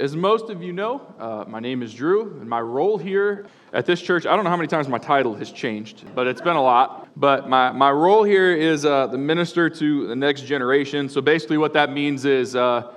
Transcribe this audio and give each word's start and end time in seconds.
As 0.00 0.14
most 0.14 0.48
of 0.48 0.62
you 0.62 0.72
know, 0.72 1.02
uh, 1.18 1.44
my 1.48 1.58
name 1.58 1.82
is 1.82 1.92
Drew, 1.92 2.38
and 2.40 2.48
my 2.48 2.60
role 2.60 2.98
here 2.98 3.46
at 3.72 3.84
this 3.84 4.00
church, 4.00 4.26
I 4.26 4.36
don't 4.36 4.44
know 4.44 4.50
how 4.50 4.56
many 4.56 4.68
times 4.68 4.86
my 4.86 4.98
title 4.98 5.34
has 5.34 5.50
changed, 5.50 6.04
but 6.14 6.28
it's 6.28 6.40
been 6.40 6.54
a 6.54 6.62
lot. 6.62 7.08
But 7.16 7.48
my, 7.48 7.72
my 7.72 7.90
role 7.90 8.22
here 8.22 8.54
is 8.54 8.84
uh, 8.84 9.08
the 9.08 9.18
minister 9.18 9.68
to 9.68 10.06
the 10.06 10.14
next 10.14 10.42
generation. 10.42 11.08
So 11.08 11.20
basically, 11.20 11.58
what 11.58 11.72
that 11.72 11.92
means 11.92 12.24
is 12.26 12.54
uh, 12.54 12.92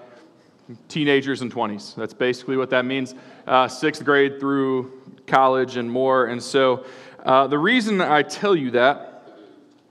teenagers 0.89 1.41
and 1.41 1.51
20s. 1.51 1.95
That's 1.95 2.13
basically 2.13 2.55
what 2.55 2.69
that 2.69 2.85
means, 2.85 3.15
uh, 3.47 3.67
sixth 3.67 4.05
grade 4.05 4.39
through 4.39 5.01
college 5.25 5.77
and 5.77 5.89
more. 5.89 6.27
And 6.27 6.41
so 6.41 6.85
uh, 7.25 7.47
the 7.47 7.57
reason 7.57 7.99
I 7.99 8.21
tell 8.21 8.55
you 8.55 8.69
that 8.71 9.23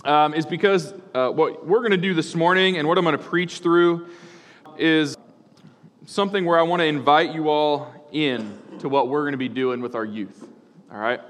um, 0.04 0.32
is 0.32 0.46
because 0.46 0.94
uh, 1.12 1.30
what 1.30 1.66
we're 1.66 1.80
going 1.80 1.90
to 1.90 1.96
do 1.96 2.14
this 2.14 2.36
morning 2.36 2.76
and 2.76 2.86
what 2.86 2.98
I'm 2.98 3.04
going 3.04 3.18
to 3.18 3.24
preach 3.24 3.58
through 3.58 4.06
is 4.78 5.16
something 6.10 6.44
where 6.44 6.58
I 6.58 6.62
want 6.62 6.80
to 6.80 6.86
invite 6.86 7.32
you 7.32 7.48
all 7.50 7.94
in 8.10 8.58
to 8.80 8.88
what 8.88 9.08
we're 9.08 9.22
going 9.22 9.32
to 9.32 9.38
be 9.38 9.48
doing 9.48 9.80
with 9.80 9.94
our 9.94 10.04
youth. 10.04 10.44
All 10.90 10.98
right? 10.98 11.20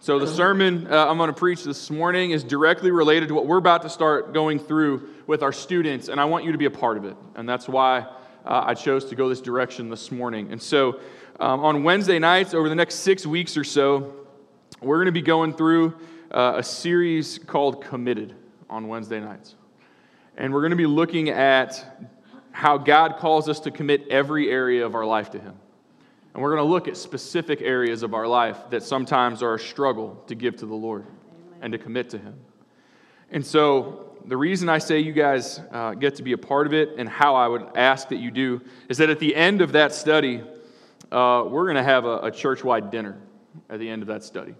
So, 0.00 0.18
the 0.18 0.26
sermon 0.26 0.86
uh, 0.90 1.06
I'm 1.06 1.18
going 1.18 1.28
to 1.28 1.34
preach 1.34 1.64
this 1.64 1.90
morning 1.90 2.30
is 2.30 2.42
directly 2.42 2.90
related 2.90 3.28
to 3.28 3.34
what 3.34 3.46
we're 3.46 3.58
about 3.58 3.82
to 3.82 3.90
start 3.90 4.32
going 4.32 4.58
through 4.58 5.10
with 5.26 5.42
our 5.42 5.52
students, 5.52 6.08
and 6.08 6.18
I 6.18 6.24
want 6.24 6.46
you 6.46 6.52
to 6.52 6.58
be 6.58 6.64
a 6.64 6.70
part 6.70 6.96
of 6.96 7.04
it. 7.04 7.14
And 7.34 7.46
that's 7.46 7.68
why 7.68 8.06
uh, 8.46 8.64
I 8.66 8.72
chose 8.72 9.04
to 9.10 9.14
go 9.14 9.28
this 9.28 9.42
direction 9.42 9.90
this 9.90 10.10
morning. 10.10 10.50
And 10.50 10.60
so, 10.60 10.98
um, 11.38 11.60
on 11.60 11.82
Wednesday 11.82 12.18
nights, 12.18 12.54
over 12.54 12.70
the 12.70 12.74
next 12.74 12.96
six 12.96 13.26
weeks 13.26 13.58
or 13.58 13.64
so, 13.64 14.14
we're 14.80 14.96
going 14.96 15.06
to 15.06 15.12
be 15.12 15.20
going 15.20 15.52
through 15.52 15.94
uh, 16.30 16.54
a 16.56 16.62
series 16.62 17.38
called 17.38 17.84
Committed 17.84 18.34
on 18.70 18.88
Wednesday 18.88 19.20
nights. 19.20 19.56
And 20.38 20.54
we're 20.54 20.62
going 20.62 20.70
to 20.70 20.76
be 20.76 20.86
looking 20.86 21.28
at 21.28 22.08
how 22.52 22.78
God 22.78 23.16
calls 23.16 23.48
us 23.48 23.60
to 23.60 23.70
commit 23.70 24.08
every 24.08 24.50
area 24.50 24.84
of 24.86 24.94
our 24.94 25.04
life 25.04 25.30
to 25.30 25.38
Him. 25.38 25.54
And 26.34 26.42
we're 26.42 26.54
going 26.54 26.66
to 26.66 26.70
look 26.70 26.88
at 26.88 26.96
specific 26.96 27.60
areas 27.60 28.02
of 28.02 28.14
our 28.14 28.26
life 28.26 28.58
that 28.70 28.82
sometimes 28.82 29.42
are 29.42 29.54
a 29.54 29.58
struggle 29.58 30.22
to 30.28 30.34
give 30.34 30.56
to 30.56 30.66
the 30.66 30.74
Lord 30.74 31.04
Amen. 31.04 31.58
and 31.62 31.72
to 31.72 31.78
commit 31.78 32.10
to 32.10 32.18
Him. 32.18 32.34
And 33.30 33.44
so, 33.44 34.08
the 34.24 34.36
reason 34.36 34.68
I 34.68 34.78
say 34.78 35.00
you 35.00 35.12
guys 35.12 35.60
uh, 35.72 35.94
get 35.94 36.14
to 36.16 36.22
be 36.22 36.32
a 36.32 36.38
part 36.38 36.68
of 36.68 36.72
it 36.72 36.90
and 36.96 37.08
how 37.08 37.34
I 37.34 37.48
would 37.48 37.66
ask 37.74 38.08
that 38.10 38.18
you 38.18 38.30
do 38.30 38.60
is 38.88 38.98
that 38.98 39.10
at 39.10 39.18
the 39.18 39.34
end 39.34 39.60
of 39.60 39.72
that 39.72 39.92
study, 39.92 40.44
uh, 41.10 41.44
we're 41.48 41.64
going 41.64 41.76
to 41.76 41.82
have 41.82 42.04
a, 42.04 42.18
a 42.18 42.30
church 42.30 42.62
wide 42.62 42.92
dinner 42.92 43.18
at 43.68 43.80
the 43.80 43.88
end 43.88 44.00
of 44.02 44.08
that 44.08 44.22
study 44.22 44.54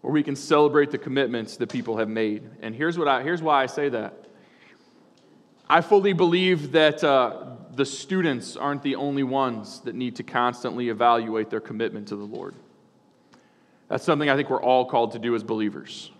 where 0.00 0.12
we 0.12 0.22
can 0.22 0.36
celebrate 0.36 0.90
the 0.90 0.98
commitments 0.98 1.56
that 1.56 1.70
people 1.70 1.96
have 1.96 2.10
made. 2.10 2.42
And 2.60 2.74
here's, 2.74 2.98
what 2.98 3.08
I, 3.08 3.22
here's 3.22 3.40
why 3.40 3.62
I 3.62 3.66
say 3.66 3.88
that 3.88 4.26
I 5.68 5.80
fully 5.80 6.12
believe 6.12 6.72
that 6.72 7.02
uh, 7.02 7.46
the 7.72 7.86
students 7.86 8.56
aren't 8.56 8.82
the 8.82 8.96
only 8.96 9.22
ones 9.22 9.80
that 9.80 9.94
need 9.94 10.16
to 10.16 10.22
constantly 10.22 10.88
evaluate 10.90 11.50
their 11.50 11.60
commitment 11.60 12.08
to 12.08 12.16
the 12.16 12.24
Lord. 12.24 12.54
That's 13.88 14.04
something 14.04 14.28
I 14.28 14.36
think 14.36 14.50
we're 14.50 14.62
all 14.62 14.84
called 14.84 15.12
to 15.12 15.18
do 15.18 15.34
as 15.34 15.42
believers. 15.42 16.10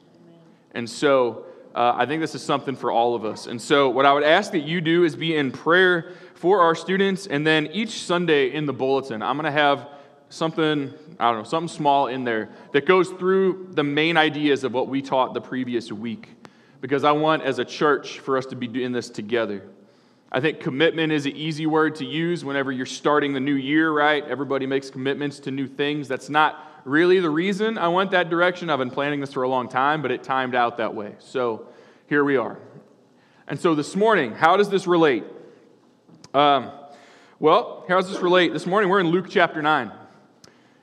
And 0.72 0.88
so 0.88 1.46
uh, 1.74 1.94
I 1.96 2.06
think 2.06 2.20
this 2.20 2.34
is 2.34 2.42
something 2.42 2.76
for 2.76 2.90
all 2.90 3.14
of 3.14 3.24
us. 3.24 3.46
And 3.46 3.60
so, 3.60 3.88
what 3.90 4.06
I 4.06 4.12
would 4.12 4.22
ask 4.22 4.52
that 4.52 4.60
you 4.60 4.80
do 4.80 5.04
is 5.04 5.16
be 5.16 5.36
in 5.36 5.50
prayer 5.50 6.12
for 6.34 6.60
our 6.60 6.74
students. 6.74 7.26
And 7.26 7.46
then 7.46 7.66
each 7.68 8.02
Sunday 8.02 8.52
in 8.52 8.66
the 8.66 8.72
bulletin, 8.72 9.22
I'm 9.22 9.36
going 9.36 9.44
to 9.44 9.50
have 9.50 9.88
something, 10.28 10.92
I 11.18 11.30
don't 11.30 11.38
know, 11.38 11.44
something 11.44 11.74
small 11.74 12.06
in 12.06 12.24
there 12.24 12.50
that 12.72 12.86
goes 12.86 13.08
through 13.08 13.70
the 13.72 13.84
main 13.84 14.16
ideas 14.16 14.62
of 14.62 14.72
what 14.72 14.88
we 14.88 15.02
taught 15.02 15.34
the 15.34 15.40
previous 15.40 15.90
week 15.90 16.28
because 16.84 17.02
I 17.02 17.12
want, 17.12 17.42
as 17.44 17.58
a 17.58 17.64
church, 17.64 18.18
for 18.18 18.36
us 18.36 18.44
to 18.44 18.56
be 18.56 18.66
doing 18.66 18.92
this 18.92 19.08
together. 19.08 19.62
I 20.30 20.42
think 20.42 20.60
commitment 20.60 21.14
is 21.14 21.24
an 21.24 21.34
easy 21.34 21.64
word 21.64 21.94
to 21.94 22.04
use 22.04 22.44
whenever 22.44 22.70
you're 22.70 22.84
starting 22.84 23.32
the 23.32 23.40
new 23.40 23.54
year, 23.54 23.90
right? 23.90 24.22
Everybody 24.22 24.66
makes 24.66 24.90
commitments 24.90 25.38
to 25.40 25.50
new 25.50 25.66
things. 25.66 26.08
That's 26.08 26.28
not 26.28 26.62
really 26.84 27.20
the 27.20 27.30
reason 27.30 27.78
I 27.78 27.88
went 27.88 28.10
that 28.10 28.28
direction. 28.28 28.68
I've 28.68 28.80
been 28.80 28.90
planning 28.90 29.20
this 29.20 29.32
for 29.32 29.44
a 29.44 29.48
long 29.48 29.70
time, 29.70 30.02
but 30.02 30.10
it 30.10 30.22
timed 30.22 30.54
out 30.54 30.76
that 30.76 30.94
way. 30.94 31.14
So 31.20 31.68
here 32.06 32.22
we 32.22 32.36
are. 32.36 32.58
And 33.48 33.58
so 33.58 33.74
this 33.74 33.96
morning, 33.96 34.32
how 34.32 34.58
does 34.58 34.68
this 34.68 34.86
relate? 34.86 35.24
Um, 36.34 36.70
well, 37.38 37.86
how 37.88 37.98
does 37.98 38.10
this 38.10 38.20
relate? 38.20 38.52
This 38.52 38.66
morning 38.66 38.90
we're 38.90 39.00
in 39.00 39.08
Luke 39.08 39.28
chapter 39.30 39.62
9. 39.62 39.90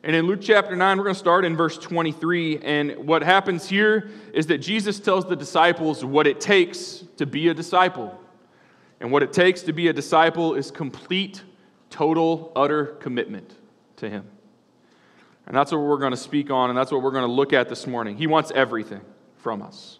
And 0.03 0.16
in 0.16 0.25
Luke 0.25 0.39
chapter 0.41 0.75
9, 0.75 0.97
we're 0.97 1.03
going 1.03 1.13
to 1.13 1.19
start 1.19 1.45
in 1.45 1.56
verse 1.56 1.78
23. 1.78 2.57
And 2.59 3.07
what 3.07 3.22
happens 3.22 3.69
here 3.69 4.09
is 4.34 4.47
that 4.47 4.57
Jesus 4.57 5.00
tells 5.00 5.25
the 5.25 5.35
disciples 5.35 6.03
what 6.03 6.25
it 6.25 6.41
takes 6.41 7.03
to 7.17 7.28
be 7.28 7.50
a 7.50 7.53
disciple. 7.53 8.19
And 9.00 9.11
what 9.11 9.22
it 9.22 9.31
takes 9.31 9.61
to 9.63 9.73
be 9.73 9.90
a 9.90 9.94
disciple 9.94 10.56
is 10.56 10.72
complete, 10.72 11.44
total, 11.91 12.51
utter 12.56 12.85
commitment 12.85 13.53
to 13.97 14.09
Him. 14.09 14.25
And 15.45 15.56
that's 15.56 15.72
what 15.72 15.81
we're 15.81 15.97
going 15.97 16.11
to 16.11 16.17
speak 16.17 16.50
on, 16.50 16.69
and 16.69 16.78
that's 16.78 16.91
what 16.91 17.03
we're 17.03 17.11
going 17.11 17.25
to 17.25 17.31
look 17.31 17.53
at 17.53 17.69
this 17.69 17.85
morning. 17.85 18.17
He 18.17 18.25
wants 18.25 18.51
everything 18.56 19.01
from 19.38 19.61
us. 19.61 20.00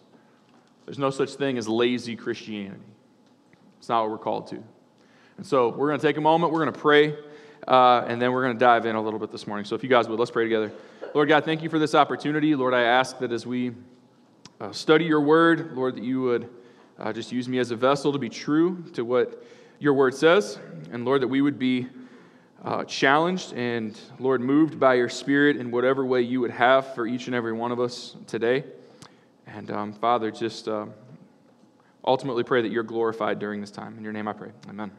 There's 0.86 0.98
no 0.98 1.10
such 1.10 1.34
thing 1.34 1.58
as 1.58 1.68
lazy 1.68 2.16
Christianity, 2.16 2.80
it's 3.78 3.88
not 3.88 4.02
what 4.02 4.10
we're 4.10 4.18
called 4.18 4.48
to. 4.48 4.62
And 5.36 5.46
so 5.46 5.68
we're 5.68 5.88
going 5.88 6.00
to 6.00 6.06
take 6.06 6.16
a 6.16 6.20
moment, 6.20 6.52
we're 6.52 6.60
going 6.60 6.72
to 6.72 6.78
pray. 6.78 7.16
Uh, 7.66 8.04
and 8.06 8.20
then 8.20 8.32
we're 8.32 8.42
going 8.42 8.56
to 8.56 8.60
dive 8.60 8.86
in 8.86 8.96
a 8.96 9.02
little 9.02 9.20
bit 9.20 9.30
this 9.30 9.46
morning. 9.46 9.64
So 9.64 9.74
if 9.74 9.82
you 9.82 9.88
guys 9.88 10.08
would, 10.08 10.18
let's 10.18 10.30
pray 10.30 10.44
together. 10.44 10.72
Lord 11.14 11.28
God, 11.28 11.44
thank 11.44 11.62
you 11.62 11.68
for 11.68 11.78
this 11.78 11.94
opportunity. 11.94 12.54
Lord, 12.54 12.74
I 12.74 12.82
ask 12.82 13.18
that 13.18 13.32
as 13.32 13.46
we 13.46 13.72
uh, 14.60 14.72
study 14.72 15.04
your 15.04 15.20
word, 15.20 15.72
Lord, 15.76 15.96
that 15.96 16.04
you 16.04 16.22
would 16.22 16.48
uh, 16.98 17.12
just 17.12 17.32
use 17.32 17.48
me 17.48 17.58
as 17.58 17.70
a 17.70 17.76
vessel 17.76 18.12
to 18.12 18.18
be 18.18 18.28
true 18.28 18.82
to 18.94 19.04
what 19.04 19.44
your 19.78 19.94
word 19.94 20.14
says. 20.14 20.58
And 20.92 21.04
Lord, 21.04 21.22
that 21.22 21.28
we 21.28 21.40
would 21.40 21.58
be 21.58 21.88
uh, 22.64 22.84
challenged 22.84 23.52
and, 23.54 23.98
Lord, 24.18 24.40
moved 24.40 24.78
by 24.78 24.94
your 24.94 25.08
spirit 25.08 25.56
in 25.56 25.70
whatever 25.70 26.04
way 26.04 26.22
you 26.22 26.40
would 26.40 26.52
have 26.52 26.94
for 26.94 27.06
each 27.06 27.26
and 27.26 27.34
every 27.34 27.52
one 27.52 27.72
of 27.72 27.80
us 27.80 28.16
today. 28.26 28.64
And 29.46 29.70
um, 29.70 29.92
Father, 29.92 30.30
just 30.30 30.68
uh, 30.68 30.86
ultimately 32.04 32.44
pray 32.44 32.62
that 32.62 32.70
you're 32.70 32.82
glorified 32.82 33.38
during 33.38 33.60
this 33.60 33.70
time. 33.70 33.98
In 33.98 34.04
your 34.04 34.12
name 34.12 34.28
I 34.28 34.32
pray. 34.32 34.50
Amen. 34.68 34.92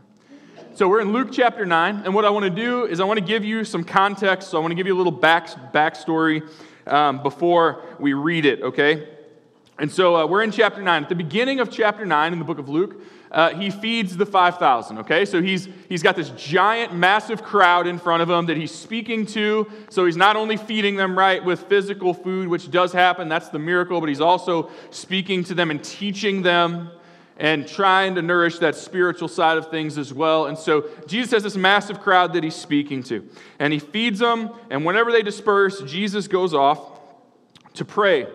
So 0.75 0.87
we're 0.87 1.01
in 1.01 1.13
Luke 1.13 1.29
chapter 1.31 1.65
9, 1.65 2.01
and 2.03 2.15
what 2.15 2.25
I 2.25 2.31
want 2.31 2.45
to 2.45 2.49
do 2.49 2.85
is 2.85 2.99
I 2.99 3.03
want 3.03 3.19
to 3.19 3.25
give 3.25 3.45
you 3.45 3.63
some 3.63 3.83
context. 3.83 4.49
So 4.49 4.57
I 4.57 4.61
want 4.61 4.71
to 4.71 4.75
give 4.75 4.87
you 4.87 4.95
a 4.95 4.97
little 4.97 5.11
back, 5.11 5.47
backstory 5.71 6.49
um, 6.87 7.21
before 7.21 7.83
we 7.99 8.13
read 8.13 8.45
it, 8.45 8.61
okay? 8.61 9.07
And 9.79 9.91
so 9.91 10.15
uh, 10.15 10.25
we're 10.25 10.43
in 10.43 10.51
chapter 10.51 10.81
9. 10.81 11.03
At 11.03 11.09
the 11.09 11.15
beginning 11.15 11.59
of 11.59 11.71
chapter 11.71 12.05
9 12.05 12.33
in 12.33 12.39
the 12.39 12.45
book 12.45 12.59
of 12.59 12.69
Luke, 12.69 13.01
uh, 13.31 13.55
he 13.55 13.71
feeds 13.71 14.15
the 14.15 14.25
5,000, 14.25 14.99
okay? 14.99 15.25
So 15.25 15.41
he's, 15.41 15.67
he's 15.89 16.03
got 16.03 16.15
this 16.15 16.29
giant, 16.31 16.93
massive 16.93 17.43
crowd 17.43 17.87
in 17.87 17.97
front 17.97 18.21
of 18.21 18.29
him 18.29 18.45
that 18.45 18.57
he's 18.57 18.73
speaking 18.73 19.25
to. 19.27 19.69
So 19.89 20.05
he's 20.05 20.17
not 20.17 20.35
only 20.35 20.57
feeding 20.57 20.95
them 20.95 21.17
right 21.17 21.43
with 21.43 21.61
physical 21.63 22.13
food, 22.13 22.47
which 22.47 22.69
does 22.69 22.93
happen, 22.93 23.29
that's 23.29 23.49
the 23.49 23.59
miracle, 23.59 23.99
but 23.99 24.09
he's 24.09 24.21
also 24.21 24.69
speaking 24.91 25.43
to 25.45 25.55
them 25.55 25.71
and 25.71 25.83
teaching 25.83 26.43
them 26.43 26.91
and 27.37 27.67
trying 27.67 28.15
to 28.15 28.21
nourish 28.21 28.59
that 28.59 28.75
spiritual 28.75 29.27
side 29.27 29.57
of 29.57 29.69
things 29.69 29.97
as 29.97 30.13
well. 30.13 30.45
And 30.45 30.57
so 30.57 30.89
Jesus 31.07 31.31
has 31.31 31.43
this 31.43 31.55
massive 31.55 31.99
crowd 31.99 32.33
that 32.33 32.43
he's 32.43 32.55
speaking 32.55 33.03
to, 33.03 33.27
and 33.59 33.73
he 33.73 33.79
feeds 33.79 34.19
them. 34.19 34.51
And 34.69 34.85
whenever 34.85 35.11
they 35.11 35.21
disperse, 35.21 35.81
Jesus 35.81 36.27
goes 36.27 36.53
off 36.53 36.99
to 37.73 37.85
pray. 37.85 38.21
It 38.21 38.31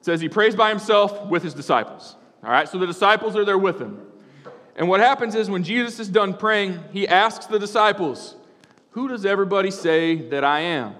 says 0.00 0.20
he 0.20 0.28
prays 0.28 0.56
by 0.56 0.70
himself 0.70 1.26
with 1.26 1.42
his 1.42 1.54
disciples. 1.54 2.16
All 2.42 2.50
right, 2.50 2.68
so 2.68 2.78
the 2.78 2.86
disciples 2.86 3.36
are 3.36 3.44
there 3.44 3.58
with 3.58 3.80
him. 3.80 4.00
And 4.76 4.88
what 4.88 5.00
happens 5.00 5.34
is 5.34 5.48
when 5.48 5.64
Jesus 5.64 5.98
is 5.98 6.08
done 6.08 6.34
praying, 6.34 6.78
he 6.92 7.08
asks 7.08 7.46
the 7.46 7.58
disciples, 7.58 8.36
Who 8.90 9.08
does 9.08 9.24
everybody 9.24 9.70
say 9.70 10.16
that 10.28 10.44
I 10.44 10.60
am? 10.60 10.94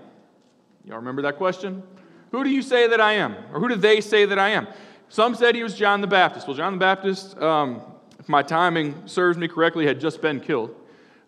Y'all 0.84 0.96
remember 0.96 1.22
that 1.22 1.36
question? 1.36 1.82
Who 2.30 2.42
do 2.42 2.50
you 2.50 2.62
say 2.62 2.88
that 2.88 3.00
I 3.00 3.14
am? 3.14 3.34
Or 3.52 3.60
who 3.60 3.68
do 3.68 3.76
they 3.76 4.00
say 4.00 4.24
that 4.24 4.38
I 4.38 4.50
am? 4.50 4.66
Some 5.08 5.34
said 5.34 5.54
he 5.54 5.62
was 5.62 5.74
John 5.74 6.00
the 6.00 6.06
Baptist. 6.06 6.46
Well, 6.46 6.56
John 6.56 6.72
the 6.72 6.78
Baptist, 6.78 7.38
um, 7.38 7.80
if 8.18 8.28
my 8.28 8.42
timing 8.42 9.06
serves 9.06 9.38
me 9.38 9.48
correctly, 9.48 9.86
had 9.86 10.00
just 10.00 10.20
been 10.20 10.40
killed 10.40 10.74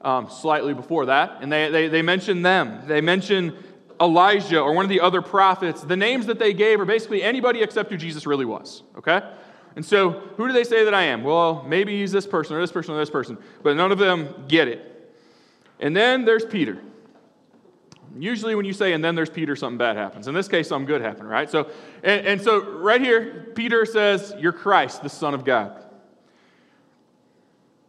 um, 0.00 0.28
slightly 0.28 0.74
before 0.74 1.06
that. 1.06 1.38
And 1.40 1.50
they, 1.50 1.70
they, 1.70 1.88
they 1.88 2.02
mention 2.02 2.42
them. 2.42 2.82
They 2.86 3.00
mention 3.00 3.56
Elijah 4.00 4.60
or 4.60 4.72
one 4.72 4.84
of 4.84 4.88
the 4.88 5.00
other 5.00 5.22
prophets. 5.22 5.82
The 5.82 5.96
names 5.96 6.26
that 6.26 6.38
they 6.38 6.52
gave 6.52 6.80
are 6.80 6.84
basically 6.84 7.22
anybody 7.22 7.62
except 7.62 7.90
who 7.90 7.96
Jesus 7.96 8.26
really 8.26 8.44
was, 8.44 8.82
okay? 8.96 9.22
And 9.76 9.84
so, 9.84 10.10
who 10.10 10.46
do 10.46 10.52
they 10.52 10.64
say 10.64 10.84
that 10.84 10.94
I 10.94 11.04
am? 11.04 11.22
Well, 11.22 11.64
maybe 11.64 11.98
he's 11.98 12.10
this 12.10 12.26
person 12.26 12.56
or 12.56 12.60
this 12.60 12.72
person 12.72 12.94
or 12.94 12.98
this 12.98 13.10
person, 13.10 13.38
but 13.62 13.76
none 13.76 13.92
of 13.92 13.98
them 13.98 14.46
get 14.48 14.66
it. 14.66 15.12
And 15.78 15.96
then 15.96 16.24
there's 16.24 16.44
Peter. 16.44 16.78
Usually, 18.16 18.54
when 18.54 18.64
you 18.64 18.72
say, 18.72 18.92
and 18.92 19.04
then 19.04 19.14
there's 19.14 19.30
Peter, 19.30 19.54
something 19.56 19.78
bad 19.78 19.96
happens. 19.96 20.28
In 20.28 20.34
this 20.34 20.48
case, 20.48 20.68
something 20.68 20.86
good 20.86 21.00
happened, 21.00 21.28
right? 21.28 21.50
So, 21.50 21.70
and, 22.02 22.26
and 22.26 22.42
so 22.42 22.64
right 22.64 23.00
here, 23.00 23.52
Peter 23.54 23.84
says, 23.84 24.34
You're 24.38 24.52
Christ, 24.52 25.02
the 25.02 25.08
Son 25.08 25.34
of 25.34 25.44
God. 25.44 25.84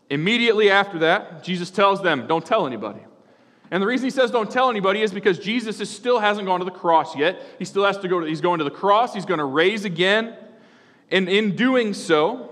Immediately 0.09 0.69
after 0.69 0.99
that, 0.99 1.43
Jesus 1.43 1.71
tells 1.71 2.01
them, 2.01 2.27
Don't 2.27 2.45
tell 2.45 2.67
anybody. 2.67 3.01
And 3.71 3.83
the 3.83 3.87
reason 3.87 4.05
he 4.05 4.11
says 4.11 4.31
don't 4.31 4.49
tell 4.49 4.69
anybody 4.69 5.01
is 5.01 5.13
because 5.13 5.37
Jesus 5.37 5.79
is 5.79 5.89
still 5.89 6.19
hasn't 6.19 6.47
gone 6.47 6.59
to 6.59 6.65
the 6.65 6.71
cross 6.71 7.15
yet. 7.15 7.39
He 7.59 7.65
still 7.65 7.85
has 7.85 7.97
to 7.99 8.07
go 8.07 8.19
to, 8.19 8.25
he's 8.25 8.41
going 8.41 8.57
to 8.59 8.63
the 8.63 8.71
cross, 8.71 9.13
he's 9.13 9.25
going 9.25 9.37
to 9.37 9.45
raise 9.45 9.85
again. 9.85 10.35
And 11.11 11.29
in 11.29 11.55
doing 11.55 11.93
so, 11.93 12.51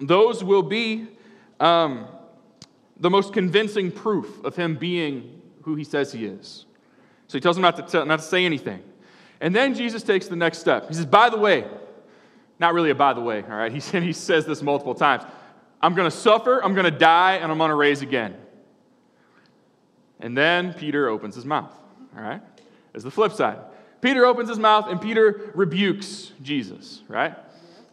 those 0.00 0.42
will 0.42 0.62
be 0.62 1.08
um, 1.58 2.06
the 2.98 3.10
most 3.10 3.32
convincing 3.32 3.92
proof 3.92 4.42
of 4.44 4.56
him 4.56 4.76
being 4.76 5.42
who 5.62 5.74
he 5.74 5.84
says 5.84 6.12
he 6.12 6.24
is. 6.24 6.64
So 7.30 7.38
he 7.38 7.40
tells 7.40 7.56
him 7.56 7.62
not 7.62 7.76
to, 7.76 7.82
tell, 7.82 8.04
not 8.04 8.18
to 8.18 8.24
say 8.24 8.44
anything. 8.44 8.82
And 9.40 9.54
then 9.54 9.76
Jesus 9.76 10.02
takes 10.02 10.26
the 10.26 10.34
next 10.34 10.58
step. 10.58 10.88
He 10.88 10.94
says, 10.94 11.06
By 11.06 11.30
the 11.30 11.38
way, 11.38 11.64
not 12.58 12.74
really 12.74 12.90
a 12.90 12.94
by 12.96 13.12
the 13.12 13.20
way, 13.20 13.44
all 13.44 13.56
right? 13.56 13.70
He, 13.80 14.00
he 14.00 14.12
says 14.12 14.46
this 14.46 14.62
multiple 14.62 14.96
times 14.96 15.22
I'm 15.80 15.94
going 15.94 16.10
to 16.10 16.16
suffer, 16.16 16.58
I'm 16.58 16.74
going 16.74 16.90
to 16.92 16.98
die, 16.98 17.36
and 17.36 17.52
I'm 17.52 17.56
going 17.56 17.68
to 17.68 17.76
raise 17.76 18.02
again. 18.02 18.34
And 20.18 20.36
then 20.36 20.74
Peter 20.74 21.08
opens 21.08 21.36
his 21.36 21.44
mouth, 21.44 21.72
all 22.16 22.22
right? 22.24 22.42
Is 22.94 23.04
the 23.04 23.12
flip 23.12 23.30
side. 23.30 23.58
Peter 24.00 24.26
opens 24.26 24.48
his 24.48 24.58
mouth 24.58 24.88
and 24.88 25.00
Peter 25.00 25.52
rebukes 25.54 26.32
Jesus, 26.42 27.02
right? 27.06 27.36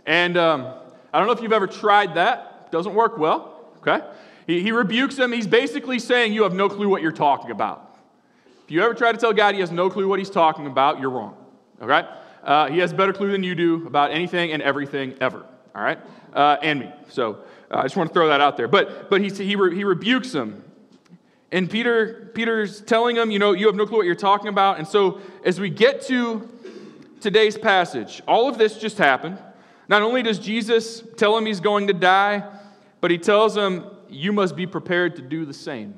And 0.08 0.36
um, 0.36 0.74
I 1.14 1.20
don't 1.20 1.28
know 1.28 1.34
if 1.34 1.44
you've 1.44 1.54
ever 1.54 1.68
tried 1.68 2.16
that. 2.16 2.72
Doesn't 2.72 2.96
work 2.96 3.20
well, 3.20 3.70
okay? 3.78 4.04
He, 4.48 4.64
he 4.64 4.72
rebukes 4.72 5.16
him. 5.16 5.32
He's 5.32 5.46
basically 5.46 6.00
saying, 6.00 6.34
You 6.34 6.42
have 6.42 6.56
no 6.56 6.70
clue 6.70 6.90
what 6.90 7.04
you're 7.04 7.12
talking 7.12 7.52
about. 7.52 7.87
If 8.68 8.72
you 8.72 8.84
ever 8.84 8.94
try 8.94 9.14
to 9.14 9.18
tell 9.18 9.32
God 9.32 9.56
he 9.56 9.62
has 9.62 9.72
no 9.72 9.90
clue 9.90 10.10
what 10.10 10.20
he's 10.20 10.30
talking 10.30 10.68
about, 10.68 11.00
you're 11.00 11.10
wrong, 11.10 11.38
okay? 11.82 12.06
Uh, 12.44 12.68
he 12.68 12.80
has 12.80 12.92
better 12.92 13.14
clue 13.14 13.32
than 13.32 13.42
you 13.42 13.56
do 13.56 13.88
about 13.88 14.12
anything 14.12 14.52
and 14.52 14.62
everything 14.62 15.16
ever, 15.22 15.46
all 15.74 15.82
right? 15.82 15.98
Uh, 16.34 16.58
and 16.62 16.82
me. 16.82 16.92
So 17.08 17.46
uh, 17.72 17.78
I 17.78 17.84
just 17.84 17.96
want 17.96 18.10
to 18.10 18.14
throw 18.14 18.28
that 18.28 18.42
out 18.42 18.58
there. 18.58 18.68
But, 18.68 19.10
but 19.10 19.22
he, 19.22 19.30
he, 19.30 19.56
re, 19.56 19.74
he 19.74 19.86
rebukes 19.86 20.34
him. 20.34 20.66
And 21.50 21.70
Peter, 21.70 22.30
Peter's 22.34 22.82
telling 22.82 23.16
him, 23.16 23.32
you 23.32 23.40
know, 23.40 23.54
you 23.54 23.68
have 23.68 23.76
no 23.76 23.86
clue 23.86 24.00
what 24.00 24.06
you're 24.06 24.16
talking 24.16 24.50
about. 24.50 24.80
And 24.80 24.86
so 24.86 25.22
as 25.46 25.62
we 25.62 25.70
get 25.70 26.02
to 26.08 26.50
today's 27.22 27.58
passage, 27.58 28.22
all 28.28 28.50
of 28.50 28.58
this 28.58 28.78
just 28.78 28.98
happened. 28.98 29.38
Not 29.88 30.02
only 30.02 30.24
does 30.24 30.40
Jesus 30.40 31.04
tell 31.16 31.38
him 31.38 31.46
he's 31.46 31.62
going 31.62 31.88
to 31.88 31.94
die, 31.94 32.44
but 33.00 33.12
he 33.12 33.18
tells 33.18 33.56
him, 33.56 33.86
you 34.10 34.34
must 34.34 34.58
be 34.58 34.68
prepared 34.68 35.16
to 35.16 35.22
do 35.22 35.46
the 35.46 35.54
same 35.54 35.98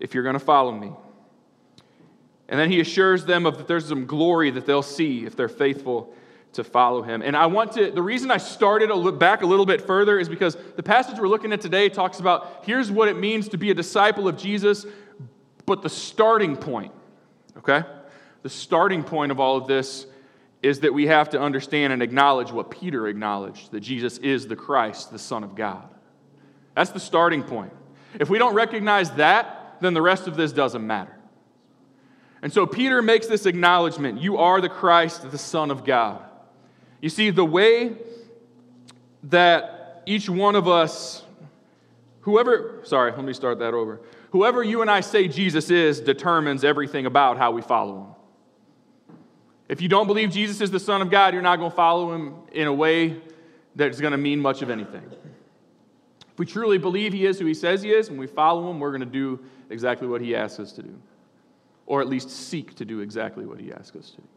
if 0.00 0.14
you're 0.14 0.22
going 0.22 0.34
to 0.34 0.40
follow 0.40 0.72
me. 0.72 0.92
And 2.48 2.58
then 2.58 2.70
he 2.70 2.80
assures 2.80 3.24
them 3.24 3.46
of 3.46 3.58
that 3.58 3.68
there's 3.68 3.86
some 3.86 4.06
glory 4.06 4.50
that 4.50 4.64
they'll 4.64 4.82
see 4.82 5.26
if 5.26 5.36
they're 5.36 5.48
faithful 5.48 6.14
to 6.54 6.64
follow 6.64 7.02
him. 7.02 7.20
And 7.22 7.36
I 7.36 7.46
want 7.46 7.72
to, 7.72 7.90
the 7.90 8.02
reason 8.02 8.30
I 8.30 8.38
started 8.38 8.90
a 8.90 8.94
look 8.94 9.18
back 9.18 9.42
a 9.42 9.46
little 9.46 9.66
bit 9.66 9.82
further 9.82 10.18
is 10.18 10.28
because 10.28 10.56
the 10.76 10.82
passage 10.82 11.18
we're 11.18 11.28
looking 11.28 11.52
at 11.52 11.60
today 11.60 11.88
talks 11.88 12.20
about 12.20 12.64
here's 12.64 12.90
what 12.90 13.08
it 13.08 13.18
means 13.18 13.48
to 13.50 13.58
be 13.58 13.70
a 13.70 13.74
disciple 13.74 14.26
of 14.26 14.38
Jesus, 14.38 14.86
but 15.66 15.82
the 15.82 15.90
starting 15.90 16.56
point, 16.56 16.92
okay? 17.58 17.82
The 18.42 18.48
starting 18.48 19.04
point 19.04 19.30
of 19.30 19.40
all 19.40 19.56
of 19.56 19.66
this 19.66 20.06
is 20.62 20.80
that 20.80 20.92
we 20.92 21.06
have 21.06 21.28
to 21.30 21.40
understand 21.40 21.92
and 21.92 22.02
acknowledge 22.02 22.50
what 22.50 22.70
Peter 22.70 23.06
acknowledged 23.06 23.70
that 23.72 23.80
Jesus 23.80 24.18
is 24.18 24.48
the 24.48 24.56
Christ, 24.56 25.12
the 25.12 25.18
Son 25.18 25.44
of 25.44 25.54
God. 25.54 25.88
That's 26.74 26.90
the 26.90 27.00
starting 27.00 27.42
point. 27.42 27.72
If 28.18 28.30
we 28.30 28.38
don't 28.38 28.54
recognize 28.54 29.10
that, 29.12 29.57
then 29.80 29.94
the 29.94 30.02
rest 30.02 30.26
of 30.26 30.36
this 30.36 30.52
doesn't 30.52 30.86
matter. 30.86 31.14
And 32.42 32.52
so 32.52 32.66
Peter 32.66 33.02
makes 33.02 33.26
this 33.26 33.46
acknowledgement 33.46 34.20
You 34.20 34.38
are 34.38 34.60
the 34.60 34.68
Christ, 34.68 35.30
the 35.30 35.38
Son 35.38 35.70
of 35.70 35.84
God. 35.84 36.22
You 37.00 37.08
see, 37.08 37.30
the 37.30 37.44
way 37.44 37.96
that 39.24 40.02
each 40.06 40.28
one 40.28 40.56
of 40.56 40.68
us, 40.68 41.22
whoever, 42.20 42.80
sorry, 42.84 43.12
let 43.12 43.24
me 43.24 43.32
start 43.32 43.58
that 43.60 43.74
over. 43.74 44.00
Whoever 44.30 44.62
you 44.62 44.82
and 44.82 44.90
I 44.90 45.00
say 45.00 45.28
Jesus 45.28 45.70
is 45.70 46.00
determines 46.00 46.64
everything 46.64 47.06
about 47.06 47.38
how 47.38 47.50
we 47.50 47.62
follow 47.62 47.98
him. 47.98 49.16
If 49.68 49.82
you 49.82 49.88
don't 49.88 50.06
believe 50.06 50.30
Jesus 50.30 50.60
is 50.60 50.70
the 50.70 50.80
Son 50.80 51.02
of 51.02 51.10
God, 51.10 51.34
you're 51.34 51.42
not 51.42 51.56
going 51.56 51.70
to 51.70 51.76
follow 51.76 52.14
him 52.14 52.34
in 52.52 52.66
a 52.66 52.72
way 52.72 53.20
that's 53.76 54.00
going 54.00 54.12
to 54.12 54.18
mean 54.18 54.40
much 54.40 54.62
of 54.62 54.70
anything. 54.70 55.04
If 56.32 56.38
we 56.38 56.46
truly 56.46 56.78
believe 56.78 57.12
he 57.12 57.26
is 57.26 57.38
who 57.38 57.46
he 57.46 57.54
says 57.54 57.82
he 57.82 57.90
is 57.90 58.08
and 58.08 58.18
we 58.18 58.26
follow 58.26 58.70
him, 58.70 58.80
we're 58.80 58.90
going 58.90 59.00
to 59.00 59.06
do 59.06 59.40
exactly 59.70 60.08
what 60.08 60.20
he 60.20 60.34
asks 60.34 60.60
us 60.60 60.72
to 60.72 60.82
do, 60.82 60.94
or 61.86 62.00
at 62.00 62.08
least 62.08 62.30
seek 62.30 62.74
to 62.76 62.84
do 62.84 63.00
exactly 63.00 63.46
what 63.46 63.60
he 63.60 63.72
asks 63.72 63.96
us 63.96 64.10
to 64.10 64.16
do. 64.18 64.28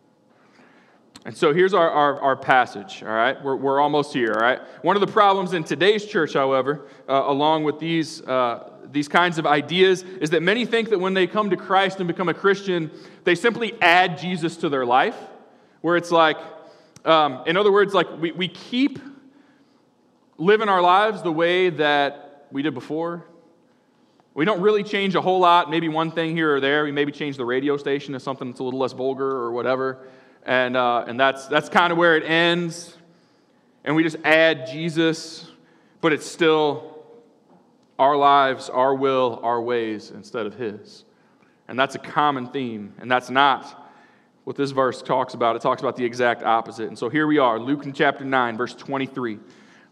And 1.24 1.38
so 1.38 1.54
here's 1.54 1.76
our, 1.76 1.90
our, 1.90 2.20
our, 2.20 2.36
passage, 2.36 3.04
all 3.04 3.10
right? 3.10 3.42
We're, 3.44 3.56
we're 3.56 3.80
almost 3.80 4.12
here, 4.12 4.34
all 4.34 4.42
right? 4.42 4.60
One 4.82 4.96
of 4.96 5.02
the 5.02 5.12
problems 5.12 5.54
in 5.54 5.64
today's 5.64 6.04
church, 6.06 6.34
however, 6.34 6.88
uh, 7.08 7.24
along 7.26 7.64
with 7.64 7.78
these, 7.78 8.22
uh, 8.24 8.72
these 8.92 9.08
kinds 9.08 9.38
of 9.38 9.46
ideas, 9.46 10.02
is 10.02 10.32
that 10.32 10.42
many 10.42 10.66
think 10.66 10.90
that 10.90 11.00
when 11.00 11.14
they 11.14 11.28
come 11.28 11.52
to 11.52 11.58
Christ 11.58 12.00
and 12.00 12.08
become 12.08 12.28
a 12.28 12.34
Christian, 12.34 12.90
they 13.24 13.36
simply 13.36 13.80
add 13.82 14.18
Jesus 14.18 14.58
to 14.58 14.70
their 14.70 14.84
life, 14.84 15.16
where 15.82 15.96
it's 15.96 16.10
like, 16.10 16.38
um, 17.06 17.44
in 17.46 17.56
other 17.56 17.72
words, 17.72 17.94
like 17.94 18.08
we, 18.20 18.32
we 18.32 18.48
keep 18.48 18.98
living 20.40 20.70
our 20.70 20.82
lives 20.82 21.22
the 21.22 21.32
way 21.32 21.70
that 21.70 22.48
we 22.52 22.64
did 22.64 22.74
before. 22.74 23.26
We 24.34 24.46
don't 24.46 24.62
really 24.62 24.84
change 24.84 25.16
a 25.16 25.22
whole 25.22 25.40
lot, 25.40 25.70
maybe 25.70 25.90
one 25.90 26.12
thing 26.12 26.36
here 26.36 26.56
or 26.56 26.60
there. 26.60 26.84
We 26.84 26.92
maybe 26.92 27.12
change 27.12 27.38
the 27.38 27.46
radio 27.46 27.76
station 27.78 28.14
to 28.14 28.20
something 28.20 28.50
that's 28.50 28.60
a 28.60 28.64
little 28.64 28.80
less 28.80 28.94
vulgar 28.94 29.30
or 29.30 29.52
whatever 29.52 30.08
and, 30.44 30.76
uh, 30.76 31.06
and 31.08 31.20
that's, 31.20 31.48
that's 31.48 31.70
kind 31.70 31.92
of 31.92 31.98
where 31.98 32.16
it 32.16 32.24
ends. 32.24 32.98
And 33.84 33.96
we 33.96 34.04
just 34.04 34.18
add 34.24 34.68
Jesus, 34.68 35.50
but 36.02 36.14
it's 36.14 36.26
still 36.26 37.04
our 38.00 38.16
lives, 38.16 38.70
our 38.70 38.96
will, 38.96 39.40
our 39.44 39.62
ways 39.62 40.12
instead 40.12 40.46
of 40.46 40.56
His. 40.56 41.06
And 41.68 41.80
that's 41.80 41.96
a 41.96 42.00
common 42.00 42.48
theme, 42.48 42.94
and 43.00 43.10
that's 43.10 43.30
not 43.30 43.78
what 44.44 44.56
this 44.56 44.72
verse 44.72 45.02
talks 45.02 45.36
about. 45.36 45.56
It 45.56 45.62
talks 45.62 45.82
about 45.82 45.96
the 45.96 46.04
exact 46.04 46.44
opposite. 46.44 46.88
And 46.88 46.98
so 46.98 47.10
here 47.10 47.28
we 47.28 47.38
are, 47.38 47.60
Luke 47.60 47.86
in 47.86 47.94
chapter 47.94 48.26
9, 48.26 48.58
verse 48.58 48.74
23. 48.74 49.40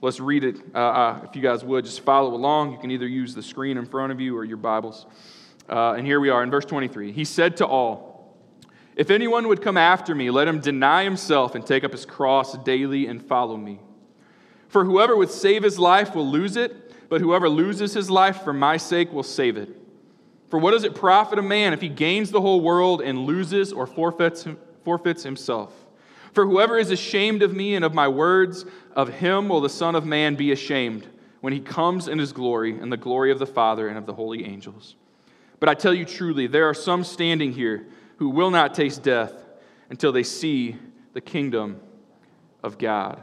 Let's 0.02 0.20
read 0.22 0.46
it. 0.46 0.62
Uh, 0.74 0.78
uh, 0.78 1.22
if 1.28 1.36
you 1.36 1.42
guys 1.42 1.64
would, 1.64 1.84
just 1.84 2.02
follow 2.02 2.34
along. 2.34 2.72
You 2.72 2.78
can 2.78 2.90
either 2.90 3.08
use 3.08 3.36
the 3.36 3.44
screen 3.44 3.78
in 3.78 3.86
front 3.86 4.14
of 4.14 4.22
you 4.22 4.38
or 4.38 4.46
your 4.46 4.58
Bibles. 4.58 5.06
Uh, 5.68 5.94
and 5.94 6.06
here 6.06 6.22
we 6.22 6.30
are 6.30 6.42
in 6.42 6.50
verse 6.50 6.66
23. 6.66 7.12
He 7.12 7.26
said 7.26 7.58
to 7.58 7.68
all, 7.68 8.38
if 8.96 9.10
anyone 9.12 9.48
would 9.50 9.62
come 9.62 9.78
after 9.78 10.16
me, 10.16 10.30
let 10.30 10.48
him 10.48 10.60
deny 10.60 11.04
himself 11.04 11.56
and 11.56 11.66
take 11.66 11.84
up 11.84 11.92
his 11.92 12.06
cross 12.06 12.58
daily 12.60 13.08
and 13.08 13.22
follow 13.22 13.58
me. 13.58 13.80
For 14.70 14.86
whoever 14.86 15.16
would 15.16 15.32
save 15.32 15.64
his 15.64 15.80
life 15.80 16.16
will 16.16 16.28
lose 16.28 16.56
it, 16.56 17.10
but 17.10 17.22
whoever 17.22 17.50
loses 17.50 17.94
his 17.94 18.10
life 18.10 18.44
for 18.44 18.54
my 18.54 18.78
sake 18.78 19.12
will 19.12 19.24
save 19.24 19.58
it. 19.58 19.76
For 20.50 20.60
what 20.60 20.72
does 20.72 20.84
it 20.84 20.96
profit 20.96 21.40
a 21.40 21.42
man 21.42 21.74
if 21.74 21.82
he 21.82 21.90
gains 21.90 22.32
the 22.32 22.42
whole 22.42 22.62
world 22.62 23.02
and 23.02 23.20
loses 23.26 23.72
or 23.72 23.86
forfeits, 23.86 24.48
forfeits 24.84 25.24
himself? 25.24 25.74
For 26.34 26.46
whoever 26.46 26.78
is 26.78 26.92
ashamed 26.92 27.42
of 27.42 27.54
me 27.54 27.76
and 27.76 27.84
of 27.84 27.94
my 27.94 28.08
words, 28.08 28.66
of 28.96 29.10
him 29.10 29.50
will 29.50 29.62
the 29.62 29.70
Son 29.70 29.96
of 29.96 30.06
Man 30.06 30.36
be 30.36 30.52
ashamed 30.52 31.08
when 31.42 31.54
he 31.54 31.60
comes 31.60 32.08
in 32.08 32.20
his 32.20 32.34
glory 32.34 32.78
and 32.78 32.92
the 32.92 32.98
glory 32.98 33.32
of 33.32 33.40
the 33.40 33.46
Father 33.46 33.88
and 33.88 33.98
of 33.98 34.06
the 34.06 34.14
holy 34.14 34.46
angels. 34.46 34.96
But 35.60 35.70
I 35.70 35.74
tell 35.74 35.94
you 35.94 36.06
truly, 36.06 36.48
there 36.48 36.70
are 36.70 36.74
some 36.74 37.04
standing 37.04 37.52
here 37.52 37.88
who 38.18 38.30
will 38.30 38.52
not 38.52 38.74
taste 38.74 39.04
death 39.04 39.34
until 39.90 40.12
they 40.12 40.24
see 40.24 40.78
the 41.14 41.22
kingdom 41.22 41.80
of 42.64 42.78
God. 42.78 43.20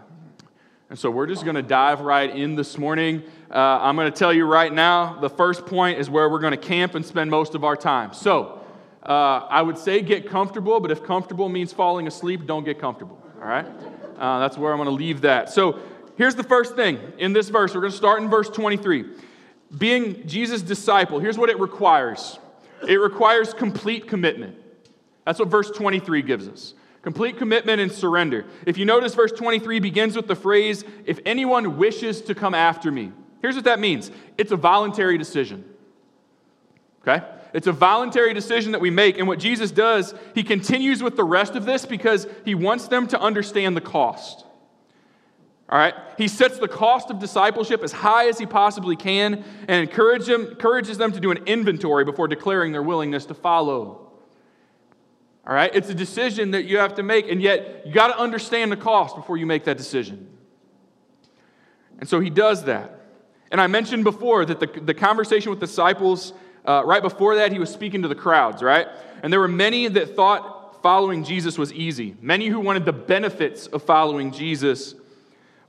And 0.89 0.99
so 0.99 1.11
we're 1.11 1.27
just 1.27 1.45
going 1.45 1.57
to 1.57 1.63
dive 1.63 2.01
right 2.01 2.35
in 2.35 2.55
this 2.55 2.79
morning. 2.79 3.23
Uh, 3.51 3.59
I'm 3.59 3.97
going 3.97 4.11
to 4.11 4.17
tell 4.17 4.33
you 4.33 4.45
right 4.45 4.73
now 4.73 5.19
the 5.21 5.29
first 5.29 5.67
point 5.67 5.99
is 5.99 6.09
where 6.09 6.29
we're 6.29 6.39
going 6.39 6.53
to 6.53 6.57
camp 6.57 6.95
and 6.95 7.05
spend 7.05 7.31
most 7.31 7.55
of 7.55 7.65
our 7.65 7.77
time. 7.77 8.13
So 8.13 8.56
uh, 9.07 9.47
I 9.49 9.63
would 9.63 9.79
say 9.79 10.03
get 10.03 10.29
comfortable, 10.29 10.81
but 10.81 10.91
if 10.91 11.03
comfortable 11.03 11.49
means 11.49 11.73
falling 11.73 12.07
asleep, 12.07 12.45
don't 12.47 12.65
get 12.65 12.81
comfortable. 12.81 13.23
All 13.41 13.49
right? 13.49 13.67
Uh, 14.19 14.41
that's 14.41 14.59
where 14.59 14.73
I'm 14.73 14.79
going 14.79 14.89
to 14.89 14.95
leave 14.95 15.21
that. 15.23 15.49
So 15.51 15.79
here's 16.17 16.35
the 16.35 16.43
first 16.43 16.75
thing 16.75 16.99
in 17.19 17.33
this 17.33 17.49
verse. 17.49 17.75
We're 17.75 17.83
going 17.83 17.93
to 17.93 17.97
start 17.97 18.21
in 18.21 18.29
verse 18.29 18.49
23. 18.49 19.05
Being 19.79 20.27
Jesus' 20.27 20.63
disciple, 20.63 21.21
here's 21.21 21.39
what 21.39 21.51
it 21.51 21.59
requires 21.59 22.39
it 22.87 22.97
requires 22.97 23.55
complete 23.55 24.07
commitment. 24.07 24.57
That's 25.25 25.39
what 25.39 25.49
verse 25.49 25.71
23 25.71 26.23
gives 26.23 26.47
us 26.47 26.75
complete 27.07 27.39
commitment 27.39 27.81
and 27.81 27.93
surrender. 27.93 28.45
If 28.67 28.77
you 28.77 28.85
notice, 28.85 29.15
verse 29.15 29.31
23 29.31 29.79
begins 29.79 30.17
with 30.17 30.27
the 30.27 30.35
phrase, 30.35 30.83
if 31.05 31.21
anyone 31.25 31.77
wishes 31.77 32.21
to 32.23 32.35
come 32.35 32.53
after 32.53 32.91
me. 32.91 33.13
Here's 33.41 33.55
what 33.55 33.63
that 33.63 33.79
means 33.79 34.11
it's 34.37 34.51
a 34.51 34.57
voluntary 34.57 35.17
decision. 35.17 35.65
Okay? 37.03 37.25
It's 37.57 37.67
a 37.67 37.73
voluntary 37.73 38.35
decision 38.35 38.73
that 38.73 38.83
we 38.83 38.91
make. 38.91 39.17
And 39.17 39.27
what 39.27 39.39
Jesus 39.39 39.71
does, 39.71 40.13
he 40.35 40.43
continues 40.43 41.03
with 41.03 41.17
the 41.17 41.25
rest 41.25 41.55
of 41.55 41.65
this 41.65 41.87
because 41.87 42.27
he 42.45 42.55
wants 42.55 42.87
them 42.89 43.07
to 43.07 43.19
understand 43.19 43.75
the 43.75 43.81
cost. 43.81 44.45
All 45.71 45.79
right? 45.79 45.95
He 46.19 46.29
sets 46.29 46.59
the 46.59 46.69
cost 46.69 47.11
of 47.11 47.19
discipleship 47.19 47.83
as 47.83 47.93
high 47.93 48.29
as 48.29 48.39
he 48.39 48.45
possibly 48.45 48.95
can 48.95 49.43
and 49.69 49.89
encourage 49.89 50.27
them, 50.27 50.49
encourages 50.49 50.99
them 50.99 51.13
to 51.13 51.19
do 51.19 51.31
an 51.31 51.39
inventory 51.47 52.05
before 52.05 52.29
declaring 52.29 52.73
their 52.73 52.83
willingness 52.83 53.25
to 53.25 53.35
follow. 53.35 54.13
All 55.47 55.55
right? 55.55 55.75
It's 55.75 55.89
a 55.89 55.95
decision 55.95 56.51
that 56.51 56.67
you 56.67 56.77
have 56.77 56.97
to 56.97 57.03
make, 57.03 57.27
and 57.31 57.41
yet 57.41 57.87
you 57.87 57.93
got 57.95 58.09
to 58.09 58.19
understand 58.19 58.71
the 58.71 58.77
cost 58.77 59.17
before 59.17 59.39
you 59.39 59.47
make 59.47 59.65
that 59.65 59.79
decision. 59.79 60.29
And 62.01 62.07
so 62.07 62.21
he 62.21 62.29
does 62.29 62.65
that. 62.65 63.01
And 63.51 63.63
I 63.63 63.67
mentioned 63.67 64.05
before 64.05 64.45
that 64.45 64.61
the, 64.61 64.67
the 64.67 64.93
conversation 64.93 65.49
with 65.49 65.61
disciples, 65.61 66.35
uh, 66.67 66.83
right 66.85 67.03
before 67.03 67.37
that, 67.37 67.53
he 67.53 67.59
was 67.59 67.71
speaking 67.71 68.03
to 68.03 68.09
the 68.09 68.15
crowds, 68.15 68.63
right? 68.63 68.89
And 69.23 69.33
there 69.33 69.41
were 69.41 69.49
many 69.49 69.89
that 69.89 70.17
thought 70.17 70.83
following 70.83 71.25
Jesus 71.25 71.59
was 71.59 71.73
easy, 71.73 72.17
many 72.21 72.49
who 72.49 72.61
wanted 72.61 72.85
the 72.85 72.93
benefits 72.93 73.67
of 73.67 73.83
following 73.83 74.33
Jesus 74.33 74.95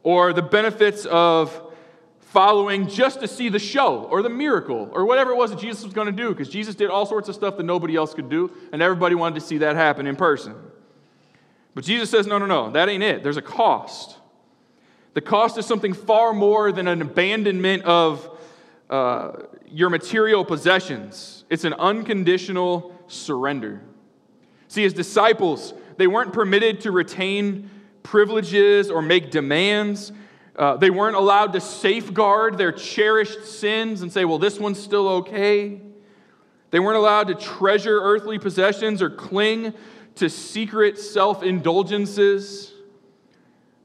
or 0.04 0.34
the 0.34 0.42
benefits 0.42 1.06
of 1.06 1.62
following 2.20 2.88
just 2.88 3.22
to 3.22 3.28
see 3.28 3.50
the 3.50 3.60
show 3.60 4.04
or 4.04 4.22
the 4.22 4.30
miracle 4.30 4.90
or 4.92 5.06
whatever 5.06 5.32
it 5.32 5.38
was 5.38 5.50
that 5.50 5.60
Jesus 5.60 5.84
was 5.84 5.94
going 5.94 6.08
to 6.08 6.12
do 6.12 6.30
because 6.30 6.50
Jesus 6.50 6.76
did 6.76 6.90
all 6.90 7.06
sorts 7.06 7.30
of 7.30 7.36
stuff 7.36 7.58
that 7.58 7.64
nobody 7.64 7.96
else 7.96 8.14
could 8.14 8.30
do, 8.30 8.52
and 8.72 8.82
everybody 8.82 9.16
wanted 9.16 9.40
to 9.40 9.42
see 9.42 9.60
that 9.60 9.76
happen 9.76 10.08
in 10.08 10.16
person. 10.16 10.56
But 11.74 11.84
Jesus 11.84 12.10
says, 12.10 12.28
no, 12.28 12.38
no, 12.38 12.46
no, 12.46 12.72
that 12.72 12.90
ain't 12.90 13.04
it. 13.04 13.24
There's 13.24 13.38
a 13.38 13.42
cost. 13.42 14.18
The 15.14 15.22
cost 15.22 15.58
is 15.58 15.66
something 15.66 15.94
far 15.94 16.34
more 16.34 16.72
than 16.72 16.88
an 16.88 17.02
abandonment 17.02 17.84
of 17.84 18.30
uh, 18.90 19.32
your 19.70 19.90
material 19.90 20.46
possessions, 20.46 21.46
it's 21.50 21.64
an 21.64 21.74
unconditional 21.74 22.96
surrender. 23.08 23.82
See, 24.68 24.86
as 24.86 24.94
disciples, 24.94 25.74
they 25.98 26.08
weren't 26.08 26.34
permitted 26.34 26.82
to 26.82 26.92
retain 26.92 27.70
privileges 28.04 28.90
or 28.90 29.02
make 29.02 29.32
demands. 29.32 30.12
Uh, 30.56 30.78
they 30.78 30.90
weren't 30.90 31.16
allowed 31.16 31.54
to 31.54 31.62
safeguard 31.62 32.58
their 32.58 32.72
cherished 32.72 33.46
sins 33.46 34.02
and 34.02 34.12
say, 34.12 34.26
well, 34.26 34.40
this 34.40 34.60
one's 34.60 34.82
still 34.82 35.08
okay. 35.08 35.82
They 36.72 36.80
weren't 36.80 36.98
allowed 36.98 37.28
to 37.28 37.36
treasure 37.36 38.00
earthly 38.02 38.40
possessions 38.40 39.02
or 39.02 39.10
cling 39.10 39.74
to 40.16 40.30
secret 40.30 40.98
self 40.98 41.44
indulgences. 41.44 42.74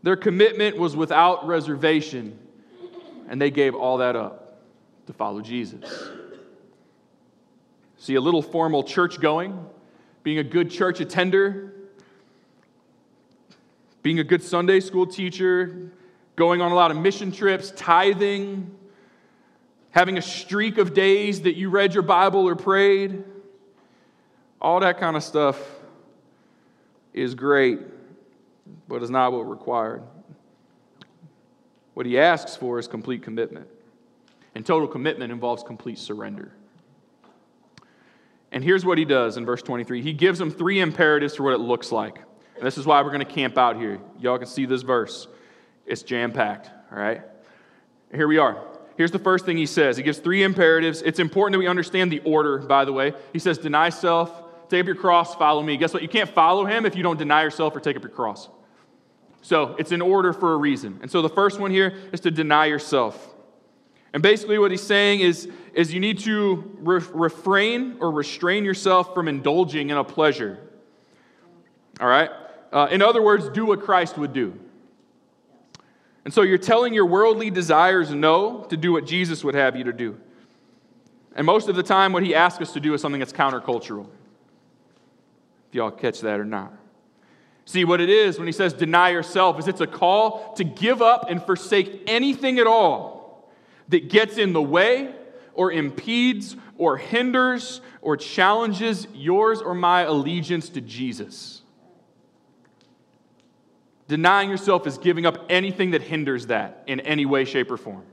Their 0.03 0.17
commitment 0.17 0.77
was 0.77 0.97
without 0.97 1.47
reservation, 1.47 2.37
and 3.29 3.41
they 3.41 3.53
gave 3.53 3.75
all 3.77 3.99
that 3.99 4.17
up 4.17 4.42
to 5.07 5.13
follow 5.13 5.41
Jesus. 5.41 6.11
See, 7.99 8.15
a 8.15 8.21
little 8.21 8.43
formal 8.43 8.83
church 8.83 9.21
going, 9.21 9.67
being 10.23 10.39
a 10.39 10.45
good 10.45 10.71
church 10.71 11.01
attender, 11.01 11.73
being 14.03 14.19
a 14.19 14.25
good 14.25 14.43
Sunday 14.43 14.81
school 14.81 15.07
teacher, 15.07 15.91
going 16.35 16.61
on 16.61 16.73
a 16.73 16.75
lot 16.75 16.91
of 16.91 16.97
mission 16.97 17.31
trips, 17.31 17.73
tithing, 17.77 18.71
having 19.91 20.19
a 20.19 20.23
streak 20.23 20.79
of 20.79 20.95
days 20.95 21.43
that 21.43 21.55
you 21.55 21.71
read 21.71 21.95
your 21.95 22.03
Bible 22.03 22.49
or 22.49 22.57
prayed, 22.57 23.23
all 24.61 24.81
that 24.81 24.99
kind 24.99 25.17
of 25.17 25.23
stuff 25.23 25.61
is 27.13 27.35
great, 27.35 27.81
but 28.89 29.03
is 29.03 29.11
not 29.11 29.33
what 29.33 29.49
required. 29.49 30.03
What 31.95 32.07
he 32.07 32.19
asks 32.19 32.57
for 32.57 32.79
is 32.79 32.89
complete 32.89 33.23
commitment. 33.23 33.69
And 34.55 34.67
total 34.67 34.87
commitment 34.87 35.33
involves 35.33 35.63
complete 35.63 35.99
surrender. 35.99 36.53
And 38.51 38.63
here's 38.63 38.85
what 38.85 38.99
he 38.99 39.05
does 39.05 39.39
in 39.39 39.47
verse 39.47 39.63
23 39.63 40.03
he 40.03 40.13
gives 40.13 40.39
them 40.39 40.51
three 40.51 40.81
imperatives 40.81 41.37
for 41.37 41.45
what 41.45 41.55
it 41.55 41.61
looks 41.61 41.91
like. 41.91 42.19
And 42.57 42.67
this 42.67 42.79
is 42.79 42.87
why 42.87 43.01
we're 43.03 43.11
going 43.11 43.27
to 43.27 43.33
camp 43.33 43.57
out 43.57 43.77
here. 43.77 43.99
Y'all 44.21 44.39
can 44.39 44.47
see 44.47 44.67
this 44.67 44.83
verse, 44.83 45.27
it's 45.87 46.03
jam 46.03 46.33
packed, 46.33 46.71
all 46.93 46.99
right? 46.99 47.23
Here 48.15 48.29
we 48.29 48.39
are. 48.39 48.63
Here's 48.97 49.11
the 49.11 49.19
first 49.19 49.47
thing 49.47 49.57
he 49.57 49.67
says. 49.67 49.97
He 49.97 50.03
gives 50.03 50.19
three 50.19 50.43
imperatives. 50.43 51.01
It's 51.01 51.19
important 51.19 51.55
that 51.55 51.59
we 51.59 51.67
understand 51.67 52.13
the 52.13 52.21
order, 52.21 52.59
by 52.59 52.85
the 52.85 52.93
way. 52.93 53.15
He 53.33 53.39
says, 53.39 53.57
Deny 53.57 53.89
self, 53.89 54.31
take 54.69 54.81
up 54.81 54.87
your 54.87 54.97
cross, 54.97 55.35
follow 55.35 55.63
me. 55.63 55.79
Guess 55.79 55.95
what? 55.95 56.03
You 56.03 56.09
can't 56.09 56.29
follow 56.29 56.67
him 56.67 56.85
if 56.85 56.95
you 56.95 57.03
don't 57.03 57.19
deny 57.19 57.43
yourself 57.43 57.75
or 57.75 57.81
take 57.81 57.97
up 57.97 58.03
your 58.03 58.13
cross. 58.13 58.51
So 59.41 59.75
it's 59.79 59.93
in 59.93 60.03
order 60.03 60.33
for 60.33 60.53
a 60.53 60.57
reason. 60.57 60.99
And 61.03 61.11
so 61.11 61.23
the 61.23 61.29
first 61.29 61.59
one 61.59 61.71
here 61.71 61.95
is 62.13 62.21
to 62.21 62.31
deny 62.31 62.67
yourself. 62.67 63.32
And 64.13 64.23
basically, 64.23 64.59
what 64.59 64.71
he's 64.71 64.83
saying 64.83 65.21
is, 65.21 65.49
is 65.73 65.93
you 65.93 66.01
need 66.01 66.19
to 66.21 66.77
re- 66.81 67.01
refrain 67.15 67.97
or 68.01 68.11
restrain 68.11 68.65
yourself 68.65 69.15
from 69.15 69.27
indulging 69.27 69.91
in 69.91 69.97
a 69.97 70.05
pleasure. 70.05 70.59
All 72.01 72.09
right? 72.09 72.31
Uh, 72.73 72.89
in 72.91 73.01
other 73.01 73.23
words, 73.23 73.49
do 73.49 73.65
what 73.65 73.83
Christ 73.83 74.19
would 74.19 74.33
do. 74.33 74.59
And 76.25 76.33
so 76.33 76.43
you're 76.43 76.59
telling 76.59 76.95
your 76.95 77.07
worldly 77.07 77.51
desires 77.51 78.11
no 78.11 78.65
to 78.65 78.77
do 78.77 78.93
what 78.93 79.07
Jesus 79.07 79.43
would 79.43 79.55
have 79.55 79.77
you 79.77 79.85
to 79.85 79.93
do. 79.93 80.19
And 81.35 81.47
most 81.47 81.69
of 81.69 81.77
the 81.77 81.83
time, 81.83 82.13
what 82.13 82.23
he 82.23 82.35
asks 82.35 82.61
us 82.61 82.73
to 82.75 82.81
do 82.81 82.93
is 82.95 83.01
something 83.01 83.19
that's 83.19 83.33
countercultural. 83.33 84.07
If 85.71 85.75
y'all 85.75 85.91
catch 85.91 86.21
that 86.21 86.39
or 86.39 86.45
not. 86.45 86.73
See, 87.65 87.85
what 87.85 88.01
it 88.01 88.11
is 88.11 88.39
when 88.39 88.47
he 88.47 88.53
says 88.53 88.75
deny 88.75 89.11
yourself 89.11 89.59
is 89.59 89.69
it's 89.69 89.81
a 89.81 89.87
call 89.87 90.53
to 90.55 90.65
give 90.65 91.01
up 91.01 91.31
and 91.31 91.43
forsake 91.43 92.03
anything 92.07 92.59
at 92.59 92.67
all 92.67 93.22
that 93.89 94.09
gets 94.09 94.39
in 94.39 94.53
the 94.53 94.63
way 94.63 95.15
or 95.55 95.73
impedes 95.73 96.57
or 96.79 96.97
hinders 96.97 97.81
or 98.01 98.17
challenges 98.17 99.07
yours 99.15 99.61
or 99.61 99.75
my 99.75 100.03
allegiance 100.03 100.69
to 100.71 100.81
Jesus. 100.81 101.63
Denying 104.09 104.51
yourself 104.51 104.87
is 104.87 104.99
giving 104.99 105.27
up 105.27 105.47
anything 105.49 105.93
that 105.93 106.03
hinders 106.03 106.49
that 106.49 106.83
in 106.87 107.01
any 107.01 107.25
way, 107.25 107.45
shape, 107.45 107.71
or 107.71 107.77
form. 107.77 108.05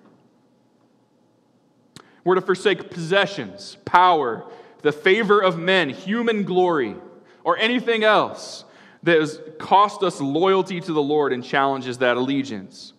We're 2.23 2.35
to 2.35 2.41
forsake 2.41 2.89
possessions, 2.89 3.77
power, 3.85 4.45
the 4.81 4.91
favor 4.91 5.41
of 5.41 5.57
men, 5.57 5.89
human 5.89 6.43
glory, 6.43 6.95
or 7.43 7.57
anything 7.57 8.03
else 8.03 8.65
that 9.03 9.19
has 9.19 9.41
cost 9.57 10.03
us 10.03 10.21
loyalty 10.21 10.79
to 10.81 10.93
the 10.93 11.01
Lord 11.01 11.33
and 11.33 11.43
challenges 11.43 11.97
that 11.99 12.17
allegiance. 12.17 12.93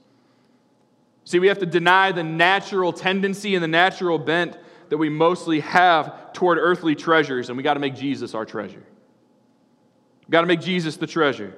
See, 1.31 1.39
we 1.39 1.47
have 1.47 1.61
to 1.61 1.67
deny 1.67 2.11
the 2.11 2.25
natural 2.25 2.93
tendency 2.93 3.55
and 3.55 3.63
the 3.63 3.69
natural 3.69 4.19
bent 4.19 4.59
that 4.89 4.99
we 4.99 5.09
mostly 5.09 5.61
have 5.61 6.33
toward 6.33 6.59
earthly 6.59 6.97
treasures, 6.97 7.49
and 7.49 7.57
we 7.57 7.63
got 7.63 7.75
to 7.75 7.81
make 7.81 7.95
Jesus 7.95 8.35
our 8.35 8.45
treasure. 8.45 8.83
We've 10.23 10.31
got 10.31 10.41
to 10.41 10.49
make 10.49 10.61
Jesus 10.61 10.97
the 10.97 11.07
treasure. 11.07 11.57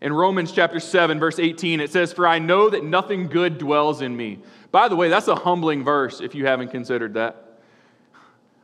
In 0.00 0.12
Romans 0.12 0.50
chapter 0.50 0.80
7, 0.80 1.20
verse 1.20 1.38
18, 1.38 1.78
it 1.78 1.92
says, 1.92 2.12
For 2.12 2.26
I 2.26 2.40
know 2.40 2.68
that 2.70 2.82
nothing 2.82 3.28
good 3.28 3.56
dwells 3.58 4.02
in 4.02 4.16
me. 4.16 4.40
By 4.72 4.88
the 4.88 4.96
way, 4.96 5.08
that's 5.08 5.28
a 5.28 5.36
humbling 5.36 5.84
verse 5.84 6.20
if 6.20 6.34
you 6.34 6.44
haven't 6.44 6.72
considered 6.72 7.14
that. 7.14 7.60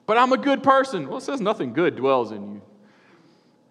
But 0.07 0.19
I'm 0.19 0.33
a 0.33 0.37
good 0.37 0.65
person. 0.65 1.07
Well, 1.07 1.19
it 1.19 1.23
says 1.23 1.41
nothing 1.41 1.75
good 1.75 1.95
dwells 1.95 2.33
in 2.33 2.55
you. 2.55 2.63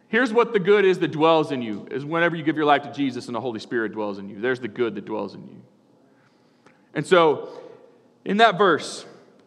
Here's 0.10 0.32
what 0.32 0.54
the 0.54 0.60
good 0.60 0.86
is 0.86 1.00
that 1.00 1.12
dwells 1.12 1.52
in 1.52 1.62
you 1.62 1.86
is 1.92 2.06
whenever 2.06 2.36
you 2.36 2.44
give 2.44 2.56
your 2.56 2.66
life 2.66 2.84
to 2.84 2.92
Jesus 2.92 3.28
and 3.28 3.36
the 3.36 3.42
Holy 3.42 3.60
Spirit 3.60 3.92
dwells 3.92 4.20
in 4.20 4.30
you. 4.30 4.40
There's 4.40 4.60
the 4.60 4.68
good 4.68 4.96
that 4.96 5.06
dwells 5.06 5.36
in 5.36 5.46
you. 5.48 5.62
And 6.94 7.06
so, 7.06 7.50
in 8.24 8.38
that 8.38 8.58
verse, 8.58 9.06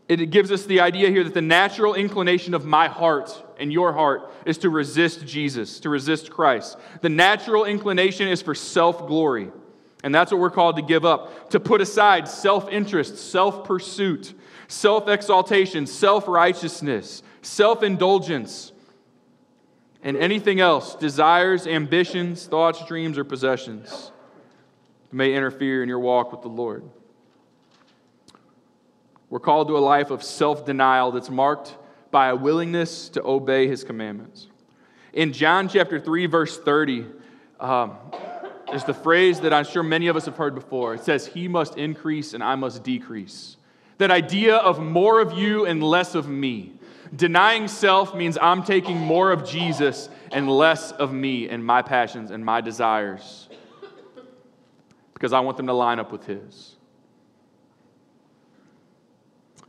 it 0.09 0.31
gives 0.31 0.52
us 0.52 0.67
the 0.67 0.81
idea 0.81 1.09
here 1.09 1.25
that 1.25 1.35
the 1.35 1.40
natural 1.40 1.95
inclination 1.95 2.52
of 2.52 2.64
my 2.64 2.88
heart 2.88 3.31
and 3.59 3.73
your 3.73 3.93
heart 3.93 4.33
is 4.45 4.59
to 4.59 4.71
resist 4.71 5.26
Jesus, 5.26 5.81
to 5.81 5.88
resist 5.88 6.31
Christ. 6.31 6.76
The 7.00 7.09
natural 7.09 7.64
inclination 7.64 8.29
is 8.29 8.43
for 8.43 8.55
self 8.55 9.07
glory. 9.07 9.50
And 10.02 10.14
that's 10.14 10.33
what 10.33 10.40
we're 10.40 10.50
called 10.50 10.76
to 10.76 10.83
give 10.83 11.05
up, 11.05 11.50
to 11.50 11.61
put 11.61 11.81
aside 11.81 12.29
self 12.29 12.69
interest, 12.71 13.19
self 13.19 13.64
pursuit, 13.64 14.35
self 14.69 15.09
exaltation, 15.09 15.87
self 15.87 16.26
righteousness, 16.29 17.23
self 17.43 17.83
indulgence 17.83 18.73
and 20.02 20.16
anything 20.16 20.61
else, 20.61 20.95
desires, 20.95 21.66
ambitions, 21.66 22.47
thoughts, 22.47 22.85
dreams, 22.87 23.19
or 23.19 23.25
possessions, 23.25 24.12
may 25.12 25.35
interfere 25.35 25.83
in 25.83 25.88
your 25.88 25.99
walk 25.99 26.33
with 26.33 26.42
the 26.42 26.49
Lord. 26.49 26.85
We're 29.28 29.40
called 29.40 29.69
to 29.69 29.76
a 29.76 29.80
life 29.80 30.11
of 30.11 30.23
self 30.23 30.64
denial 30.64 31.12
that's 31.12 31.30
marked 31.30 31.76
by 32.11 32.28
a 32.28 32.37
willingness 32.37 33.09
to 33.11 33.23
obey 33.25 33.69
his 33.69 33.85
commandments. 33.85 34.49
In 35.12 35.33
John 35.33 35.69
chapter 35.69 36.00
3, 36.00 36.26
verse 36.26 36.59
30, 36.59 37.07
um, 37.59 37.97
there's 38.69 38.85
the 38.85 38.95
phrase 38.95 39.40
that 39.40 39.52
I'm 39.52 39.64
sure 39.64 39.83
many 39.83 40.09
of 40.09 40.16
us 40.16 40.25
have 40.26 40.37
heard 40.37 40.54
before. 40.54 40.95
It 40.95 41.04
says, 41.04 41.26
He 41.26 41.49
must 41.49 41.76
increase 41.76 42.35
and 42.35 42.42
I 42.42 42.54
must 42.54 42.83
decrease. 42.83 43.57
That 43.99 44.11
idea 44.11 44.57
of 44.57 44.80
more 44.80 45.21
of 45.21 45.33
you 45.33 45.66
and 45.66 45.83
less 45.83 46.14
of 46.14 46.28
me. 46.28 46.73
Denying 47.14 47.67
self 47.67 48.14
means 48.14 48.38
I'm 48.40 48.62
taking 48.62 48.97
more 48.97 49.33
of 49.33 49.45
Jesus 49.45 50.09
and 50.31 50.49
less 50.49 50.93
of 50.93 51.12
me 51.12 51.49
and 51.49 51.64
my 51.64 51.83
passions 51.83 52.31
and 52.31 52.45
my 52.45 52.61
desires 52.61 53.49
because 55.12 55.33
I 55.33 55.40
want 55.40 55.57
them 55.57 55.67
to 55.67 55.73
line 55.73 55.99
up 55.99 56.12
with 56.12 56.25
His. 56.25 56.76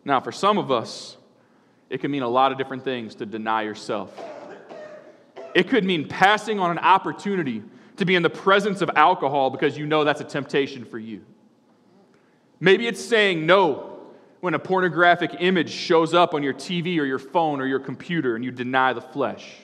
Now, 0.06 0.20
for 0.20 0.32
some 0.32 0.58
of 0.58 0.72
us, 0.72 1.18
it 1.90 2.00
can 2.00 2.12
mean 2.12 2.24
a 2.24 2.30
lot 2.30 2.52
of 2.52 2.58
different 2.58 2.84
things 2.84 3.16
to 3.16 3.26
deny 3.26 3.64
yourself. 3.64 4.18
It 5.54 5.68
could 5.68 5.84
mean 5.84 6.08
passing 6.08 6.60
on 6.60 6.72
an 6.72 6.80
opportunity 6.80 7.64
to 7.98 8.06
be 8.06 8.16
in 8.16 8.24
the 8.24 8.30
presence 8.30 8.82
of 8.82 8.90
alcohol 8.96 9.50
because 9.50 9.78
you 9.78 9.86
know 9.86 10.04
that's 10.04 10.22
a 10.22 10.26
temptation 10.26 10.86
for 10.86 10.98
you. 10.98 11.26
Maybe 12.60 12.88
it's 12.88 13.04
saying 13.04 13.46
no 13.46 13.91
when 14.42 14.56
a 14.56 14.60
pornographic 14.60 15.38
image 15.40 15.70
shows 15.70 16.14
up 16.14 16.34
on 16.34 16.44
your 16.44 16.54
TV 16.54 17.00
or 17.00 17.06
your 17.06 17.20
phone 17.20 17.62
or 17.62 17.66
your 17.66 17.80
computer 17.80 18.36
and 18.36 18.44
you 18.44 18.52
deny 18.52 18.92
the 18.92 19.02
flesh. 19.02 19.56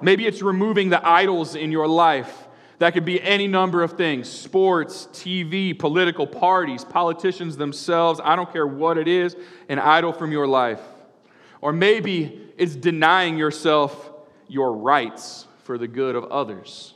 Maybe 0.00 0.26
it's 0.26 0.40
removing 0.40 0.88
the 0.88 1.06
idols 1.06 1.56
in 1.56 1.72
your 1.72 1.88
life. 1.88 2.46
That 2.78 2.94
could 2.94 3.04
be 3.04 3.20
any 3.20 3.48
number 3.48 3.82
of 3.82 3.94
things 3.94 4.28
sports, 4.28 5.08
TV, 5.12 5.76
political 5.76 6.28
parties, 6.28 6.84
politicians 6.84 7.56
themselves. 7.56 8.20
I 8.22 8.36
don't 8.36 8.50
care 8.52 8.66
what 8.66 8.96
it 8.96 9.08
is, 9.08 9.36
an 9.68 9.80
idol 9.80 10.12
from 10.12 10.30
your 10.30 10.46
life. 10.46 10.80
Or 11.60 11.72
maybe 11.72 12.52
it's 12.56 12.76
denying 12.76 13.36
yourself 13.36 14.12
your 14.46 14.72
rights 14.74 15.48
for 15.64 15.76
the 15.76 15.88
good 15.88 16.14
of 16.14 16.24
others. 16.26 16.94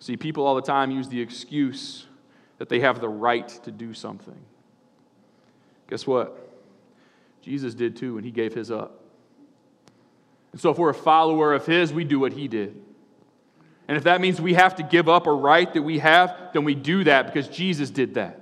See, 0.00 0.16
people 0.16 0.44
all 0.44 0.56
the 0.56 0.62
time 0.62 0.90
use 0.90 1.08
the 1.08 1.20
excuse 1.20 2.06
that 2.60 2.68
they 2.68 2.80
have 2.80 3.00
the 3.00 3.08
right 3.08 3.48
to 3.64 3.70
do 3.70 3.94
something. 3.94 4.38
Guess 5.88 6.06
what? 6.06 6.46
Jesus 7.40 7.74
did 7.74 7.96
too, 7.96 8.18
and 8.18 8.24
he 8.24 8.30
gave 8.30 8.52
his 8.52 8.70
up. 8.70 9.00
And 10.52 10.60
so, 10.60 10.68
if 10.68 10.76
we're 10.76 10.90
a 10.90 10.94
follower 10.94 11.54
of 11.54 11.64
his, 11.64 11.90
we 11.90 12.04
do 12.04 12.20
what 12.20 12.34
he 12.34 12.48
did. 12.48 12.78
And 13.88 13.96
if 13.96 14.04
that 14.04 14.20
means 14.20 14.42
we 14.42 14.52
have 14.54 14.76
to 14.76 14.82
give 14.82 15.08
up 15.08 15.26
a 15.26 15.32
right 15.32 15.72
that 15.72 15.80
we 15.80 16.00
have, 16.00 16.36
then 16.52 16.64
we 16.64 16.74
do 16.74 17.02
that 17.04 17.26
because 17.26 17.48
Jesus 17.48 17.88
did 17.88 18.14
that. 18.14 18.38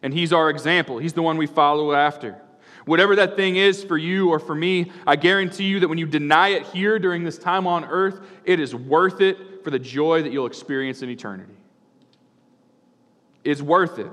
And 0.00 0.14
he's 0.14 0.32
our 0.32 0.48
example, 0.48 0.98
he's 0.98 1.14
the 1.14 1.22
one 1.22 1.36
we 1.36 1.48
follow 1.48 1.92
after. 1.92 2.40
Whatever 2.84 3.16
that 3.16 3.34
thing 3.34 3.56
is 3.56 3.82
for 3.82 3.98
you 3.98 4.28
or 4.28 4.38
for 4.38 4.54
me, 4.54 4.92
I 5.04 5.16
guarantee 5.16 5.64
you 5.64 5.80
that 5.80 5.88
when 5.88 5.98
you 5.98 6.06
deny 6.06 6.50
it 6.50 6.62
here 6.66 7.00
during 7.00 7.24
this 7.24 7.38
time 7.38 7.66
on 7.66 7.84
earth, 7.86 8.20
it 8.44 8.60
is 8.60 8.72
worth 8.72 9.20
it 9.20 9.64
for 9.64 9.70
the 9.70 9.80
joy 9.80 10.22
that 10.22 10.30
you'll 10.30 10.46
experience 10.46 11.02
in 11.02 11.10
eternity. 11.10 11.54
It's 13.44 13.62
worth 13.62 13.98
it. 13.98 14.10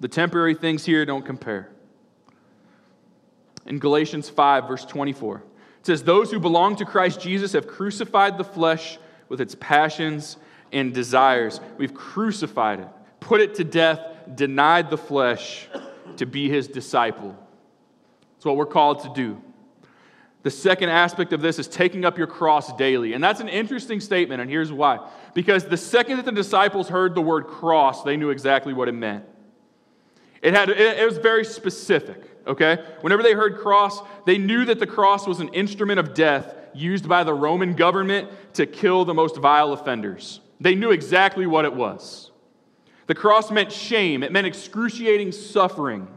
The 0.00 0.08
temporary 0.08 0.54
things 0.54 0.84
here 0.84 1.04
don't 1.04 1.24
compare. 1.24 1.70
In 3.66 3.78
Galatians 3.78 4.28
5, 4.28 4.66
verse 4.66 4.84
24, 4.84 5.36
it 5.36 5.86
says, 5.86 6.02
Those 6.02 6.30
who 6.30 6.40
belong 6.40 6.76
to 6.76 6.84
Christ 6.84 7.20
Jesus 7.20 7.52
have 7.52 7.66
crucified 7.66 8.38
the 8.38 8.44
flesh 8.44 8.98
with 9.28 9.40
its 9.40 9.54
passions 9.54 10.36
and 10.72 10.92
desires. 10.92 11.60
We've 11.78 11.94
crucified 11.94 12.80
it, 12.80 12.88
put 13.20 13.40
it 13.40 13.54
to 13.56 13.64
death, 13.64 14.00
denied 14.34 14.90
the 14.90 14.98
flesh 14.98 15.68
to 16.16 16.26
be 16.26 16.48
his 16.48 16.66
disciple. 16.66 17.36
It's 18.36 18.44
what 18.44 18.56
we're 18.56 18.66
called 18.66 19.00
to 19.04 19.12
do. 19.14 19.40
The 20.42 20.50
second 20.50 20.88
aspect 20.88 21.32
of 21.32 21.40
this 21.40 21.58
is 21.58 21.68
taking 21.68 22.04
up 22.04 22.18
your 22.18 22.26
cross 22.26 22.72
daily. 22.76 23.12
And 23.12 23.22
that's 23.22 23.40
an 23.40 23.48
interesting 23.48 24.00
statement, 24.00 24.40
and 24.40 24.50
here's 24.50 24.72
why. 24.72 24.98
Because 25.34 25.64
the 25.64 25.76
second 25.76 26.16
that 26.16 26.24
the 26.24 26.32
disciples 26.32 26.88
heard 26.88 27.14
the 27.14 27.20
word 27.20 27.46
cross, 27.46 28.02
they 28.02 28.16
knew 28.16 28.30
exactly 28.30 28.72
what 28.72 28.88
it 28.88 28.92
meant. 28.92 29.24
It, 30.42 30.54
had, 30.54 30.70
it, 30.70 31.06
was 31.06 31.18
very 31.18 31.44
specific, 31.44 32.20
okay? 32.48 32.84
Whenever 33.00 33.22
they 33.22 33.32
heard 33.32 33.58
cross, 33.58 34.00
they 34.26 34.38
knew 34.38 34.64
that 34.64 34.80
the 34.80 34.86
cross 34.88 35.24
was 35.24 35.38
an 35.38 35.48
instrument 35.48 36.00
of 36.00 36.14
death 36.14 36.56
used 36.74 37.08
by 37.08 37.22
the 37.22 37.32
Roman 37.32 37.74
government 37.74 38.28
to 38.54 38.66
kill 38.66 39.04
the 39.04 39.14
most 39.14 39.36
vile 39.36 39.72
offenders. 39.72 40.40
They 40.60 40.74
knew 40.74 40.90
exactly 40.90 41.46
what 41.46 41.64
it 41.64 41.74
was. 41.74 42.32
The 43.06 43.14
cross 43.14 43.52
meant 43.52 43.70
shame, 43.70 44.24
it 44.24 44.32
meant 44.32 44.48
excruciating 44.48 45.30
suffering. 45.30 46.08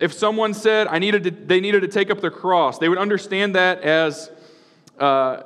If 0.00 0.12
someone 0.12 0.54
said 0.54 0.86
I 0.86 0.98
needed 0.98 1.24
to, 1.24 1.30
they 1.30 1.60
needed 1.60 1.82
to 1.82 1.88
take 1.88 2.10
up 2.10 2.20
their 2.20 2.30
cross, 2.30 2.78
they 2.78 2.88
would 2.88 2.98
understand 2.98 3.54
that 3.56 3.82
as 3.82 4.30
uh, 4.98 5.42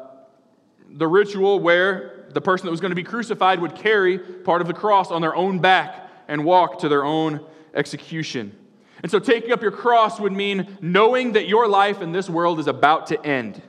the 0.89 1.07
ritual 1.07 1.61
where 1.61 2.27
the 2.31 2.41
person 2.41 2.67
that 2.67 2.71
was 2.71 2.81
going 2.81 2.91
to 2.91 2.97
be 2.97 3.03
crucified 3.03 3.61
would 3.61 3.75
carry 3.75 4.19
part 4.19 4.61
of 4.61 4.67
the 4.67 4.75
cross 4.75 5.11
on 5.11 5.21
their 5.23 5.35
own 5.35 5.59
back 5.59 6.11
and 6.29 6.45
walk 6.45 6.81
to 6.81 6.89
their 6.89 7.05
own 7.05 7.45
execution. 7.75 8.57
And 9.03 9.11
so 9.11 9.19
taking 9.19 9.53
up 9.53 9.63
your 9.63 9.71
cross 9.71 10.21
would 10.21 10.33
mean 10.33 10.79
knowing 10.81 11.33
that 11.33 11.49
your 11.49 11.67
life 11.67 12.01
in 12.01 12.13
this 12.13 12.31
world 12.31 12.61
is 12.61 12.69
about 12.69 13.09
to 13.09 13.27
end. 13.27 13.61